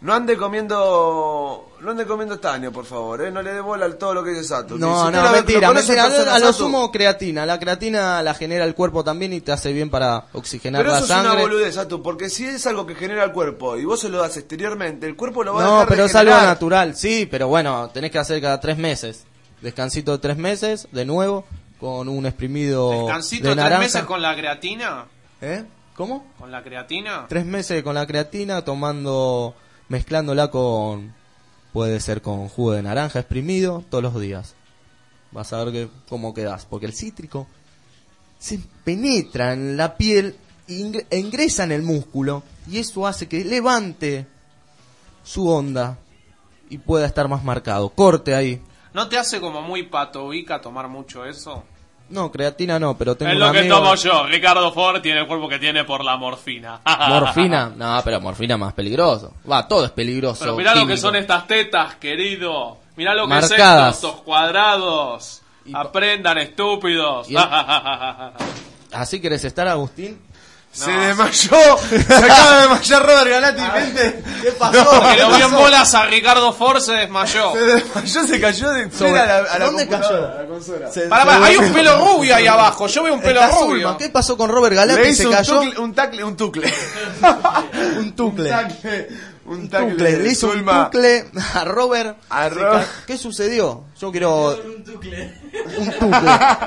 No 0.00 0.12
ande 0.12 0.36
comiendo. 0.36 1.70
No 1.80 1.90
ande 1.90 2.06
comiendo 2.06 2.34
estaño, 2.36 2.72
por 2.72 2.86
favor, 2.86 3.22
¿eh? 3.22 3.30
No 3.30 3.42
le 3.42 3.52
dé 3.52 3.60
bola 3.60 3.84
a 3.86 3.90
todo 3.98 4.14
lo 4.14 4.24
que 4.24 4.30
dice 4.30 4.44
Sato. 4.44 4.76
No, 4.78 5.10
no, 5.10 5.30
mentira, 5.32 5.70
mentira. 5.72 6.04
A 6.34 6.38
lo 6.38 6.52
sumo 6.52 6.90
creatina. 6.90 7.44
La 7.46 7.58
creatina 7.58 8.22
la 8.22 8.32
genera 8.34 8.64
el 8.64 8.74
cuerpo 8.74 9.04
también 9.04 9.32
y 9.34 9.40
te 9.42 9.52
hace 9.52 9.72
bien 9.72 9.90
para 9.90 10.24
oxigenar 10.32 10.80
Pero 10.80 10.92
la 10.92 10.98
eso 10.98 11.04
es 11.06 11.10
una 11.10 11.22
sangre. 11.24 11.42
boludez, 11.42 11.74
Sato, 11.74 12.02
porque 12.02 12.30
si 12.30 12.46
es 12.46 12.66
algo 12.66 12.86
que 12.86 12.94
genera 12.94 13.24
el 13.24 13.32
cuerpo 13.32 13.76
y 13.76 13.84
vos 13.84 14.00
se 14.00 14.08
lo 14.08 14.18
das 14.18 14.36
exteriormente, 14.38 15.06
el 15.06 15.14
cuerpo 15.16 15.44
lo 15.44 15.54
va 15.54 15.60
a 15.60 15.64
No, 15.64 15.70
dejar 15.72 15.86
de 15.88 15.90
pero 15.94 16.04
es 16.06 16.14
algo 16.14 16.32
natural, 16.34 16.96
sí, 16.96 17.28
pero 17.30 17.48
bueno, 17.48 17.90
tenés 17.92 18.10
que 18.10 18.18
hacer 18.18 18.40
cada 18.40 18.60
tres 18.60 18.78
meses. 18.78 19.24
Descansito 19.60 20.12
de 20.12 20.18
tres 20.18 20.36
meses, 20.38 20.88
de 20.92 21.04
nuevo, 21.04 21.44
con 21.78 22.08
un 22.08 22.26
exprimido 22.26 22.90
¿Descansito 22.90 23.48
de 23.48 23.54
tres 23.54 23.64
naranja. 23.64 23.82
meses 23.82 24.02
con 24.04 24.22
la 24.22 24.34
creatina? 24.34 25.06
¿Eh? 25.40 25.64
¿Cómo? 25.94 26.26
¿Con 26.38 26.50
la 26.50 26.62
creatina? 26.62 27.26
Tres 27.28 27.44
meses 27.44 27.82
con 27.82 27.94
la 27.94 28.06
creatina, 28.06 28.62
tomando, 28.62 29.54
mezclándola 29.88 30.50
con, 30.50 31.14
puede 31.72 32.00
ser 32.00 32.20
con 32.22 32.48
jugo 32.48 32.72
de 32.72 32.82
naranja 32.82 33.20
exprimido, 33.20 33.84
todos 33.90 34.02
los 34.02 34.20
días. 34.20 34.54
Vas 35.30 35.52
a 35.52 35.62
ver 35.64 35.72
que, 35.72 35.88
cómo 36.08 36.34
quedás, 36.34 36.66
porque 36.66 36.86
el 36.86 36.94
cítrico 36.94 37.46
se 38.38 38.60
penetra 38.84 39.52
en 39.52 39.76
la 39.76 39.96
piel 39.96 40.36
e 40.68 41.18
ingresa 41.18 41.64
en 41.64 41.72
el 41.72 41.82
músculo 41.82 42.42
y 42.70 42.78
eso 42.78 43.06
hace 43.06 43.28
que 43.28 43.44
levante 43.44 44.26
su 45.22 45.48
onda 45.48 45.98
y 46.68 46.78
pueda 46.78 47.06
estar 47.06 47.28
más 47.28 47.44
marcado. 47.44 47.90
Corte 47.90 48.34
ahí. 48.34 48.60
¿No 48.94 49.08
te 49.08 49.18
hace 49.18 49.40
como 49.40 49.60
muy 49.60 49.82
patovica 49.84 50.60
tomar 50.60 50.88
mucho 50.88 51.24
eso? 51.26 51.64
No, 52.10 52.30
creatina 52.30 52.78
no, 52.78 52.96
pero 52.96 53.16
tengo 53.16 53.30
Es 53.32 53.36
un 53.36 53.40
lo 53.40 53.50
que 53.52 53.58
amigo- 53.60 53.76
tomo 53.78 53.94
yo. 53.96 54.26
Ricardo 54.26 54.72
Ford 54.72 55.00
tiene 55.00 55.20
el 55.20 55.26
cuerpo 55.26 55.48
que 55.48 55.58
tiene 55.58 55.84
por 55.84 56.04
la 56.04 56.16
morfina. 56.16 56.80
Morfina, 57.08 57.72
no, 57.74 58.00
pero 58.04 58.20
morfina 58.20 58.56
más 58.56 58.72
peligroso. 58.74 59.32
Va, 59.50 59.66
todo 59.66 59.84
es 59.86 59.90
peligroso. 59.90 60.40
Pero 60.44 60.56
mirá 60.56 60.72
lo 60.74 60.80
que 60.82 60.86
químico. 60.94 61.00
son 61.00 61.16
estas 61.16 61.46
tetas, 61.46 61.96
querido. 61.96 62.76
Mirá 62.96 63.14
lo 63.14 63.22
que 63.24 63.28
Marcadas. 63.30 63.88
es 63.90 63.94
estos 64.04 64.20
cuadrados. 64.22 65.42
Aprendan, 65.72 66.38
estúpidos. 66.38 67.28
Y 67.30 67.36
el- 67.36 67.42
¿Así 68.92 69.20
querés 69.20 69.44
estar, 69.44 69.66
Agustín? 69.66 70.20
Se 70.74 70.90
desmayó, 70.90 71.78
se 71.88 71.96
acaba 72.14 72.54
de 72.56 72.60
desmayar 72.62 73.02
Robert 73.06 73.28
Galati, 73.30 73.62
gente. 73.62 74.22
¿Qué 74.42 74.50
Porque 74.58 75.16
lo 75.18 75.28
vio 75.36 75.46
en 75.46 75.52
bolas 75.52 75.94
a 75.94 76.06
Ricardo 76.06 76.52
Ford, 76.52 76.80
se 76.80 76.92
desmayó. 76.94 77.52
Se 77.52 77.60
desmayó, 77.60 78.26
se 78.26 78.40
cayó 78.40 78.70
de 78.70 78.90
frente 78.90 79.18
a 79.20 79.24
la, 79.26 79.36
a 79.38 79.58
la 79.60 79.64
¿Dónde 79.66 79.86
computadora, 79.86 80.26
cayó? 80.26 80.38
a 80.38 80.42
la 80.42 80.48
consola. 80.48 80.90
Pará, 81.08 81.24
pará, 81.24 81.46
hay 81.46 81.56
un 81.58 81.72
pelo 81.72 81.98
rubio 82.04 82.34
ahí 82.34 82.46
abajo. 82.48 82.88
Yo 82.88 83.04
veo 83.04 83.14
un 83.14 83.20
pelo 83.22 83.40
Está 83.40 83.56
rubio. 83.56 83.96
¿Qué 83.96 84.08
pasó 84.10 84.36
con 84.36 84.50
Robert 84.50 84.74
Galati? 84.74 84.98
Le 85.00 85.14
¿Se 85.14 85.22
hizo 85.22 85.28
un 85.30 85.34
cayó? 85.36 85.60
tucle, 85.60 85.78
un 85.80 85.94
tacle, 85.94 86.24
un 86.24 86.36
tucle. 86.36 86.74
Un 87.96 88.16
tucle. 88.16 88.50
Un 88.50 88.56
tacle, 88.68 89.08
un 89.46 89.68
tacle. 89.68 89.90
Tucle. 89.92 90.18
Le 90.18 90.30
hizo 90.30 90.46
un 90.48 90.52
Zulma. 90.54 90.90
tucle 90.90 91.26
a 91.54 91.64
Robert. 91.64 92.18
A 92.28 92.48
Robert. 92.48 92.88
¿Qué 93.06 93.16
sucedió? 93.18 93.84
Yo 94.00 94.10
quiero... 94.10 94.56
Un 94.56 94.84
tucle. 94.84 95.34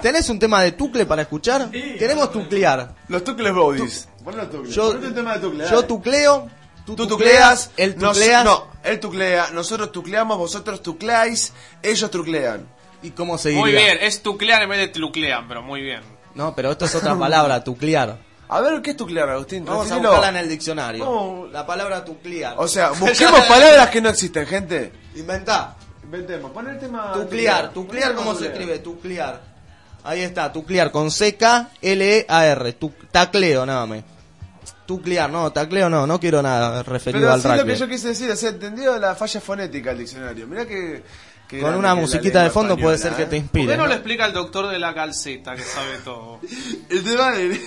¿Tenés 0.01 0.30
un 0.30 0.39
tema 0.39 0.61
de 0.63 0.73
tucle 0.73 1.05
para 1.05 1.23
escuchar? 1.23 1.69
Queremos 1.71 2.32
tuclear. 2.32 2.95
Los 3.07 3.23
tucles 3.23 3.53
bodies. 3.53 4.07
Ponle 4.23 4.41
los 4.43 4.51
tucles. 4.51 4.75
Yo, 4.75 4.89
un 4.91 5.13
tema 5.13 5.34
de 5.36 5.39
tucle. 5.39 5.65
yo 5.69 5.86
tucleo, 5.86 6.49
tú, 6.86 6.95
Tú 6.95 7.07
tucleas, 7.07 7.71
él 7.78 7.95
tuclea. 7.95 8.43
no, 8.43 8.67
él 8.84 8.99
tuclea, 8.99 9.47
nosotros 9.53 9.91
tucleamos, 9.91 10.38
vosotros 10.38 10.82
tucleáis, 10.82 11.53
ellos 11.82 12.11
tuclean. 12.11 12.67
¿Y 13.03 13.11
cómo 13.11 13.38
se 13.38 13.49
diría? 13.49 13.61
Muy 13.63 13.71
bien, 13.71 13.97
es 14.01 14.21
tuclean 14.23 14.63
en 14.63 14.69
vez 14.69 14.80
de 14.80 14.88
tluclean, 14.89 15.47
pero 15.47 15.61
muy 15.61 15.82
bien. 15.82 16.01
No, 16.36 16.53
pero 16.55 16.71
esto 16.71 16.86
es 16.86 16.95
otra 16.95 17.17
palabra, 17.17 17.63
tuclear. 17.63 18.17
A 18.49 18.61
ver, 18.61 18.81
¿qué 18.81 18.91
es 18.91 18.97
tuclear, 18.97 19.29
Agustín? 19.29 19.65
Vamos 19.65 19.81
a 19.87 19.89
Definilo. 19.89 20.09
buscarla 20.11 20.39
en 20.39 20.43
el 20.45 20.49
diccionario. 20.49 21.05
¿Cómo? 21.05 21.47
La 21.47 21.65
palabra 21.65 22.05
tuclear. 22.05 22.55
O 22.57 22.67
sea, 22.67 22.89
busquemos 22.99 23.41
palabras 23.41 23.89
que 23.89 24.01
no 24.01 24.09
existen, 24.09 24.45
gente. 24.47 24.91
Inventá. 25.15 25.75
Inventemos. 26.03 26.51
Pon 26.51 26.69
el 26.69 26.79
tema. 26.79 27.11
Tuclear, 27.13 27.71
tuclear, 27.73 28.15
¿cómo 28.15 28.33
se 28.35 28.47
escribe? 28.47 28.79
Tuclear. 28.79 29.41
Ahí 30.03 30.21
está, 30.21 30.53
tuclear, 30.53 30.89
con 30.91 31.11
C-K-L-E-A-R. 31.11 32.77
Tacleo, 33.11 33.65
nada 33.65 33.85
más. 33.85 34.03
Tuclear, 34.85 35.29
no, 35.29 35.51
tacleo 35.51 35.89
no, 35.89 36.07
no 36.07 36.17
quiero 36.17 36.41
nada 36.41 36.81
referido 36.83 37.23
Pero 37.23 37.33
al 37.33 37.41
sí 37.41 37.47
lo 37.49 37.55
rugby. 37.57 37.73
que 37.73 37.75
yo 37.75 37.87
quise 37.89 38.07
decir, 38.09 38.31
o 38.31 38.35
sea, 38.37 38.49
entendido 38.49 38.97
la 38.97 39.15
falla 39.15 39.41
fonética 39.41 39.89
del 39.89 39.99
diccionario. 39.99 40.47
Mirá 40.47 40.65
que. 40.65 41.03
que 41.49 41.59
Con 41.59 41.75
una 41.75 41.93
musiquita 41.93 42.41
de 42.43 42.49
fondo 42.49 42.77
puede 42.77 42.95
española, 42.95 43.17
ser 43.17 43.25
que 43.25 43.29
te 43.29 43.35
¿eh? 43.35 43.39
¿Por 43.41 43.43
inspire. 43.59 43.67
qué 43.73 43.77
no 43.77 43.83
¿no? 43.83 43.89
le 43.89 43.95
explica 43.95 44.23
al 44.23 44.31
doctor 44.31 44.69
de 44.69 44.79
la 44.79 44.93
calceta 44.93 45.55
que 45.57 45.63
sabe 45.63 45.97
todo? 46.05 46.39
El 46.89 47.03
tema 47.03 47.31
de. 47.31 47.61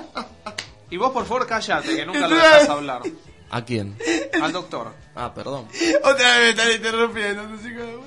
Y 0.90 0.96
vos, 0.98 1.10
por 1.10 1.26
favor, 1.26 1.46
callate, 1.48 1.96
que 1.96 2.06
nunca 2.06 2.28
lo 2.28 2.36
dejas 2.36 2.66
de- 2.68 2.72
hablar. 2.72 3.02
¿A 3.50 3.64
quién? 3.64 3.96
Al 4.40 4.52
doctor. 4.52 4.92
Ah, 5.16 5.32
perdón. 5.34 5.66
Otra 6.04 6.38
vez 6.38 6.40
me 6.56 6.62
están 6.62 6.72
interrumpiendo. 6.72 7.42
no 7.42 7.60
sé 7.60 7.74
cómo. 7.74 8.04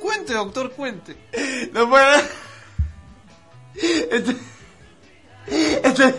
Cuente, 0.00 0.32
doctor, 0.34 0.70
cuente. 0.72 1.16
No 1.72 1.88
puedo. 1.88 2.20
Este. 3.74 4.36
Este. 5.46 6.14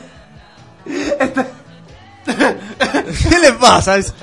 ¿Qué 2.26 3.40
le 3.40 3.54
pasa? 3.54 3.98
Es- 3.98 4.14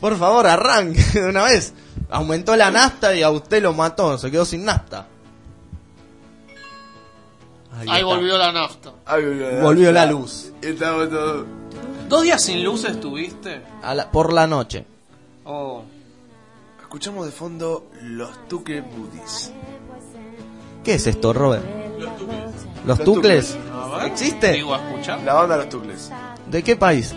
Por 0.00 0.18
favor, 0.18 0.46
arranque 0.46 1.02
de 1.14 1.26
una 1.28 1.44
vez. 1.44 1.72
Aumentó 2.10 2.54
la 2.56 2.70
nafta 2.70 3.14
y 3.14 3.22
a 3.22 3.30
usted 3.30 3.62
lo 3.62 3.72
mató, 3.72 4.16
se 4.18 4.30
quedó 4.30 4.44
sin 4.44 4.64
nafta. 4.64 5.06
Ahí, 7.78 7.86
Ahí 7.90 8.02
volvió 8.02 8.38
la 8.38 8.52
nafta. 8.52 8.92
Ay, 9.04 9.24
volvió 9.24 9.60
Volvió 9.60 9.92
la 9.92 10.06
luz. 10.06 10.52
Estamos 10.62 11.10
todos. 11.10 11.46
¿Dos 12.08 12.22
días 12.22 12.42
sin 12.42 12.62
luz 12.64 12.84
estuviste? 12.84 13.60
A 13.82 13.94
la- 13.94 14.10
por 14.10 14.32
la 14.32 14.46
noche. 14.46 14.86
Oh. 15.44 15.82
Escuchamos 16.80 17.26
de 17.26 17.32
fondo 17.32 17.88
los 18.02 18.48
Tuque 18.48 18.80
Buddies. 18.80 19.52
¿Qué 20.84 20.94
es 20.94 21.06
esto, 21.06 21.32
Robert? 21.32 21.64
¿Los 21.98 22.98
Los 22.98 23.04
tucles? 23.04 23.58
A 23.72 23.96
ver, 23.98 24.06
¿Existe? 24.06 24.52
Digo, 24.52 24.72
a 24.74 24.78
escuchar. 24.78 25.20
La 25.24 25.34
banda 25.34 25.56
de 25.56 25.64
los 25.64 25.70
Tucles. 25.70 26.10
¿De 26.48 26.62
qué 26.62 26.76
país? 26.76 27.14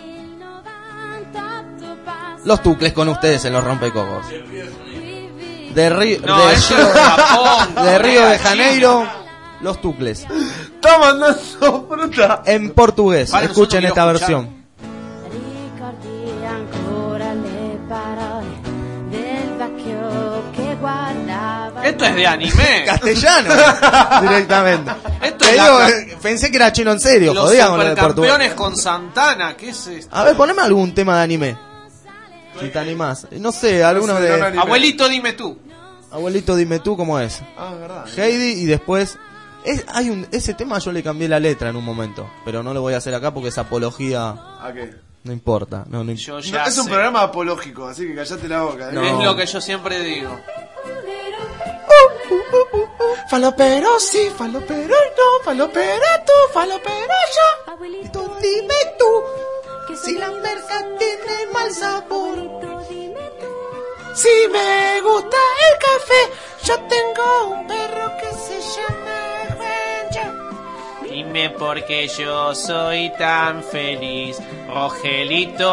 Los 2.46 2.64
tucles 2.64 2.94
con 2.94 3.08
ustedes 3.10 3.46
en 3.46 3.54
los 3.54 3.64
rompecocos. 3.64 4.26
De, 4.30 5.90
Río 5.92 6.20
No, 6.26 6.48
de, 6.48 6.56
Japón. 6.58 7.76
de 7.86 8.00
Río 8.00 8.26
de 8.28 8.40
Janeiro, 8.40 9.00
China. 9.02 9.16
Los 9.62 9.80
tucles. 9.82 10.26
¡Está 10.76 10.98
mandando 11.00 11.36
fruta! 11.90 12.44
En 12.46 12.72
portugués, 12.72 13.32
Vale, 13.32 13.48
escuchen 13.48 13.84
esta 13.86 14.06
versión. 14.06 14.60
Ricordi 15.32 16.46
ancora 16.46 17.34
le 17.34 17.80
parole 17.88 18.48
del 19.12 19.58
vecchio 19.58 20.44
che 20.56 20.76
guardava 20.80 21.84
Esto 21.86 22.06
es 22.06 22.16
de 22.16 22.28
anime. 22.28 22.84
Castellano, 22.86 23.50
directamente. 24.22 24.92
Esto 25.22 25.38
Te 25.38 25.46
es 25.46 25.52
digo, 25.64 25.80
la- 25.80 25.90
eh, 25.90 26.18
pensé 26.22 26.50
que 26.52 26.58
era 26.58 26.72
chino 26.72 26.92
en 26.92 27.00
serio, 27.00 27.34
Los 27.34 27.46
jodían 27.50 27.70
con 27.70 27.78
lo 27.80 27.84
de 27.86 27.96
portugués. 27.96 28.32
supercampeones 28.32 28.54
con 28.56 28.78
Santana, 28.78 29.58
¿qué 29.58 29.70
es 29.70 29.88
esto? 29.88 30.16
A 30.16 30.24
ver, 30.24 30.36
poneme 30.38 30.62
algún 30.62 30.94
tema 30.94 31.18
de 31.18 31.24
anime. 31.24 31.58
Si 32.60 32.68
te 32.70 32.80
animás. 32.80 33.26
No 33.32 33.52
sé, 33.54 33.84
algunos 33.86 34.20
No 34.20 34.22
sé, 34.26 34.32
de... 34.52 34.60
Abuelito, 34.60 35.08
dime 35.08 35.32
tú. 35.34 35.58
Abuelito, 36.12 36.56
dime 36.58 36.80
tú 36.80 36.98
cómo 36.98 37.18
es. 37.20 37.42
Ah, 37.58 37.70
es 37.74 37.80
verdad. 37.80 38.06
Heidi 38.18 38.62
y 38.62 38.66
después... 38.66 39.18
Es, 39.66 39.86
hay 39.90 40.10
un, 40.10 40.28
ese 40.32 40.54
tema 40.54 40.80
yo 40.80 40.92
le 40.92 41.04
cambié 41.04 41.28
la 41.28 41.40
letra 41.40 41.70
en 41.70 41.76
un 41.76 41.84
momento, 41.84 42.30
pero 42.46 42.64
no 42.64 42.74
lo 42.74 42.82
voy 42.82 42.94
a 42.94 42.98
hacer 42.98 43.14
acá 43.14 43.34
porque 43.34 43.50
es 43.50 43.58
apología, 43.58 44.30
¿A 44.30 44.72
qué? 44.74 44.94
no 45.24 45.34
importa. 45.34 45.86
No, 45.88 46.04
no, 46.04 46.14
Yo 46.14 46.36
No, 46.36 46.40
ya 46.40 46.64
es 46.66 46.78
un 46.78 46.88
programa 46.88 47.24
apológico, 47.24 47.88
así 47.88 48.08
que 48.08 48.16
callate 48.16 48.48
la 48.48 48.62
boca. 48.62 48.90
¿eh? 48.90 48.94
No. 48.94 49.04
Es 49.04 49.26
lo 49.26 49.36
que 49.36 49.46
yo 49.46 49.60
siempre 49.62 50.00
digo. 50.02 50.40
Falopero 53.30 54.00
sí, 54.00 54.30
falopero 54.36 54.88
no, 54.88 55.44
falopero 55.44 56.06
tú, 56.26 56.54
falopero 56.54 57.14
yo. 57.68 57.74
Abuelito, 57.74 58.38
dime 58.42 58.74
tú 58.98 59.50
si 59.96 60.18
la 60.18 60.32
merca 60.32 60.86
tiene 60.98 61.52
mal 61.54 61.72
sabor. 61.74 62.38
Si 64.16 64.48
me 64.52 65.02
gusta 65.02 65.38
el 65.68 65.78
café, 65.88 66.22
yo 66.64 66.80
tengo 66.88 67.48
un 67.56 67.68
perro 67.68 68.12
que 68.20 68.32
se 68.34 68.60
llama. 68.60 69.19
Dime 71.20 71.50
por 71.50 71.84
qué 71.84 72.08
yo 72.08 72.56
soy 72.56 73.12
tan 73.18 73.62
feliz, 73.62 74.38
Rogelito. 74.74 75.70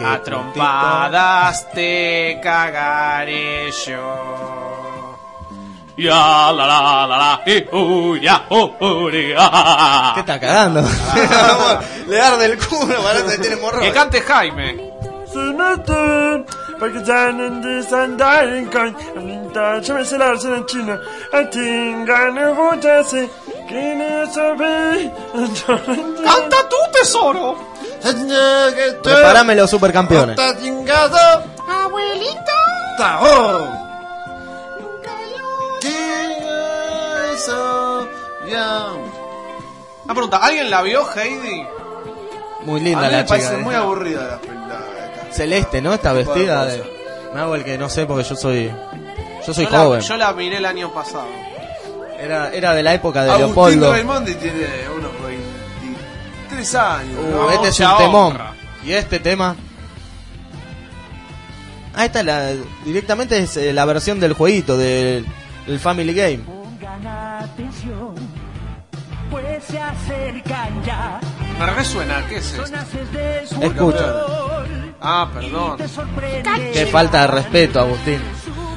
A 0.00 0.20
trompadas 0.24 1.70
te 1.70 2.40
cagaré 2.42 3.70
yo. 3.86 5.16
Ya 5.96 6.50
la 6.52 6.66
la 6.66 7.06
la 7.06 7.06
la, 7.06 7.42
eh, 7.46 7.68
uh, 7.70 8.16
ya, 8.16 8.46
uh, 8.50 9.10
ya. 9.10 10.12
¿Qué 10.14 10.20
está 10.20 10.40
cagando? 10.40 10.82
le 12.08 12.20
arde 12.20 12.46
el 12.46 12.58
culo, 12.58 13.00
parece 13.00 13.36
que 13.36 13.42
tiene 13.42 13.56
morro. 13.62 13.80
Que 13.80 13.92
cante 13.92 14.22
Jaime. 14.22 14.90
Se 15.32 15.38
meten 15.38 16.46
porque 16.80 17.04
ya 17.04 17.30
no 17.30 17.60
desandaren 17.60 18.66
con 18.66 18.96
Anita, 19.16 19.78
yo 19.80 19.94
me 19.94 20.04
sé 20.04 20.18
la 20.18 20.28
versión 20.28 20.54
en 20.54 20.66
chino. 20.66 20.98
Atinga 21.32 22.30
no 22.30 22.54
votase, 22.54 23.30
que 23.68 23.94
no 23.94 24.32
sabe. 24.32 25.12
¡Canta 26.24 26.56
tú, 26.68 26.76
tesoro! 26.92 27.56
Preparame 29.02 29.54
los 29.54 29.70
supercampeones. 29.70 30.38
Está 30.38 30.58
chingado. 30.58 31.44
Abuelito, 31.68 32.52
ya. 38.48 38.86
Una 40.04 40.14
pregunta, 40.14 40.38
¿alguien 40.38 40.70
la 40.70 40.82
vio, 40.82 41.06
Heidi? 41.14 41.66
Muy 42.62 42.80
A 42.80 42.84
linda 42.84 43.00
mí 43.02 43.06
me 43.06 43.12
la 43.18 43.26
parece 43.26 43.48
chica. 43.50 43.62
muy 43.62 43.74
¿eh? 43.74 43.78
aburrida 43.78 44.22
la 44.26 44.38
película. 44.38 44.59
Celeste, 45.32 45.80
¿no? 45.80 45.92
Está 45.94 46.12
vestida 46.12 46.66
de... 46.66 46.82
Me 47.34 47.40
hago 47.40 47.54
el 47.54 47.64
que 47.64 47.78
no 47.78 47.88
sé 47.88 48.06
porque 48.06 48.24
yo 48.24 48.36
soy... 48.36 48.70
Yo 49.46 49.54
soy 49.54 49.64
yo, 49.64 49.70
la, 49.70 49.78
joven. 49.78 50.00
yo 50.00 50.16
la 50.16 50.32
miré 50.32 50.58
el 50.58 50.66
año 50.66 50.92
pasado. 50.92 51.28
Era, 52.20 52.52
era 52.52 52.74
de 52.74 52.82
la 52.82 52.94
época 52.94 53.24
de 53.24 53.30
Agustín 53.30 53.46
Leopoldo. 53.54 53.92
Raimondi 53.92 54.34
tiene 54.34 54.66
unos 54.94 55.12
23 55.22 56.74
años. 56.74 57.18
Uh, 57.18 57.30
¿no? 57.30 57.50
este 57.50 57.68
es 57.68 57.80
un 57.80 57.96
temón. 57.96 58.32
honra. 58.32 58.52
Y 58.84 58.92
este 58.92 59.18
tema... 59.18 59.56
Ah, 61.94 62.04
esta 62.04 62.20
es 62.20 62.26
la, 62.26 62.52
directamente 62.84 63.38
es 63.38 63.56
eh, 63.56 63.72
la 63.72 63.84
versión 63.84 64.20
del 64.20 64.34
jueguito, 64.34 64.76
del, 64.76 65.26
del 65.66 65.80
Family 65.80 66.14
Game. 66.14 66.38
Pongan 66.38 67.06
atención, 67.42 68.14
pues 69.30 69.64
se 69.64 69.78
acercan 69.78 70.84
ya. 70.84 71.20
Me 71.58 71.66
resuena, 71.66 72.24
¿qué 72.28 72.36
es 72.36 72.52
esto? 72.52 72.64
Escucha. 73.60 74.14
Ah, 75.00 75.28
perdón. 75.32 75.78
Qué 76.72 76.86
falta 76.86 77.22
de 77.22 77.26
respeto, 77.28 77.80
Agustín. 77.80 78.20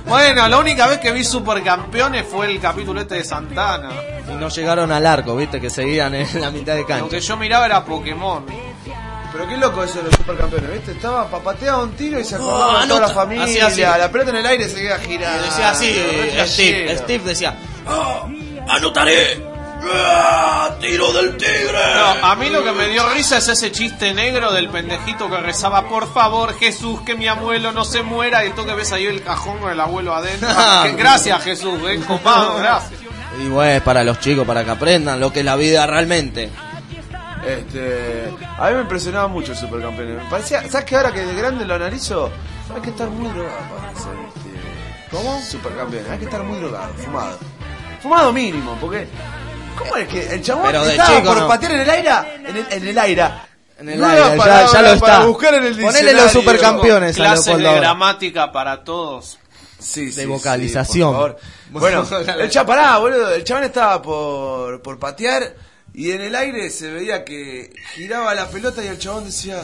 Bueno, 0.05 0.47
la 0.47 0.57
única 0.57 0.88
vez 0.88 0.99
que 0.99 1.11
vi 1.11 1.24
Supercampeones 1.24 2.26
fue 2.28 2.47
el 2.51 2.59
capítulo 2.59 3.01
este 3.01 3.15
de 3.15 3.24
Santana. 3.24 3.89
Y 4.30 4.36
no 4.36 4.49
llegaron 4.49 4.91
al 4.91 5.05
arco, 5.05 5.36
viste, 5.36 5.59
que 5.61 5.69
seguían 5.69 6.13
en 6.15 6.41
la 6.41 6.51
mitad 6.51 6.74
de 6.76 6.82
Lo 6.82 6.88
cancha. 6.88 7.09
que 7.09 7.19
yo 7.21 7.38
miraba 7.38 7.65
era 7.65 7.84
Pokémon. 7.86 8.45
Pero 9.32 9.47
qué 9.47 9.57
loco 9.57 9.84
eso 9.84 9.97
de 9.97 10.03
los 10.03 10.13
supercampeones, 10.15 10.71
¿viste? 10.71 10.91
Estaba 10.91 11.28
papateaba 11.28 11.84
un 11.84 11.91
tiro 11.93 12.19
y 12.19 12.24
se 12.24 12.36
acordaba 12.36 12.78
Oh, 12.78 12.82
de 12.82 12.88
toda 12.88 12.99
la 13.01 13.09
familia. 13.09 13.43
Hacía 13.45 13.67
así. 13.67 13.82
La 13.82 14.11
pelota 14.11 14.30
en 14.30 14.36
el 14.38 14.45
aire 14.45 14.69
se 14.69 14.76
queda 14.82 14.99
girando. 14.99 15.41
Y 15.43 15.45
decía 15.49 15.69
así, 15.71 15.95
Steve. 16.45 16.97
Steve 16.97 17.24
decía, 17.26 17.57
"Ah, 17.88 18.28
anotaré. 18.69 19.52
Ah, 19.91 20.75
tiro 20.79 21.11
del 21.13 21.38
tigre. 21.38 21.95
No, 21.95 22.25
a 22.25 22.36
mí 22.36 22.49
lo 22.49 22.63
que 22.63 22.71
me 22.71 22.88
dio 22.88 23.07
risa 23.09 23.38
es 23.38 23.47
ese 23.47 23.71
chiste 23.71 24.13
negro 24.13 24.51
del 24.51 24.69
pendejito 24.69 25.29
que 25.29 25.38
rezaba, 25.38 25.88
por 25.88 26.11
favor, 26.13 26.57
Jesús, 26.57 27.01
que 27.01 27.15
mi 27.15 27.27
abuelo 27.27 27.71
no 27.71 27.86
se 27.86 28.03
muera. 28.03 28.45
Y 28.45 28.51
tú 28.51 28.65
que 28.65 28.73
ves 28.73 28.91
ahí 28.91 29.05
el 29.05 29.23
cajón 29.23 29.59
con 29.59 29.71
el 29.71 29.79
abuelo 29.79 30.13
adentro. 30.13 30.49
Gracias, 30.97 31.43
Jesús, 31.43 31.79
eh, 31.88 31.99
copado, 32.07 32.55
gracias. 32.59 33.01
Y 33.43 33.47
bueno, 33.47 33.71
es 33.71 33.81
para 33.81 34.03
los 34.03 34.19
chicos, 34.19 34.45
para 34.45 34.63
que 34.63 34.71
aprendan 34.71 35.19
lo 35.19 35.34
que 35.34 35.39
es 35.39 35.45
la 35.45 35.55
vida 35.55 35.86
realmente. 35.88 36.51
Este, 37.45 38.31
a 38.57 38.69
mí 38.69 38.75
me 38.75 38.81
impresionaba 38.81 39.27
mucho 39.27 39.51
el 39.51 39.57
supercampeones. 39.57 40.23
Me 40.23 40.29
parecía, 40.29 40.61
¿sabes 40.69 40.86
que 40.86 40.95
ahora 40.95 41.11
que 41.11 41.25
de 41.25 41.36
grande 41.36 41.65
lo 41.65 41.73
analizo? 41.73 42.31
Hay 42.73 42.81
que 42.81 42.89
estar 42.91 43.09
muy 43.09 43.29
drogado 43.31 43.59
para 43.75 43.95
ser 43.95 44.13
este. 44.27 45.09
¿Cómo? 45.11 45.41
Supercampeones. 45.41 46.09
Hay 46.09 46.19
que 46.19 46.25
estar 46.25 46.43
muy 46.43 46.59
drogado, 46.59 46.93
fumado. 46.93 47.38
Fumado 48.01 48.31
mínimo, 48.34 48.77
porque. 48.79 49.07
¿Cómo 49.78 49.97
es 49.97 50.07
que 50.07 50.34
el 50.34 50.41
chabón 50.41 50.65
Pero 50.67 50.84
de 50.86 50.91
estaba 50.91 51.09
chico 51.17 51.28
por 51.30 51.38
no. 51.38 51.47
patear 51.47 51.71
en 51.74 51.80
el 51.82 51.89
aire? 51.89 52.09
En 52.45 52.57
el, 52.57 52.65
en 52.69 52.88
el 52.88 52.97
aire. 52.99 53.32
En 53.80 53.89
el 53.89 53.99
Nueva 53.99 54.13
aire, 54.13 54.30
ya, 54.30 54.38
palabra 54.38 54.67
ya 54.71 54.82
lo 54.93 54.99
para 54.99 55.13
está. 55.15 55.26
buscar 55.26 55.53
en 55.55 55.65
el 55.65 55.74
Ponele 55.74 55.84
los 56.13 56.24
diccionario. 56.24 56.30
supercampeones 56.41 57.11
a 57.15 57.15
Clases 57.15 57.45
Leopoldo 57.47 57.63
de 57.63 57.67
ahora. 57.76 57.82
gramática 57.82 58.51
para 58.51 58.84
todos. 58.84 59.39
Sí, 59.80 60.11
sí, 60.11 60.15
De 60.15 60.21
sí, 60.21 60.26
vocalización. 60.28 61.09
por 61.13 61.15
favor. 61.15 61.39
Bueno, 61.71 62.07
el 62.39 62.49
cha- 62.49 62.65
pará, 62.65 62.97
boludo. 62.99 63.34
El 63.34 63.43
chabón 63.43 63.63
estaba 63.65 64.01
por, 64.01 64.82
por 64.82 64.99
patear 64.99 65.55
y 65.93 66.11
en 66.11 66.21
el 66.21 66.36
aire 66.36 66.69
se 66.69 66.89
veía 66.91 67.26
que 67.26 67.74
giraba 67.93 68.34
la 68.36 68.47
pelota 68.49 68.84
y 68.84 68.88
el 68.88 68.97
chabón 68.99 69.26
decía. 69.26 69.63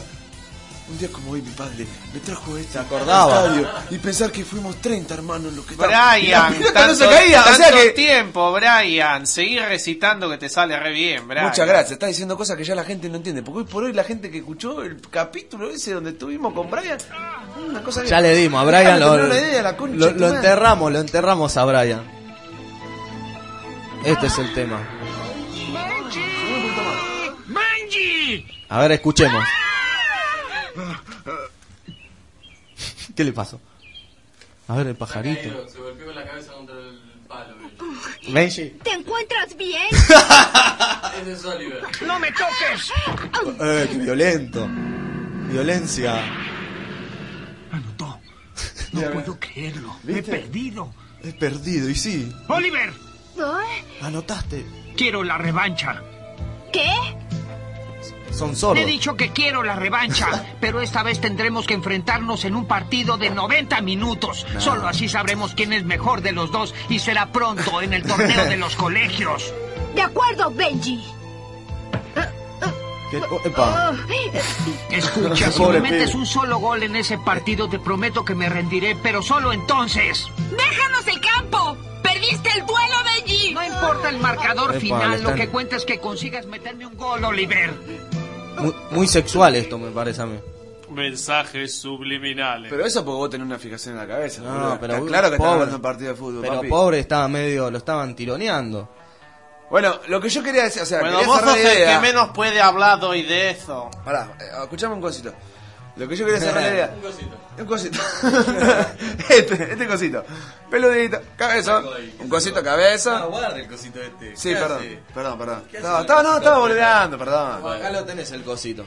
Un 0.90 0.98
día 0.98 1.10
como 1.12 1.32
hoy 1.32 1.42
mi 1.44 1.52
padre 1.52 1.86
me 2.14 2.20
trajo 2.20 2.58
este 2.58 2.80
acordaba. 2.80 3.46
estadio", 3.46 3.70
y 3.92 3.98
pensar 4.00 4.32
que 4.32 4.44
fuimos 4.44 4.76
30 4.82 5.14
hermanos 5.14 5.54
los 5.54 5.64
que 5.66 5.76
la 5.76 5.86
Brian, 5.88 6.54
tanto, 6.74 6.88
no 6.88 6.96
se 6.96 7.06
caía, 7.08 7.42
o 7.42 7.44
sea 7.54 7.58
tanto 7.58 7.78
que 7.78 7.90
tiempo, 7.92 8.52
Brian. 8.52 9.28
Seguí 9.28 9.60
recitando 9.60 10.28
que 10.30 10.38
te 10.40 10.50
sale 10.50 10.80
re 10.80 10.92
bien, 10.92 11.28
Brian. 11.28 11.46
Muchas 11.46 11.68
gracias, 11.68 11.92
estás 11.92 12.10
diciendo 12.10 12.36
cosas 12.36 12.58
que 12.58 12.64
ya 12.64 12.74
la 12.74 12.84
gente 12.84 13.08
no 13.08 13.18
entiende. 13.18 13.44
Porque 13.44 13.60
hoy 13.60 13.66
por 13.66 13.84
hoy 13.84 13.94
la 13.94 14.04
gente 14.04 14.32
que 14.32 14.40
escuchó 14.40 14.82
el 14.82 15.00
capítulo 15.12 15.70
ese 15.70 15.94
donde 15.94 16.10
estuvimos 16.10 16.54
con 16.54 16.72
Brian, 16.72 16.98
una 17.70 17.84
cosa 17.84 18.02
que- 18.02 18.08
Ya 18.10 18.20
le 18.20 18.34
dimos 18.36 18.60
a 18.62 18.66
Brian, 18.66 19.00
lo, 19.00 19.28
idea, 19.28 19.62
la 19.62 19.72
lo- 19.74 20.36
enterramos, 20.36 20.92
lo 20.92 21.00
enterramos 21.00 21.56
a 21.56 21.66
Brian. 21.66 22.02
Este 24.06 24.26
es 24.28 24.38
el 24.40 24.54
tema. 24.56 24.80
A 28.70 28.80
ver, 28.82 28.92
escuchemos. 28.94 29.44
¿Qué 33.16 33.24
le 33.24 33.34
pasó? 33.34 33.60
A 34.68 34.76
ver, 34.76 34.88
el 34.88 34.96
pajarito. 34.96 35.68
Se 35.68 35.80
golpeó 35.80 36.06
con 36.06 36.16
la 36.16 36.24
cabeza 36.26 36.54
contra 36.54 36.76
el 36.76 37.00
palo. 37.28 37.56
Benji. 38.30 38.70
¿Te 38.84 38.92
encuentras 38.92 39.58
bien? 39.58 39.88
Ese 41.22 41.32
es 41.34 41.46
Oliver. 41.46 41.82
¡No 42.06 42.20
me 42.20 42.32
toques! 42.32 42.92
Eh, 43.62 43.88
qué 43.92 43.98
violento. 43.98 44.68
Violencia. 45.50 46.22
No 48.92 49.02
puedo 49.12 49.40
creerlo. 49.40 49.96
He 50.08 50.24
perdido. 50.24 50.92
He 51.24 51.32
perdido, 51.32 51.90
y 51.90 51.96
sí. 51.96 52.34
¡Oliver! 52.48 52.92
Anotaste. 54.02 54.66
Quiero 54.98 55.24
la 55.24 55.38
revancha. 55.38 56.02
¿Qué? 56.74 56.90
Son 58.32 58.52
He 58.52 58.56
sordos. 58.56 58.86
dicho 58.86 59.16
que 59.16 59.32
quiero 59.32 59.64
la 59.64 59.76
revancha, 59.76 60.28
pero 60.62 60.82
esta 60.82 61.04
vez 61.04 61.20
tendremos 61.20 61.66
que 61.68 61.74
enfrentarnos 61.74 62.46
en 62.46 62.56
un 62.56 62.66
partido 62.66 63.18
de 63.18 63.30
90 63.30 63.82
minutos. 63.82 64.46
Solo 64.60 64.88
así 64.88 65.10
sabremos 65.10 65.54
quién 65.56 65.74
es 65.74 65.84
mejor 65.84 66.22
de 66.22 66.32
los 66.32 66.52
dos 66.52 66.74
y 66.90 67.00
será 67.00 67.32
pronto 67.32 67.82
en 67.82 67.94
el 67.94 68.04
torneo 68.04 68.46
de 68.46 68.58
los 68.58 68.76
colegios. 68.78 69.54
De 69.96 70.02
acuerdo, 70.02 70.52
Benji. 70.52 71.04
¿Qué- 73.12 73.18
oh, 73.18 73.42
epa. 73.44 73.94
Escucha, 74.92 75.52
si 75.52 75.64
me 75.64 75.80
metes 75.82 76.14
un 76.14 76.28
solo 76.28 76.60
gol 76.60 76.84
en 76.84 76.96
ese 76.96 77.18
partido, 77.18 77.68
te 77.68 77.80
prometo 77.80 78.24
que 78.24 78.36
me 78.36 78.48
rendiré, 78.50 78.96
pero 79.02 79.24
solo 79.24 79.52
entonces. 79.52 80.28
¡Déjanos 80.52 81.08
el 81.08 81.20
campo! 81.20 81.76
¡Perdiste 82.04 82.50
el 82.56 82.66
duelo, 82.68 82.96
Benji! 83.16 83.54
No 83.54 83.64
importa 83.66 84.10
el 84.10 84.20
marcador 84.20 84.72
Epa, 84.72 84.80
final, 84.80 85.24
lo 85.24 85.34
que 85.34 85.48
cuenta 85.48 85.76
es 85.76 85.86
que 85.86 86.00
consigas 86.00 86.46
meterme 86.46 86.86
un 86.86 86.96
gol, 86.98 87.24
Oliver. 87.24 87.74
Muy, 88.58 88.76
muy 88.92 89.08
sexual 89.08 89.56
esto, 89.56 89.78
me 89.78 89.92
parece 89.92 90.22
a 90.22 90.26
mí. 90.26 90.40
Mensajes 90.90 91.76
subliminales. 91.80 92.70
Pero 92.70 92.86
eso 92.86 93.06
porque 93.06 93.16
vos 93.18 93.30
tenés 93.30 93.46
una 93.46 93.60
fijación 93.60 93.94
en 93.96 94.02
la 94.02 94.08
cabeza. 94.08 94.42
No, 94.42 94.52
boludo. 94.52 94.78
pero 94.82 94.94
Está 94.96 95.08
claro 95.08 95.32
que 95.32 95.38
pobre. 95.38 95.50
hablando 95.52 95.70
de 95.72 95.76
un 95.76 95.82
partido 95.82 96.10
de 96.10 96.16
fútbol. 96.16 96.42
Pero 96.42 96.56
papi. 96.56 96.68
pobre 96.68 97.00
estaba 97.00 97.28
medio, 97.28 97.70
lo 97.70 97.78
estaban 97.78 98.16
tironeando. 98.16 98.90
Bueno, 99.70 100.00
lo 100.08 100.20
que 100.20 100.30
yo 100.30 100.42
quería 100.42 100.64
decir, 100.64 100.82
o 100.82 100.86
sea, 100.86 101.02
Bueno, 101.02 101.24
vos 101.26 101.42
sos 101.42 101.56
el 101.58 101.86
que 101.86 102.00
menos 102.02 102.30
puede 102.30 102.60
hablar 102.60 103.04
hoy 103.04 103.22
de 103.22 103.52
eso. 103.52 103.90
Pará, 104.04 104.34
eh, 104.40 104.46
escuchame 104.64 104.96
un 104.96 105.02
cosito. 105.02 105.32
Lo 105.96 106.08
que 106.08 106.16
yo 106.16 106.26
quería 106.26 106.40
saber 106.40 106.74
era. 106.74 106.94
Un 106.96 107.02
cosito. 107.02 107.38
Un 107.58 107.66
cosito. 107.66 108.00
este, 109.30 109.72
este 109.74 109.88
cosito. 109.88 110.24
Peludito, 110.70 111.20
cabeza. 111.36 111.82
Un 112.20 112.30
cosito, 112.30 112.64
cabeza. 112.64 113.20
No, 113.20 113.30
guarda 113.30 113.58
el 113.60 113.68
cosito 113.68 114.02
este. 114.02 114.36
Sí, 114.36 114.50
¿Qué 114.50 114.56
perdón, 114.56 114.78
hace? 114.78 115.00
perdón, 115.14 115.38
perdón. 115.38 115.64
¿Qué 115.70 115.78
Estaba, 115.78 116.24
no, 116.24 116.38
estaba 116.38 116.58
boludeando, 116.60 117.18
perdón. 117.18 117.74
Acá 117.74 117.90
lo 117.90 118.06
tenés 118.06 118.32
el 118.32 118.44
cosito. 118.44 118.86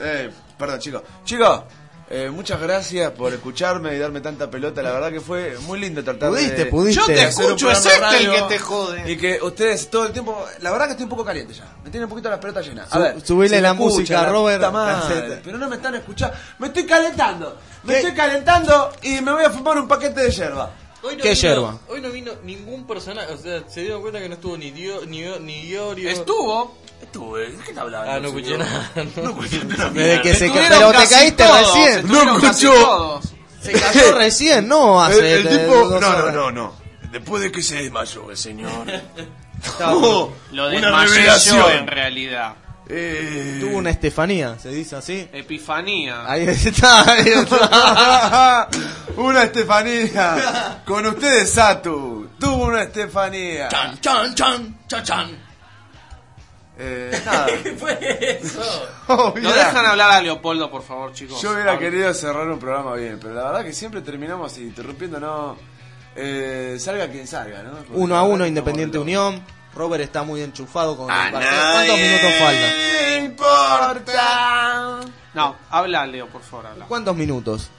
Eh, 0.00 0.30
perdón, 0.58 0.78
chicos. 0.80 1.02
Chicos, 1.24 1.62
eh, 2.10 2.30
muchas 2.30 2.60
gracias 2.60 3.10
por 3.12 3.32
escucharme 3.32 3.94
y 3.94 3.98
darme 3.98 4.20
tanta 4.20 4.50
pelota. 4.50 4.82
La 4.82 4.92
verdad 4.92 5.10
que 5.10 5.20
fue 5.20 5.56
muy 5.60 5.80
lindo 5.80 6.04
tratar 6.04 6.28
Pudiste, 6.30 6.64
de. 6.64 6.66
pudiste. 6.66 7.00
Yo 7.00 7.06
te 7.06 7.22
escucho, 7.24 7.70
es 7.70 7.86
este 7.86 8.24
el 8.24 8.30
que 8.32 8.42
te 8.48 8.58
jode. 8.58 9.10
Y 9.10 9.16
que 9.16 9.38
ustedes 9.42 9.88
todo 9.88 10.06
el 10.06 10.12
tiempo. 10.12 10.44
La 10.60 10.70
verdad 10.72 10.86
que 10.86 10.90
estoy 10.92 11.04
un 11.04 11.10
poco 11.10 11.24
caliente 11.24 11.54
ya. 11.54 11.64
Me 11.84 11.90
tienen 11.90 12.04
un 12.04 12.10
poquito 12.10 12.28
las 12.28 12.38
pelotas 12.38 12.66
llenas. 12.66 12.88
A 12.90 12.94
Su- 12.96 13.00
ver, 13.00 13.26
subile 13.26 13.60
la 13.60 13.72
música, 13.74 14.22
la 14.22 14.28
Robert. 14.28 14.70
madre, 14.72 15.40
pero 15.42 15.56
no 15.58 15.68
me 15.68 15.76
están 15.76 15.94
escuchando. 15.94 16.36
Me 16.58 16.66
estoy 16.68 16.84
calentando. 16.84 17.56
Me 17.84 17.96
estoy 17.98 18.12
calentando 18.12 18.92
y 19.02 19.20
me 19.20 19.32
voy 19.32 19.44
a 19.44 19.50
fumar 19.50 19.78
un 19.78 19.88
paquete 19.88 20.20
de 20.22 20.30
yerba. 20.30 20.70
Hoy 21.04 21.16
no 21.16 21.22
¿Qué 21.22 21.30
vino- 21.30 21.40
yerba? 21.40 21.78
Hoy 21.88 22.00
no 22.00 22.10
vino 22.10 22.32
ningún 22.44 22.86
personaje, 22.86 23.32
o 23.32 23.36
sea, 23.36 23.64
se 23.68 23.80
dieron 23.80 24.02
cuenta 24.02 24.20
que 24.20 24.28
no 24.28 24.34
estuvo 24.36 24.56
ni 24.56 24.70
Dio, 24.70 25.04
ni, 25.06 25.22
ni 25.40 25.62
Iorio. 25.66 26.08
Estuvo. 26.08 26.76
Estuve, 27.02 27.50
¿de 27.50 27.56
qué 27.58 27.70
está 27.70 27.82
hablando? 27.82 28.10
Ah, 28.12 28.20
no 28.20 28.28
escuché 28.28 28.56
nada. 28.56 28.90
No 28.94 29.02
escuché 29.30 29.60
Desde 29.92 30.22
que 30.22 30.34
se 30.34 30.46
ca- 30.50 30.54
Estuvieron 30.62 30.78
pero 30.78 30.90
te 30.92 30.96
casi 30.98 31.14
caíste 31.14 31.44
todos, 31.44 31.58
recién. 31.74 31.98
estuvieron 31.98 32.26
No 32.34 32.40
casi 32.40 32.64
escuchó. 32.66 32.84
todos. 32.86 33.34
Se 33.60 33.72
cayó 33.72 34.12
recién, 34.18 34.68
no 34.68 35.06
El, 35.06 35.12
hace 35.12 35.34
el 35.40 35.46
eh, 35.46 35.50
tipo. 35.50 35.74
dos 35.88 36.00
No, 36.00 36.10
no, 36.12 36.16
horas. 36.18 36.34
no, 36.34 36.50
no. 36.52 36.74
Después 37.10 37.42
de 37.42 37.52
que 37.52 37.62
se 37.62 37.82
desmayó 37.82 38.30
el 38.30 38.36
señor. 38.36 38.86
Tuvo- 39.78 40.32
Lo 40.52 40.68
Una 40.68 40.72
desmayé 40.80 41.08
yo 41.08 41.14
revelación. 41.14 41.72
en 41.72 41.86
realidad. 41.86 42.54
Eh, 42.88 43.58
Tuvo 43.60 43.78
una 43.78 43.90
Estefanía, 43.90 44.58
se 44.58 44.68
dice 44.70 44.96
así. 44.96 45.28
Epifanía. 45.32 46.24
Ahí 46.26 46.46
está, 46.48 47.10
ahí 47.12 47.28
está. 47.28 48.68
una 49.16 49.44
Estefanía. 49.44 50.82
Con 50.84 51.06
ustedes, 51.06 51.50
Satu. 51.52 52.28
Tuvo 52.38 52.64
una 52.66 52.82
Estefanía. 52.82 53.68
Chan, 53.68 53.98
chan, 54.00 54.34
chan, 54.34 54.76
chan, 54.88 55.04
chan. 55.04 55.51
Eh, 56.78 57.20
nada. 57.26 57.46
¿Qué 57.62 57.72
fue 57.72 58.38
eso? 58.40 58.88
Oh, 59.08 59.34
¿No 59.38 59.52
dejan 59.52 59.84
hablar 59.84 60.10
a 60.12 60.22
Leopoldo, 60.22 60.70
por 60.70 60.82
favor, 60.82 61.12
chicos? 61.12 61.42
Yo 61.42 61.50
hubiera 61.52 61.78
querido 61.78 62.14
cerrar 62.14 62.48
un 62.48 62.58
programa 62.58 62.94
bien, 62.94 63.18
pero 63.20 63.34
la 63.34 63.44
verdad 63.44 63.64
que 63.64 63.72
siempre 63.72 64.00
terminamos 64.00 64.56
interrumpiendo, 64.58 65.20
no. 65.20 65.56
Eh, 66.16 66.76
salga 66.78 67.08
quien 67.08 67.26
salga, 67.26 67.62
¿no? 67.62 67.72
Porque 67.72 67.92
Uno 67.94 68.16
a 68.16 68.22
uno, 68.22 68.46
Independiente 68.46 68.98
Unión. 68.98 69.42
Robert 69.74 70.02
está 70.04 70.22
muy 70.22 70.42
enchufado 70.42 70.96
con 70.96 71.10
A 71.10 71.26
el 71.26 71.32
partido. 71.32 71.52
¿Cuántos 71.72 71.98
minutos 71.98 72.30
faltan? 72.38 73.24
importa. 73.24 75.00
No, 75.34 75.56
habla, 75.70 76.06
Leo, 76.06 76.28
por 76.28 76.42
favor, 76.42 76.66
habla. 76.66 76.84
¿Cuántos 76.86 77.16
minutos? 77.16 77.70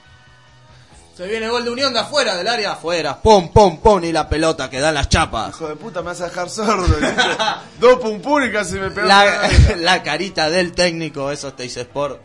Se 1.16 1.28
viene 1.28 1.48
gol 1.48 1.64
de 1.64 1.70
Unión 1.70 1.94
de 1.94 2.00
afuera, 2.00 2.36
del 2.36 2.48
área 2.48 2.72
afuera. 2.72 3.22
Pum, 3.22 3.50
pum, 3.50 3.78
pum, 3.80 4.04
y 4.04 4.12
la 4.12 4.28
pelota 4.28 4.68
que 4.70 4.80
dan 4.80 4.96
las 4.96 5.10
chapas. 5.10 5.50
Hijo 5.50 5.68
de 5.68 5.76
puta, 5.76 6.02
me 6.02 6.08
vas 6.08 6.22
a 6.22 6.26
dejar 6.26 6.50
sordo. 6.50 6.88
Dos 7.80 8.00
pum 8.00 8.20
pum 8.20 8.42
y 8.44 8.52
casi 8.52 8.80
me 8.80 8.90
pegó. 8.90 9.08
La, 9.08 9.48
la 9.78 10.02
carita 10.02 10.50
del 10.50 10.72
técnico, 10.74 11.30
eso 11.30 11.50
es 11.50 11.56
Teis 11.56 11.78
Sport. 11.78 12.20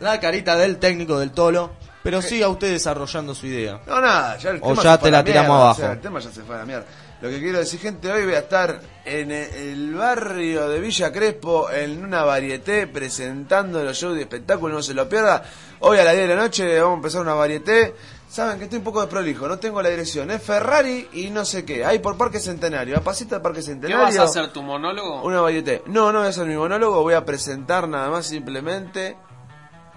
La 0.00 0.18
carita 0.18 0.56
del 0.56 0.78
técnico 0.78 1.20
del 1.20 1.30
Tolo. 1.30 1.70
Pero 2.02 2.22
siga 2.22 2.48
usted 2.48 2.70
desarrollando 2.70 3.34
su 3.34 3.46
idea. 3.46 3.80
No, 3.86 4.00
nada, 4.00 4.36
ya 4.38 4.50
el 4.50 4.58
O 4.62 4.68
tema 4.70 4.82
ya 4.82 4.96
se 4.96 5.02
te 5.02 5.10
la 5.10 5.24
tiramos 5.24 5.48
mierda, 5.48 5.62
abajo. 5.64 5.80
o 5.80 5.84
sea, 5.84 5.92
el 5.92 6.00
tema 6.00 6.20
ya 6.20 6.30
se 6.30 6.42
fue 6.42 6.54
a 6.54 6.58
la 6.58 6.64
mierda. 6.64 6.84
Lo 7.20 7.28
que 7.30 7.40
quiero 7.40 7.58
decir, 7.58 7.80
gente, 7.80 8.12
hoy 8.12 8.24
voy 8.24 8.34
a 8.34 8.40
estar 8.40 8.80
en 9.04 9.32
el 9.32 9.92
barrio 9.94 10.68
de 10.68 10.78
Villa 10.80 11.10
Crespo 11.10 11.68
en 11.70 12.04
una 12.04 12.22
varieté 12.22 12.86
presentando 12.86 13.82
los 13.82 13.96
shows 13.96 14.14
de 14.14 14.20
espectáculo, 14.22 14.74
no 14.74 14.82
se 14.82 14.94
lo 14.94 15.08
pierda. 15.08 15.42
Hoy 15.80 15.98
a 15.98 16.04
las 16.04 16.14
10 16.14 16.28
de 16.28 16.34
la 16.36 16.42
noche 16.42 16.78
vamos 16.80 16.92
a 16.92 16.96
empezar 16.98 17.22
una 17.22 17.34
varieté. 17.34 17.94
Saben 18.36 18.58
que 18.58 18.64
estoy 18.64 18.80
un 18.80 18.84
poco 18.84 19.00
de 19.00 19.06
prolijo, 19.06 19.48
no 19.48 19.58
tengo 19.58 19.80
la 19.80 19.88
dirección. 19.88 20.30
Es 20.30 20.42
Ferrari 20.42 21.08
y 21.14 21.30
no 21.30 21.46
sé 21.46 21.64
qué. 21.64 21.86
Ahí 21.86 22.00
por 22.00 22.18
Parque 22.18 22.38
Centenario, 22.38 22.98
a 22.98 23.00
pasito 23.00 23.34
de 23.34 23.40
Parque 23.40 23.60
¿Qué 23.60 23.64
Centenario. 23.64 24.04
vas 24.04 24.18
a 24.18 24.24
hacer, 24.24 24.52
tu 24.52 24.62
monólogo? 24.62 25.22
Una 25.22 25.40
varieté. 25.40 25.82
No, 25.86 26.12
no 26.12 26.18
voy 26.18 26.26
a 26.26 26.28
hacer 26.28 26.44
mi 26.46 26.54
monólogo, 26.54 27.00
voy 27.00 27.14
a 27.14 27.24
presentar 27.24 27.88
nada 27.88 28.10
más 28.10 28.26
simplemente. 28.26 29.16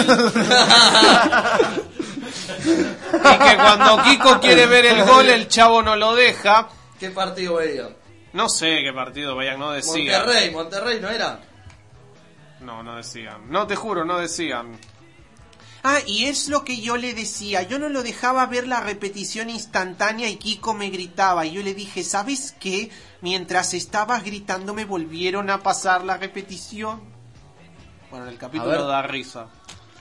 que 3.14 3.56
cuando 3.56 4.02
Kiko 4.04 4.40
quiere 4.40 4.66
ver 4.66 4.86
el 4.86 5.04
gol, 5.04 5.28
el 5.28 5.48
Chavo 5.48 5.82
no 5.82 5.96
lo 5.96 6.14
deja. 6.14 6.68
¿Qué 7.00 7.10
partido 7.10 7.56
veía? 7.56 7.88
No 8.32 8.48
sé 8.48 8.82
qué 8.84 8.92
partido 8.92 9.34
veían, 9.34 9.58
no 9.58 9.72
decían. 9.72 10.20
Monterrey, 10.20 10.50
Monterrey, 10.50 11.00
¿no 11.00 11.10
era? 11.10 11.40
No, 12.60 12.82
no 12.82 12.96
decían. 12.96 13.50
No, 13.50 13.66
te 13.66 13.76
juro, 13.76 14.04
no 14.04 14.18
decían. 14.18 14.78
Ah, 15.82 16.00
y 16.04 16.24
es 16.24 16.48
lo 16.48 16.64
que 16.64 16.80
yo 16.80 16.96
le 16.96 17.14
decía. 17.14 17.62
Yo 17.62 17.78
no 17.78 17.88
lo 17.88 18.02
dejaba 18.02 18.44
ver 18.46 18.66
la 18.66 18.80
repetición 18.80 19.50
instantánea 19.50 20.28
y 20.28 20.36
Kiko 20.36 20.74
me 20.74 20.90
gritaba. 20.90 21.46
Y 21.46 21.52
yo 21.52 21.62
le 21.62 21.74
dije, 21.74 22.02
¿sabes 22.02 22.56
qué? 22.58 22.90
Mientras 23.20 23.72
estabas 23.72 24.24
gritando 24.24 24.74
me 24.74 24.84
volvieron 24.84 25.48
a 25.48 25.62
pasar 25.62 26.04
la 26.04 26.16
repetición. 26.16 27.00
Bueno, 28.10 28.26
el 28.28 28.36
capítulo 28.36 28.70
ver. 28.70 28.80
da 28.80 29.02
risa. 29.02 29.46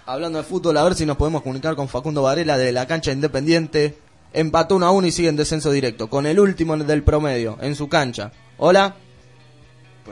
Hablando 0.08 0.40
de 0.40 0.44
fútbol, 0.44 0.78
a 0.78 0.84
ver 0.84 0.96
si 0.96 1.06
nos 1.06 1.18
podemos 1.18 1.42
comunicar 1.42 1.76
con 1.76 1.88
Facundo 1.88 2.24
Varela 2.24 2.58
de 2.58 2.72
la 2.72 2.88
cancha 2.88 3.12
Independiente. 3.12 3.98
Empató 4.34 4.76
1 4.76 4.86
a 4.86 4.92
1 4.92 5.08
y 5.08 5.12
sigue 5.12 5.30
en 5.30 5.36
descenso 5.36 5.72
directo, 5.72 6.10
con 6.10 6.26
el 6.26 6.40
último 6.40 6.76
del 6.76 7.04
promedio, 7.04 7.58
en 7.62 7.76
su 7.76 7.88
cancha. 7.88 8.32
Hola. 8.58 8.96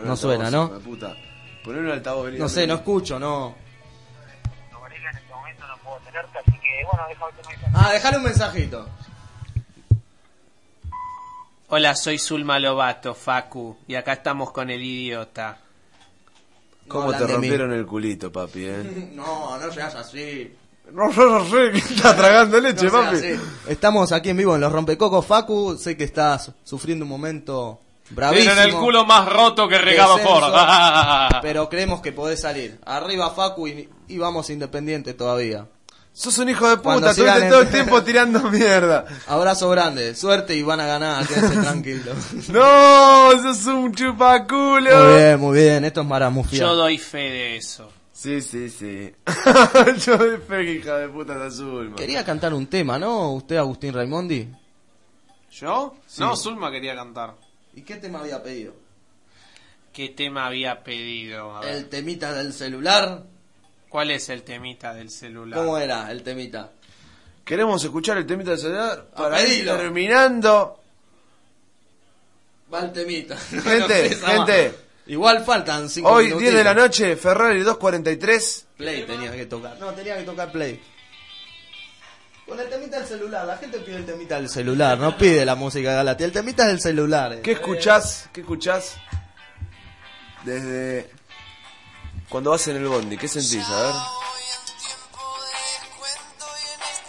No 0.06 0.16
suena, 0.16 0.50
¿no? 0.50 0.72
Poné 1.64 1.80
un 1.80 1.90
altavoz, 1.90 2.34
No 2.34 2.50
sé, 2.50 2.68
no 2.68 2.76
escucho, 2.76 3.20
no. 3.20 3.56
Ah, 7.74 7.92
dejale 7.94 8.18
un 8.18 8.24
mensajito. 8.24 8.88
Hola, 11.70 11.96
soy 11.96 12.20
Zulma 12.20 12.60
Lobato, 12.60 13.16
Facu, 13.16 13.78
y 13.88 13.96
acá 13.96 14.14
estamos 14.14 14.52
con 14.52 14.70
el 14.70 14.82
idiota. 14.82 15.58
¿Cómo 16.88 17.12
te 17.14 17.26
rompieron 17.26 17.72
el 17.74 17.86
culito, 17.86 18.32
papi, 18.32 18.66
eh? 18.66 19.12
No, 19.16 19.58
no 19.58 19.72
seas 19.72 19.96
así. 19.96 20.54
No, 20.92 21.08
no 21.08 21.46
sé, 21.46 21.72
que 21.72 21.78
está 21.78 22.16
tragando 22.16 22.60
leche, 22.60 22.86
No 22.86 22.92
seas 22.92 23.06
papi. 23.06 23.18
así. 23.18 23.42
Estamos 23.70 24.12
aquí 24.12 24.30
en 24.30 24.38
vivo 24.38 24.54
en 24.54 24.62
Los 24.62 24.72
Rompecocos. 24.72 25.26
Facu, 25.26 25.78
sé 25.78 25.96
que 25.98 26.04
estás 26.04 26.52
sufriendo 26.64 27.06
un 27.06 27.10
momento 27.10 27.80
bravísimo. 28.14 28.54
Tienen 28.54 28.70
el 28.74 28.80
culo 28.80 29.06
más 29.06 29.28
roto 29.28 29.68
que 29.68 29.78
Descenso, 29.80 30.18
Ford. 30.20 30.54
pero 31.42 31.70
creemos 31.70 32.02
que 32.02 32.12
podés 32.12 32.42
salir. 32.42 32.80
Arriba 32.86 33.30
Facu 33.32 33.68
y, 33.68 33.90
y 34.08 34.18
vamos 34.18 34.50
Independiente 34.50 35.14
todavía. 35.14 35.68
Sos 36.16 36.38
un 36.38 36.48
hijo 36.50 36.70
de 36.70 36.78
Cuando 36.78 37.02
puta, 37.08 37.12
estuviste 37.12 37.44
en- 37.46 37.50
todo 37.50 37.62
el 37.62 37.70
tiempo 37.70 38.04
tirando 38.04 38.40
mierda. 38.52 39.06
Abrazo 39.28 39.68
grande, 39.70 40.14
suerte 40.16 40.56
y 40.56 40.62
van 40.62 40.80
a 40.80 40.86
ganar, 40.86 41.26
quédense 41.28 41.58
tranquilos. 41.62 42.16
No, 42.50 43.32
sos 43.42 43.66
un 43.66 43.94
chupaculo. 43.96 44.92
Muy 45.06 45.18
bien, 45.18 45.40
muy 45.40 45.58
bien, 45.60 45.86
esto 45.86 46.02
es 46.02 46.08
maramufia. 46.08 46.60
Yo 46.60 46.76
doy 46.76 47.00
fe 47.00 47.18
de 47.18 47.58
eso. 47.58 47.90
Sí, 48.12 48.42
sí, 48.42 48.70
sí. 48.70 49.12
Yo 50.06 50.18
de 50.18 50.38
fe, 50.38 50.64
que 50.64 50.74
hija 50.76 50.98
de 50.98 51.10
puta 51.10 51.36
de 51.38 51.48
azul, 51.48 51.86
man. 51.90 51.96
Quería 51.96 52.24
cantar 52.24 52.54
un 52.54 52.68
tema, 52.68 53.00
¿no? 53.00 53.32
¿Usted, 53.34 53.58
Agustín 53.58 53.92
Raimondi? 53.94 54.48
¿Yo? 55.52 55.96
Sí. 56.08 56.22
No, 56.22 56.36
Zulma 56.36 56.72
quería 56.72 56.96
cantar. 56.96 57.34
¿Y 57.76 57.82
qué 57.82 57.96
tema 57.96 58.20
había 58.20 58.42
pedido? 58.44 58.74
¿Qué 59.92 60.10
tema 60.10 60.48
había 60.48 60.84
pedido? 60.84 61.56
A 61.56 61.62
ver. 61.62 61.76
El 61.76 61.90
temita 61.90 62.34
del 62.34 62.54
celular. 62.54 63.24
¿Cuál 63.90 64.12
es 64.12 64.30
el 64.30 64.44
temita 64.44 64.94
del 64.94 65.10
celular? 65.10 65.60
¿Cómo 65.60 65.78
era 65.78 66.12
el 66.12 66.24
temita? 66.24 66.72
Queremos 67.46 67.84
escuchar 67.84 68.18
el 68.18 68.26
temita 68.26 68.52
del 68.52 68.60
celular 68.60 69.06
para 69.16 69.44
ir 69.44 69.66
terminando. 69.66 70.80
Va 72.74 72.80
el 72.82 72.92
temita. 72.92 73.38
Gente, 73.50 74.18
No 74.22 74.28
gente. 74.28 74.70
más. 74.70 74.76
Igual 75.06 75.44
faltan 75.44 75.90
5 75.90 76.10
Hoy, 76.10 76.32
10 76.32 76.54
de 76.54 76.64
la 76.64 76.74
noche, 76.74 77.16
Ferrari 77.18 77.60
243. 77.60 78.66
Play 78.78 79.06
tenía 79.06 79.32
que 79.34 79.46
tocar. 79.46 79.78
No, 79.78 79.92
tenía 79.94 80.18
que 80.18 80.24
tocar 80.24 80.52
play. 80.52 80.80
Con 82.54 82.62
el 82.62 82.70
temita 82.70 83.00
del 83.00 83.08
celular. 83.08 83.48
La 83.48 83.58
gente 83.58 83.80
pide 83.80 83.96
el 83.96 84.06
temita 84.06 84.36
del 84.36 84.48
celular. 84.48 85.00
No 85.00 85.18
pide 85.18 85.44
la 85.44 85.56
música 85.56 85.90
de 85.90 85.96
Galatia. 85.96 86.28
El 86.28 86.32
temita 86.32 86.62
es 86.66 86.70
del 86.70 86.82
celular. 86.82 87.34
eh. 87.34 87.42
¿Qué 87.42 87.54
escuchás? 87.54 88.30
¿Qué 88.32 88.42
escuchás? 88.42 88.94
Desde 90.44 91.10
cuando 92.30 92.52
vas 92.52 92.68
en 92.68 92.76
el 92.76 92.88
bondi, 92.88 93.18
¿qué 93.18 93.28
sentís? 93.28 93.68
A 93.68 93.82
ver. 93.82 93.94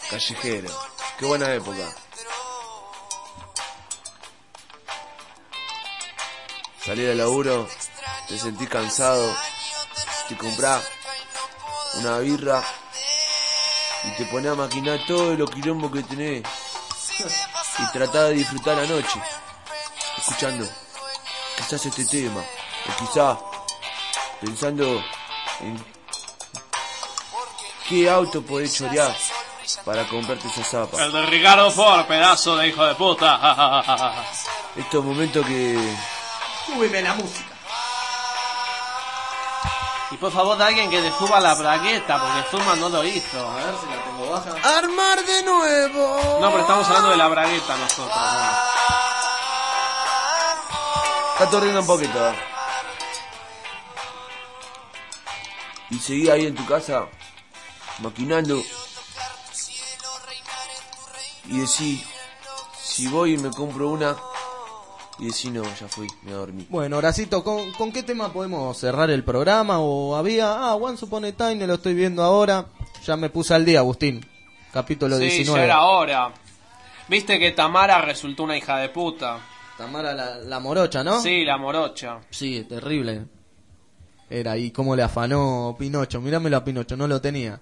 Callejero. 0.09 0.71
Qué 1.19 1.27
buena 1.27 1.53
época. 1.53 1.95
Salir 6.87 7.09
del 7.09 7.19
laburo, 7.19 7.69
te 8.29 8.39
sentís 8.39 8.71
cansado, 8.71 9.37
te 10.27 10.39
comprás 10.39 10.83
una 11.97 12.19
birra 12.21 12.65
y 14.07 14.17
te 14.17 14.25
pones 14.27 14.53
a 14.53 14.55
maquinar 14.55 15.01
todo 15.07 15.35
los 15.35 15.51
quilombos 15.51 15.93
que 15.93 16.03
tenés 16.03 16.43
y 17.79 17.93
tratás 17.93 18.29
de 18.29 18.35
disfrutar 18.35 18.77
la 18.77 18.87
noche 18.87 19.21
escuchando 20.19 20.67
quizás 21.57 21.87
este 21.87 22.05
tema 22.05 22.41
o 22.41 23.05
quizás 23.05 23.39
pensando 24.41 25.03
en 25.61 25.85
qué 27.89 28.11
auto 28.11 28.43
podés 28.43 28.75
chorear 28.77 29.15
para 29.85 30.07
comprarte 30.07 30.49
esa 30.49 30.65
zapa. 30.65 31.03
El 31.05 31.13
de 31.13 31.27
Ricardo 31.27 31.71
Ford, 31.71 32.07
pedazo 32.07 32.57
de 32.57 32.69
hijo 32.69 32.85
de 32.85 32.95
puta. 32.95 34.25
Estos 34.77 35.05
momentos 35.05 35.47
que 35.47 35.97
Súbeme 36.67 37.03
la 37.03 37.15
música. 37.15 37.54
Por 40.25 40.33
favor, 40.33 40.57
de 40.57 40.65
alguien 40.65 40.89
que 40.89 41.03
le 41.03 41.13
suba 41.19 41.39
la 41.39 41.55
bragueta, 41.55 42.19
porque 42.19 42.49
Zuma 42.51 42.75
no 42.77 42.89
lo 42.89 43.05
hizo. 43.05 43.47
A 43.47 43.57
ver 43.57 43.75
si 43.79 43.87
la 43.87 44.05
tengo 44.05 44.31
baja. 44.31 44.79
Armar 44.79 45.23
de 45.23 45.43
nuevo. 45.43 46.39
No, 46.41 46.51
pero 46.51 46.63
estamos 46.63 46.87
hablando 46.87 47.11
de 47.11 47.17
la 47.19 47.29
bragueta 47.29 47.77
nosotros. 47.77 48.09
¿no? 48.09 48.51
Está 51.33 51.45
aturdiendo 51.45 51.81
un 51.81 51.87
poquito. 51.87 52.35
Y 55.91 55.99
seguí 55.99 56.31
ahí 56.31 56.47
en 56.47 56.55
tu 56.55 56.65
casa, 56.65 57.05
maquinando. 57.99 58.63
Y 61.49 61.59
decí, 61.59 62.03
si 62.83 63.09
voy 63.09 63.35
y 63.35 63.37
me 63.37 63.51
compro 63.51 63.91
una. 63.91 64.17
Y 65.19 65.27
decí, 65.27 65.51
no, 65.51 65.63
ya 65.63 65.87
fui, 65.89 66.09
me 66.23 66.33
dormí. 66.33 66.67
Bueno, 66.69 66.97
Horacito, 66.99 67.45
¿con, 67.45 67.71
¿con 67.73 67.93
qué 67.93 68.03
tema 68.03 68.33
podemos 68.33 68.77
cerrar 68.77 69.11
el 69.11 69.23
programa? 69.23 69.79
¿O 69.79 70.17
había, 70.17 70.53
ah, 70.53 70.75
Once 70.75 71.05
Upon 71.05 71.25
a 71.25 71.33
Time, 71.33 71.67
lo 71.67 71.75
estoy 71.75 71.95
viendo 71.95 72.23
ahora? 72.23 72.67
Ya 73.05 73.17
me 73.17 73.31
puse 73.31 73.55
al 73.55 73.65
día, 73.65 73.79
Agustín. 73.79 74.27
Capítulo 74.73 75.17
Sí, 75.19 75.25
19. 75.27 75.59
ya 75.61 75.65
era 75.65 75.83
hora. 75.85 76.33
Viste 77.09 77.39
que 77.39 77.53
Tamara 77.53 78.01
resultó 78.01 78.43
una 78.43 78.57
hija 78.57 78.79
de 78.79 78.89
puta. 78.89 79.39
Tamara 79.79 80.15
la, 80.15 80.37
la 80.39 80.59
morocha, 80.59 81.05
¿no? 81.05 81.21
Sí, 81.21 81.45
la 81.45 81.59
morocha. 81.59 82.21
Sí, 82.31 82.65
terrible. 82.69 83.27
Era, 84.29 84.57
y 84.57 84.71
cómo 84.73 84.97
le 84.97 85.03
afanó 85.05 85.77
Pinocho. 85.79 86.21
Mirámelo 86.21 86.57
a 86.57 86.65
Pinocho, 86.65 86.97
no 86.97 87.07
lo 87.07 87.21
tenía. 87.21 87.61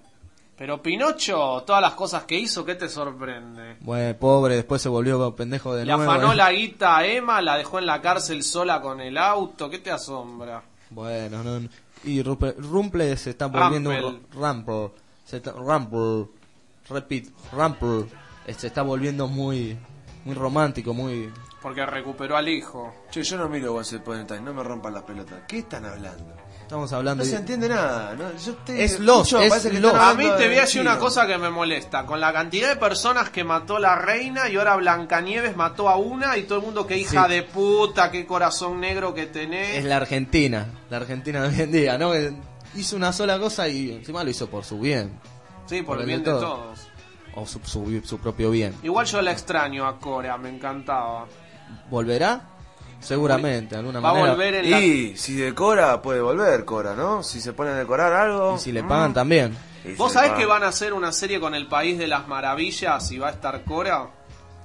Pero 0.57 0.81
Pinocho, 0.81 1.63
todas 1.65 1.81
las 1.81 1.93
cosas 1.93 2.23
que 2.25 2.37
hizo, 2.37 2.63
¿qué 2.63 2.75
te 2.75 2.87
sorprende? 2.87 3.77
Bueno, 3.81 4.15
pobre, 4.19 4.55
después 4.55 4.81
se 4.81 4.89
volvió 4.89 5.35
pendejo 5.35 5.73
de 5.75 5.85
Le 5.85 5.95
nuevo. 5.95 6.11
afanó 6.11 6.33
la 6.33 6.51
guita 6.51 6.97
a 6.97 7.05
Emma, 7.07 7.41
la 7.41 7.57
dejó 7.57 7.79
en 7.79 7.87
la 7.87 8.01
cárcel 8.01 8.43
sola 8.43 8.79
con 8.79 9.01
el 9.01 9.17
auto, 9.17 9.69
¿qué 9.69 9.79
te 9.79 9.91
asombra? 9.91 10.63
Bueno, 10.91 11.43
no, 11.43 11.59
no. 11.59 11.69
y 12.03 12.21
Rumple 12.21 13.17
se 13.17 13.31
está 13.31 13.47
volviendo 13.47 13.89
un 13.89 13.99
Rumple. 14.01 14.27
Rumple. 14.33 14.91
Se 15.25 15.37
está, 15.37 15.51
Rumple. 15.53 16.27
Repeat, 16.89 17.25
Rumple. 17.51 18.05
Eh, 18.45 18.53
Se 18.53 18.67
está 18.67 18.81
volviendo 18.83 19.27
muy 19.27 19.77
muy 20.25 20.35
romántico, 20.35 20.93
muy 20.93 21.31
Porque 21.61 21.85
recuperó 21.85 22.37
al 22.37 22.47
hijo. 22.47 22.93
Che, 23.09 23.23
yo 23.23 23.37
no 23.37 23.49
miro 23.49 23.73
Once 23.73 23.95
Upon 23.95 24.19
a 24.19 24.27
Time, 24.27 24.41
no 24.41 24.53
me 24.53 24.63
rompan 24.63 24.93
las 24.93 25.03
pelotas. 25.03 25.43
¿Qué 25.47 25.59
están 25.59 25.85
hablando? 25.85 26.35
Estamos 26.63 26.91
hablando 26.91 27.23
No 27.23 27.25
se 27.25 27.35
de- 27.35 27.39
entiende 27.41 27.69
nada. 27.69 28.15
¿no? 28.15 28.23
Yo 28.37 28.53
te- 28.65 28.83
Es 28.83 28.93
escucho, 28.93 29.39
es 29.39 29.53
que 29.53 29.77
A 29.77 30.13
mí 30.15 30.23
te 30.37 30.47
voy 30.47 30.57
a 30.57 30.61
decir 30.61 30.81
una 30.81 30.97
cosa 30.97 31.27
que 31.27 31.37
me 31.37 31.49
molesta. 31.51 32.05
Con 32.05 32.19
la 32.19 32.33
cantidad 32.33 32.69
de 32.69 32.75
personas 32.77 33.29
que 33.29 33.43
mató 33.43 33.77
la 33.79 33.95
reina 33.95 34.49
y 34.49 34.55
ahora 34.55 34.75
Blancanieves 34.77 35.55
mató 35.55 35.87
a 35.89 35.97
una 35.97 36.35
y 36.37 36.43
todo 36.43 36.59
el 36.59 36.65
mundo 36.65 36.87
que 36.87 36.97
hija 36.97 37.25
Sí. 37.27 37.31
de 37.33 37.43
puta, 37.43 38.09
qué 38.09 38.25
corazón 38.25 38.79
negro 38.79 39.13
que 39.13 39.27
tenés. 39.27 39.77
es 39.77 39.85
la 39.85 39.97
Argentina, 39.97 40.65
la 40.89 40.97
Argentina 40.97 41.41
de 41.43 41.49
hoy 41.49 41.61
en 41.61 41.71
día, 41.71 41.97
¿no? 41.97 42.11
Que 42.11 42.33
hizo 42.75 42.95
una 42.95 43.13
sola 43.13 43.37
cosa 43.37 43.67
y 43.67 43.91
encima 43.91 44.23
lo 44.23 44.29
hizo 44.31 44.47
por 44.49 44.63
su 44.63 44.79
bien. 44.79 45.19
Sí, 45.67 45.81
por 45.83 45.99
el 45.99 46.05
bien 46.07 46.23
de 46.23 46.31
todos. 46.31 46.87
O 47.35 47.45
su, 47.45 47.59
su, 47.63 48.01
su 48.05 48.17
propio 48.19 48.49
bien. 48.51 48.73
Igual 48.83 49.05
yo 49.05 49.21
la 49.21 49.31
extraño 49.31 49.85
a 49.87 49.99
Cora, 49.99 50.37
me 50.37 50.49
encantaba. 50.49 51.25
¿Volverá? 51.89 52.49
Seguramente, 53.03 53.75
de 53.75 53.79
alguna 53.79 53.99
Va 53.99 54.09
a 54.09 54.13
manera. 54.13 54.31
volver 54.31 54.55
en 54.55 54.71
la... 54.71 54.79
Y 54.79 55.17
si 55.17 55.35
decora, 55.35 56.01
puede 56.01 56.21
volver 56.21 56.65
Cora, 56.65 56.93
¿no? 56.95 57.21
Si 57.23 57.41
se 57.41 57.53
pone 57.53 57.71
a 57.71 57.75
decorar 57.75 58.13
algo. 58.13 58.55
Y 58.55 58.59
si 58.59 58.71
le 58.71 58.83
pagan 58.83 59.13
también. 59.13 59.55
Y 59.85 59.93
¿Vos 59.95 60.13
sabés 60.13 60.29
pagan. 60.31 60.41
que 60.41 60.47
van 60.47 60.63
a 60.63 60.67
hacer 60.67 60.93
una 60.93 61.11
serie 61.11 61.39
con 61.39 61.53
el 61.55 61.67
País 61.67 61.97
de 61.97 62.07
las 62.07 62.27
Maravillas 62.27 63.11
y 63.11 63.17
va 63.19 63.27
a 63.27 63.31
estar 63.31 63.63
Cora? 63.63 64.07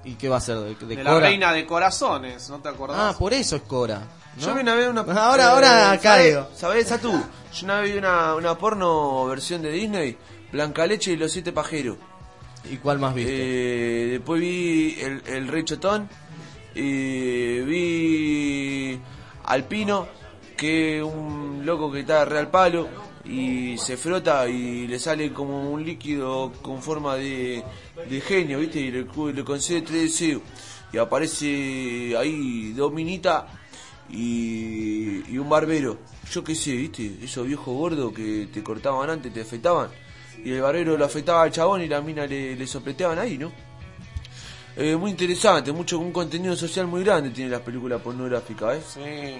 ¿Y 0.04 0.14
qué 0.14 0.28
va 0.28 0.36
a 0.36 0.40
ser 0.40 0.58
de, 0.58 0.74
de 0.76 0.96
De 0.96 1.02
la 1.02 1.10
Cora? 1.12 1.26
Reina 1.26 1.52
de 1.52 1.66
Corazones, 1.66 2.48
¿no 2.50 2.58
te 2.60 2.68
acordás? 2.68 2.96
Ah, 2.98 3.18
por 3.18 3.32
eso 3.32 3.56
es 3.56 3.62
Cora. 3.62 4.00
¿no? 4.36 4.42
Yo 4.46 4.54
vi 4.54 4.60
una 4.60 4.74
vez 4.74 4.88
una. 4.88 5.00
Ahora, 5.26 5.50
ahora 5.50 5.98
caigo. 6.00 6.42
¿sabés- 6.42 6.56
¿Sabés, 6.56 6.88
Satu? 6.88 7.10
Yo 7.10 7.64
una 7.64 7.80
vez 7.80 7.92
vi 7.92 7.98
una, 7.98 8.34
una 8.36 8.56
porno 8.56 9.26
versión 9.26 9.60
de 9.62 9.72
Disney, 9.72 10.16
Blanca 10.52 10.86
Leche 10.86 11.12
y 11.12 11.16
los 11.16 11.32
siete 11.32 11.50
pajeros. 11.52 11.96
¿Y 12.70 12.76
cuál 12.76 12.98
más 13.00 13.14
viste? 13.14 13.32
Eh, 13.34 14.06
después 14.12 14.40
vi 14.40 14.96
el, 15.00 15.22
el 15.26 15.48
Rey 15.48 15.64
Chotón. 15.64 16.08
Y 16.80 17.60
vi 17.62 19.00
Alpino, 19.44 20.06
que 20.56 20.98
es 20.98 21.02
un 21.02 21.62
loco 21.64 21.90
que 21.90 22.00
está 22.00 22.24
re 22.24 22.38
al 22.38 22.50
palo. 22.50 22.88
Y 23.24 23.76
se 23.78 23.96
frota 23.96 24.48
y 24.48 24.86
le 24.86 24.98
sale 24.98 25.32
como 25.32 25.70
un 25.70 25.84
líquido 25.84 26.52
con 26.62 26.80
forma 26.80 27.16
de, 27.16 27.62
de 28.08 28.20
genio, 28.20 28.60
¿viste? 28.60 28.80
Y 28.80 28.90
le, 28.90 29.06
le 29.34 29.44
concede 29.44 29.82
tres 29.82 30.02
deseos. 30.02 30.40
Y 30.92 30.98
aparece 30.98 32.16
ahí 32.16 32.72
dos 32.72 32.92
minitas 32.92 33.44
y, 34.08 35.30
y 35.30 35.36
un 35.36 35.48
barbero. 35.48 35.98
Yo 36.30 36.42
qué 36.44 36.54
sé, 36.54 36.76
¿viste? 36.76 37.18
Esos 37.22 37.46
viejos 37.46 37.76
gordos 37.76 38.12
que 38.14 38.48
te 38.52 38.62
cortaban 38.62 39.10
antes, 39.10 39.32
te 39.32 39.40
afeitaban. 39.42 39.90
Y 40.42 40.52
el 40.52 40.62
barbero 40.62 40.96
lo 40.96 41.04
afeitaba 41.04 41.42
al 41.42 41.50
chabón 41.50 41.82
y 41.82 41.88
la 41.88 42.00
mina 42.00 42.26
le, 42.26 42.54
le 42.54 42.66
sopleteaban 42.66 43.18
ahí, 43.18 43.36
¿no? 43.36 43.52
Eh, 44.80 44.94
muy 44.94 45.10
interesante, 45.10 45.72
mucho 45.72 45.98
un 45.98 46.12
contenido 46.12 46.54
social 46.54 46.86
muy 46.86 47.02
grande 47.02 47.30
tiene 47.30 47.50
las 47.50 47.62
películas 47.62 48.00
pornográficas, 48.00 48.76
¿eh? 48.76 48.82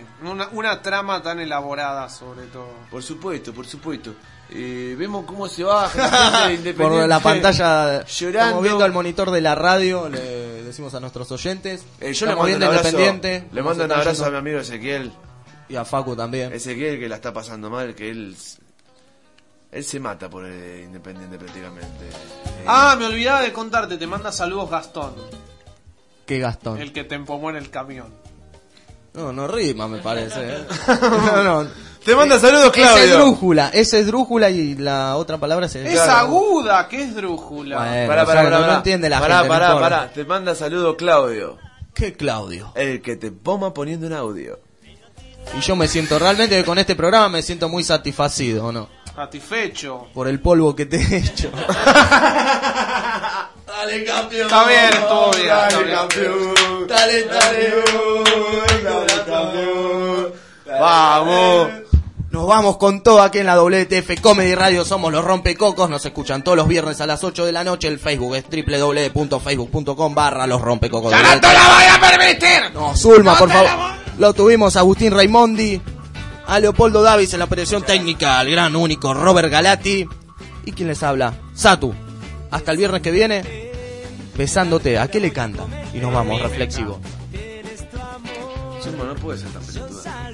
Sí, 0.02 0.26
una, 0.26 0.48
una 0.48 0.82
trama 0.82 1.22
tan 1.22 1.38
elaborada 1.38 2.08
sobre 2.08 2.46
todo. 2.46 2.66
Por 2.90 3.04
supuesto, 3.04 3.54
por 3.54 3.64
supuesto. 3.64 4.14
Eh, 4.50 4.96
vemos 4.98 5.24
cómo 5.26 5.46
se 5.46 5.62
baja 5.62 5.96
la 5.96 6.48
gente 6.48 6.74
Por 6.74 6.86
independiente. 6.86 7.06
la 7.08 7.20
pantalla, 7.22 8.04
llorando. 8.04 8.40
estamos 8.46 8.62
viendo 8.64 8.84
al 8.84 8.92
monitor 8.92 9.30
de 9.30 9.40
la 9.40 9.54
radio, 9.54 10.08
le 10.08 10.18
decimos 10.64 10.92
a 10.94 11.00
nuestros 11.00 11.30
oyentes. 11.30 11.84
Eh, 12.00 12.12
yo 12.14 12.26
le 12.26 12.32
mando 12.32 12.42
un 12.42 12.46
viendo 12.48 12.66
abrazo, 12.66 12.88
Independiente. 12.88 13.48
le 13.52 13.62
mando 13.62 13.84
un 13.84 13.92
abrazo 13.92 14.24
a 14.24 14.30
mi 14.30 14.36
amigo 14.38 14.58
Ezequiel. 14.58 15.12
Y 15.68 15.76
a 15.76 15.84
Facu 15.84 16.16
también. 16.16 16.52
Ezequiel 16.52 16.98
que 16.98 17.08
la 17.08 17.14
está 17.16 17.32
pasando 17.32 17.70
mal, 17.70 17.94
que 17.94 18.10
él 18.10 18.34
él 19.72 19.84
se 19.84 20.00
mata 20.00 20.28
por 20.30 20.44
el 20.44 20.84
Independiente 20.84 21.38
prácticamente. 21.38 22.06
Eh, 22.08 22.64
Ah, 22.66 22.96
me 22.98 23.06
olvidaba 23.06 23.42
de 23.42 23.52
contarte, 23.52 23.96
te 23.96 24.06
manda 24.06 24.30
saludos 24.32 24.70
Gastón, 24.70 25.14
Qué 26.26 26.38
Gastón. 26.38 26.78
el 26.80 26.92
que 26.92 27.04
te 27.04 27.14
empomó 27.14 27.50
en 27.50 27.56
el 27.56 27.70
camión. 27.70 28.08
No, 29.14 29.32
no 29.32 29.48
rima, 29.48 29.88
me 29.88 29.98
parece. 29.98 30.40
¿eh? 30.56 30.58
no, 31.34 31.42
no. 31.64 31.68
Te 32.04 32.14
manda 32.14 32.38
saludos, 32.38 32.66
Esa 32.66 32.72
Claudio. 32.72 33.02
es 33.04 33.12
drújula, 33.18 33.70
esa 33.74 33.98
es 33.98 34.06
drújula 34.06 34.50
y 34.50 34.74
la 34.76 35.16
otra 35.16 35.36
palabra 35.38 35.66
es... 35.66 35.74
Es 35.76 36.00
aguda, 36.00 36.86
que 36.88 37.02
es 37.02 37.14
drújula. 37.14 37.78
Bueno, 37.78 38.06
Pará, 38.08 38.22
o 38.22 38.26
sea, 38.26 38.34
pará, 38.34 38.42
no, 38.42 38.48
pará, 38.50 38.58
no 38.60 38.66
pará. 38.66 38.76
entiende 38.78 39.08
la 39.10 39.20
Pará, 39.20 39.34
gente. 39.38 39.48
no 39.48 39.54
pará, 39.54 39.66
importa. 39.72 39.88
pará. 39.98 40.12
Te 40.12 40.24
manda 40.24 40.54
saludos 40.54 40.94
Claudio. 40.96 41.58
¿Qué 41.94 42.12
Claudio? 42.14 42.72
El 42.76 43.02
que 43.02 43.16
te 43.16 43.30
poma 43.32 43.74
poniendo 43.74 44.06
un 44.06 44.12
audio. 44.12 44.60
Y 45.56 45.60
yo 45.60 45.74
me 45.76 45.88
siento, 45.88 46.18
realmente 46.18 46.56
que 46.56 46.64
con 46.64 46.78
este 46.78 46.94
programa 46.94 47.28
me 47.28 47.42
siento 47.42 47.68
muy 47.68 47.82
satisfacido, 47.82 48.66
¿o 48.66 48.72
no? 48.72 48.88
Satisfecho. 49.18 50.06
Por 50.14 50.28
el 50.28 50.38
polvo 50.38 50.76
que 50.76 50.86
te 50.86 50.96
he 50.96 51.16
hecho. 51.16 51.50
dale, 53.66 54.04
campeón. 54.04 54.46
Está 54.46 54.64
bien, 54.64 54.84
estuvo 54.92 55.30
bien. 55.32 55.48
Dale, 55.48 55.90
campeón. 55.90 56.86
Dale, 56.86 57.24
dale. 57.24 57.74
Dale, 58.84 59.12
campeón. 59.26 60.32
Vamos. 60.66 61.68
Nos 62.30 62.46
vamos 62.46 62.76
con 62.76 63.02
todo 63.02 63.20
aquí 63.20 63.38
en 63.38 63.46
la 63.46 63.60
WTF 63.60 64.20
Comedy 64.20 64.54
Radio. 64.54 64.84
Somos 64.84 65.12
los 65.12 65.24
Rompecocos. 65.24 65.90
Nos 65.90 66.06
escuchan 66.06 66.44
todos 66.44 66.56
los 66.56 66.68
viernes 66.68 67.00
a 67.00 67.06
las 67.06 67.24
8 67.24 67.44
de 67.44 67.50
la 67.50 67.64
noche. 67.64 67.88
El 67.88 67.98
Facebook 67.98 68.36
es 68.36 68.44
www.facebook.com 68.48 70.14
barra 70.14 70.46
los 70.46 70.60
Rompecocos. 70.60 71.10
¡Yo 71.10 71.18
no 71.20 71.40
te 71.40 71.48
lo 71.48 71.58
voy 71.74 71.84
a 71.90 72.00
permitir! 72.00 72.72
No, 72.72 72.96
Zulma, 72.96 73.32
No 73.32 73.38
por 73.38 73.50
favor. 73.50 73.66
la 73.68 73.98
Lo 74.16 74.32
tuvimos 74.32 74.76
Agustín 74.76 75.12
Raimondi, 75.12 75.82
a 76.48 76.58
Leopoldo 76.60 77.02
Davis 77.02 77.32
en 77.34 77.38
la 77.40 77.44
operación 77.44 77.82
técnica, 77.82 78.38
al 78.40 78.50
gran 78.50 78.74
único 78.74 79.14
Robert 79.14 79.50
Galati. 79.50 80.08
¿Y 80.64 80.72
quién 80.72 80.88
les 80.88 81.02
habla? 81.02 81.34
Satu. 81.54 81.94
Hasta 82.50 82.72
el 82.72 82.78
viernes 82.78 83.02
que 83.02 83.10
viene, 83.10 83.70
besándote. 84.36 84.98
¿A 84.98 85.08
qué 85.08 85.20
le 85.20 85.30
canta? 85.32 85.64
Y 85.94 85.98
nos 85.98 86.12
vamos, 86.12 86.40
reflexivo. 86.40 86.98
Zulma, 88.82 89.04
no 89.04 89.14
puede 89.16 89.38
ser 89.38 89.50
tan 89.50 89.62
pelotuda. 89.62 90.02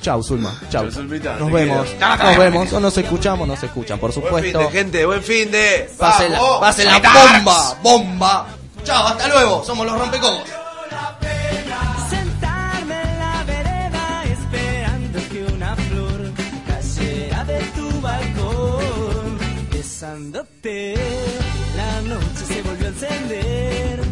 Chau, 0.00 0.20
Zulma. 0.22 0.58
Chau. 0.68 0.82
Chau, 0.82 0.90
Zulmita, 0.90 1.36
Nos 1.36 1.48
te 1.48 1.54
vemos. 1.54 1.86
quiero. 1.88 2.16
Nos 2.24 2.36
vemos. 2.38 2.72
O 2.72 2.80
nos 2.80 2.98
escuchamos, 2.98 3.46
nos 3.46 3.62
escuchan, 3.62 3.98
por 4.00 4.10
Buen 4.12 4.22
fin 4.22 4.52
supuesto. 4.52 4.58
de, 4.58 4.70
gente, 4.70 5.06
buen 5.06 5.22
fin 5.22 5.50
de. 5.50 5.88
Pase 5.96 6.28
la, 6.28 6.40
¡Vamos! 6.40 6.60
pase 6.60 6.84
la 6.84 6.98
bomba, 6.98 7.78
bomba. 7.82 8.46
Chao, 8.84 9.06
hasta 9.06 9.28
luego. 9.28 9.62
Somos 9.64 9.86
los 9.86 9.96
rompecocos. 9.98 10.42
Besándote, 20.02 20.94
la 21.76 22.02
noche 22.02 22.44
se 22.44 22.62
volvió 22.62 22.86
a 22.86 22.88
encender 22.88 24.11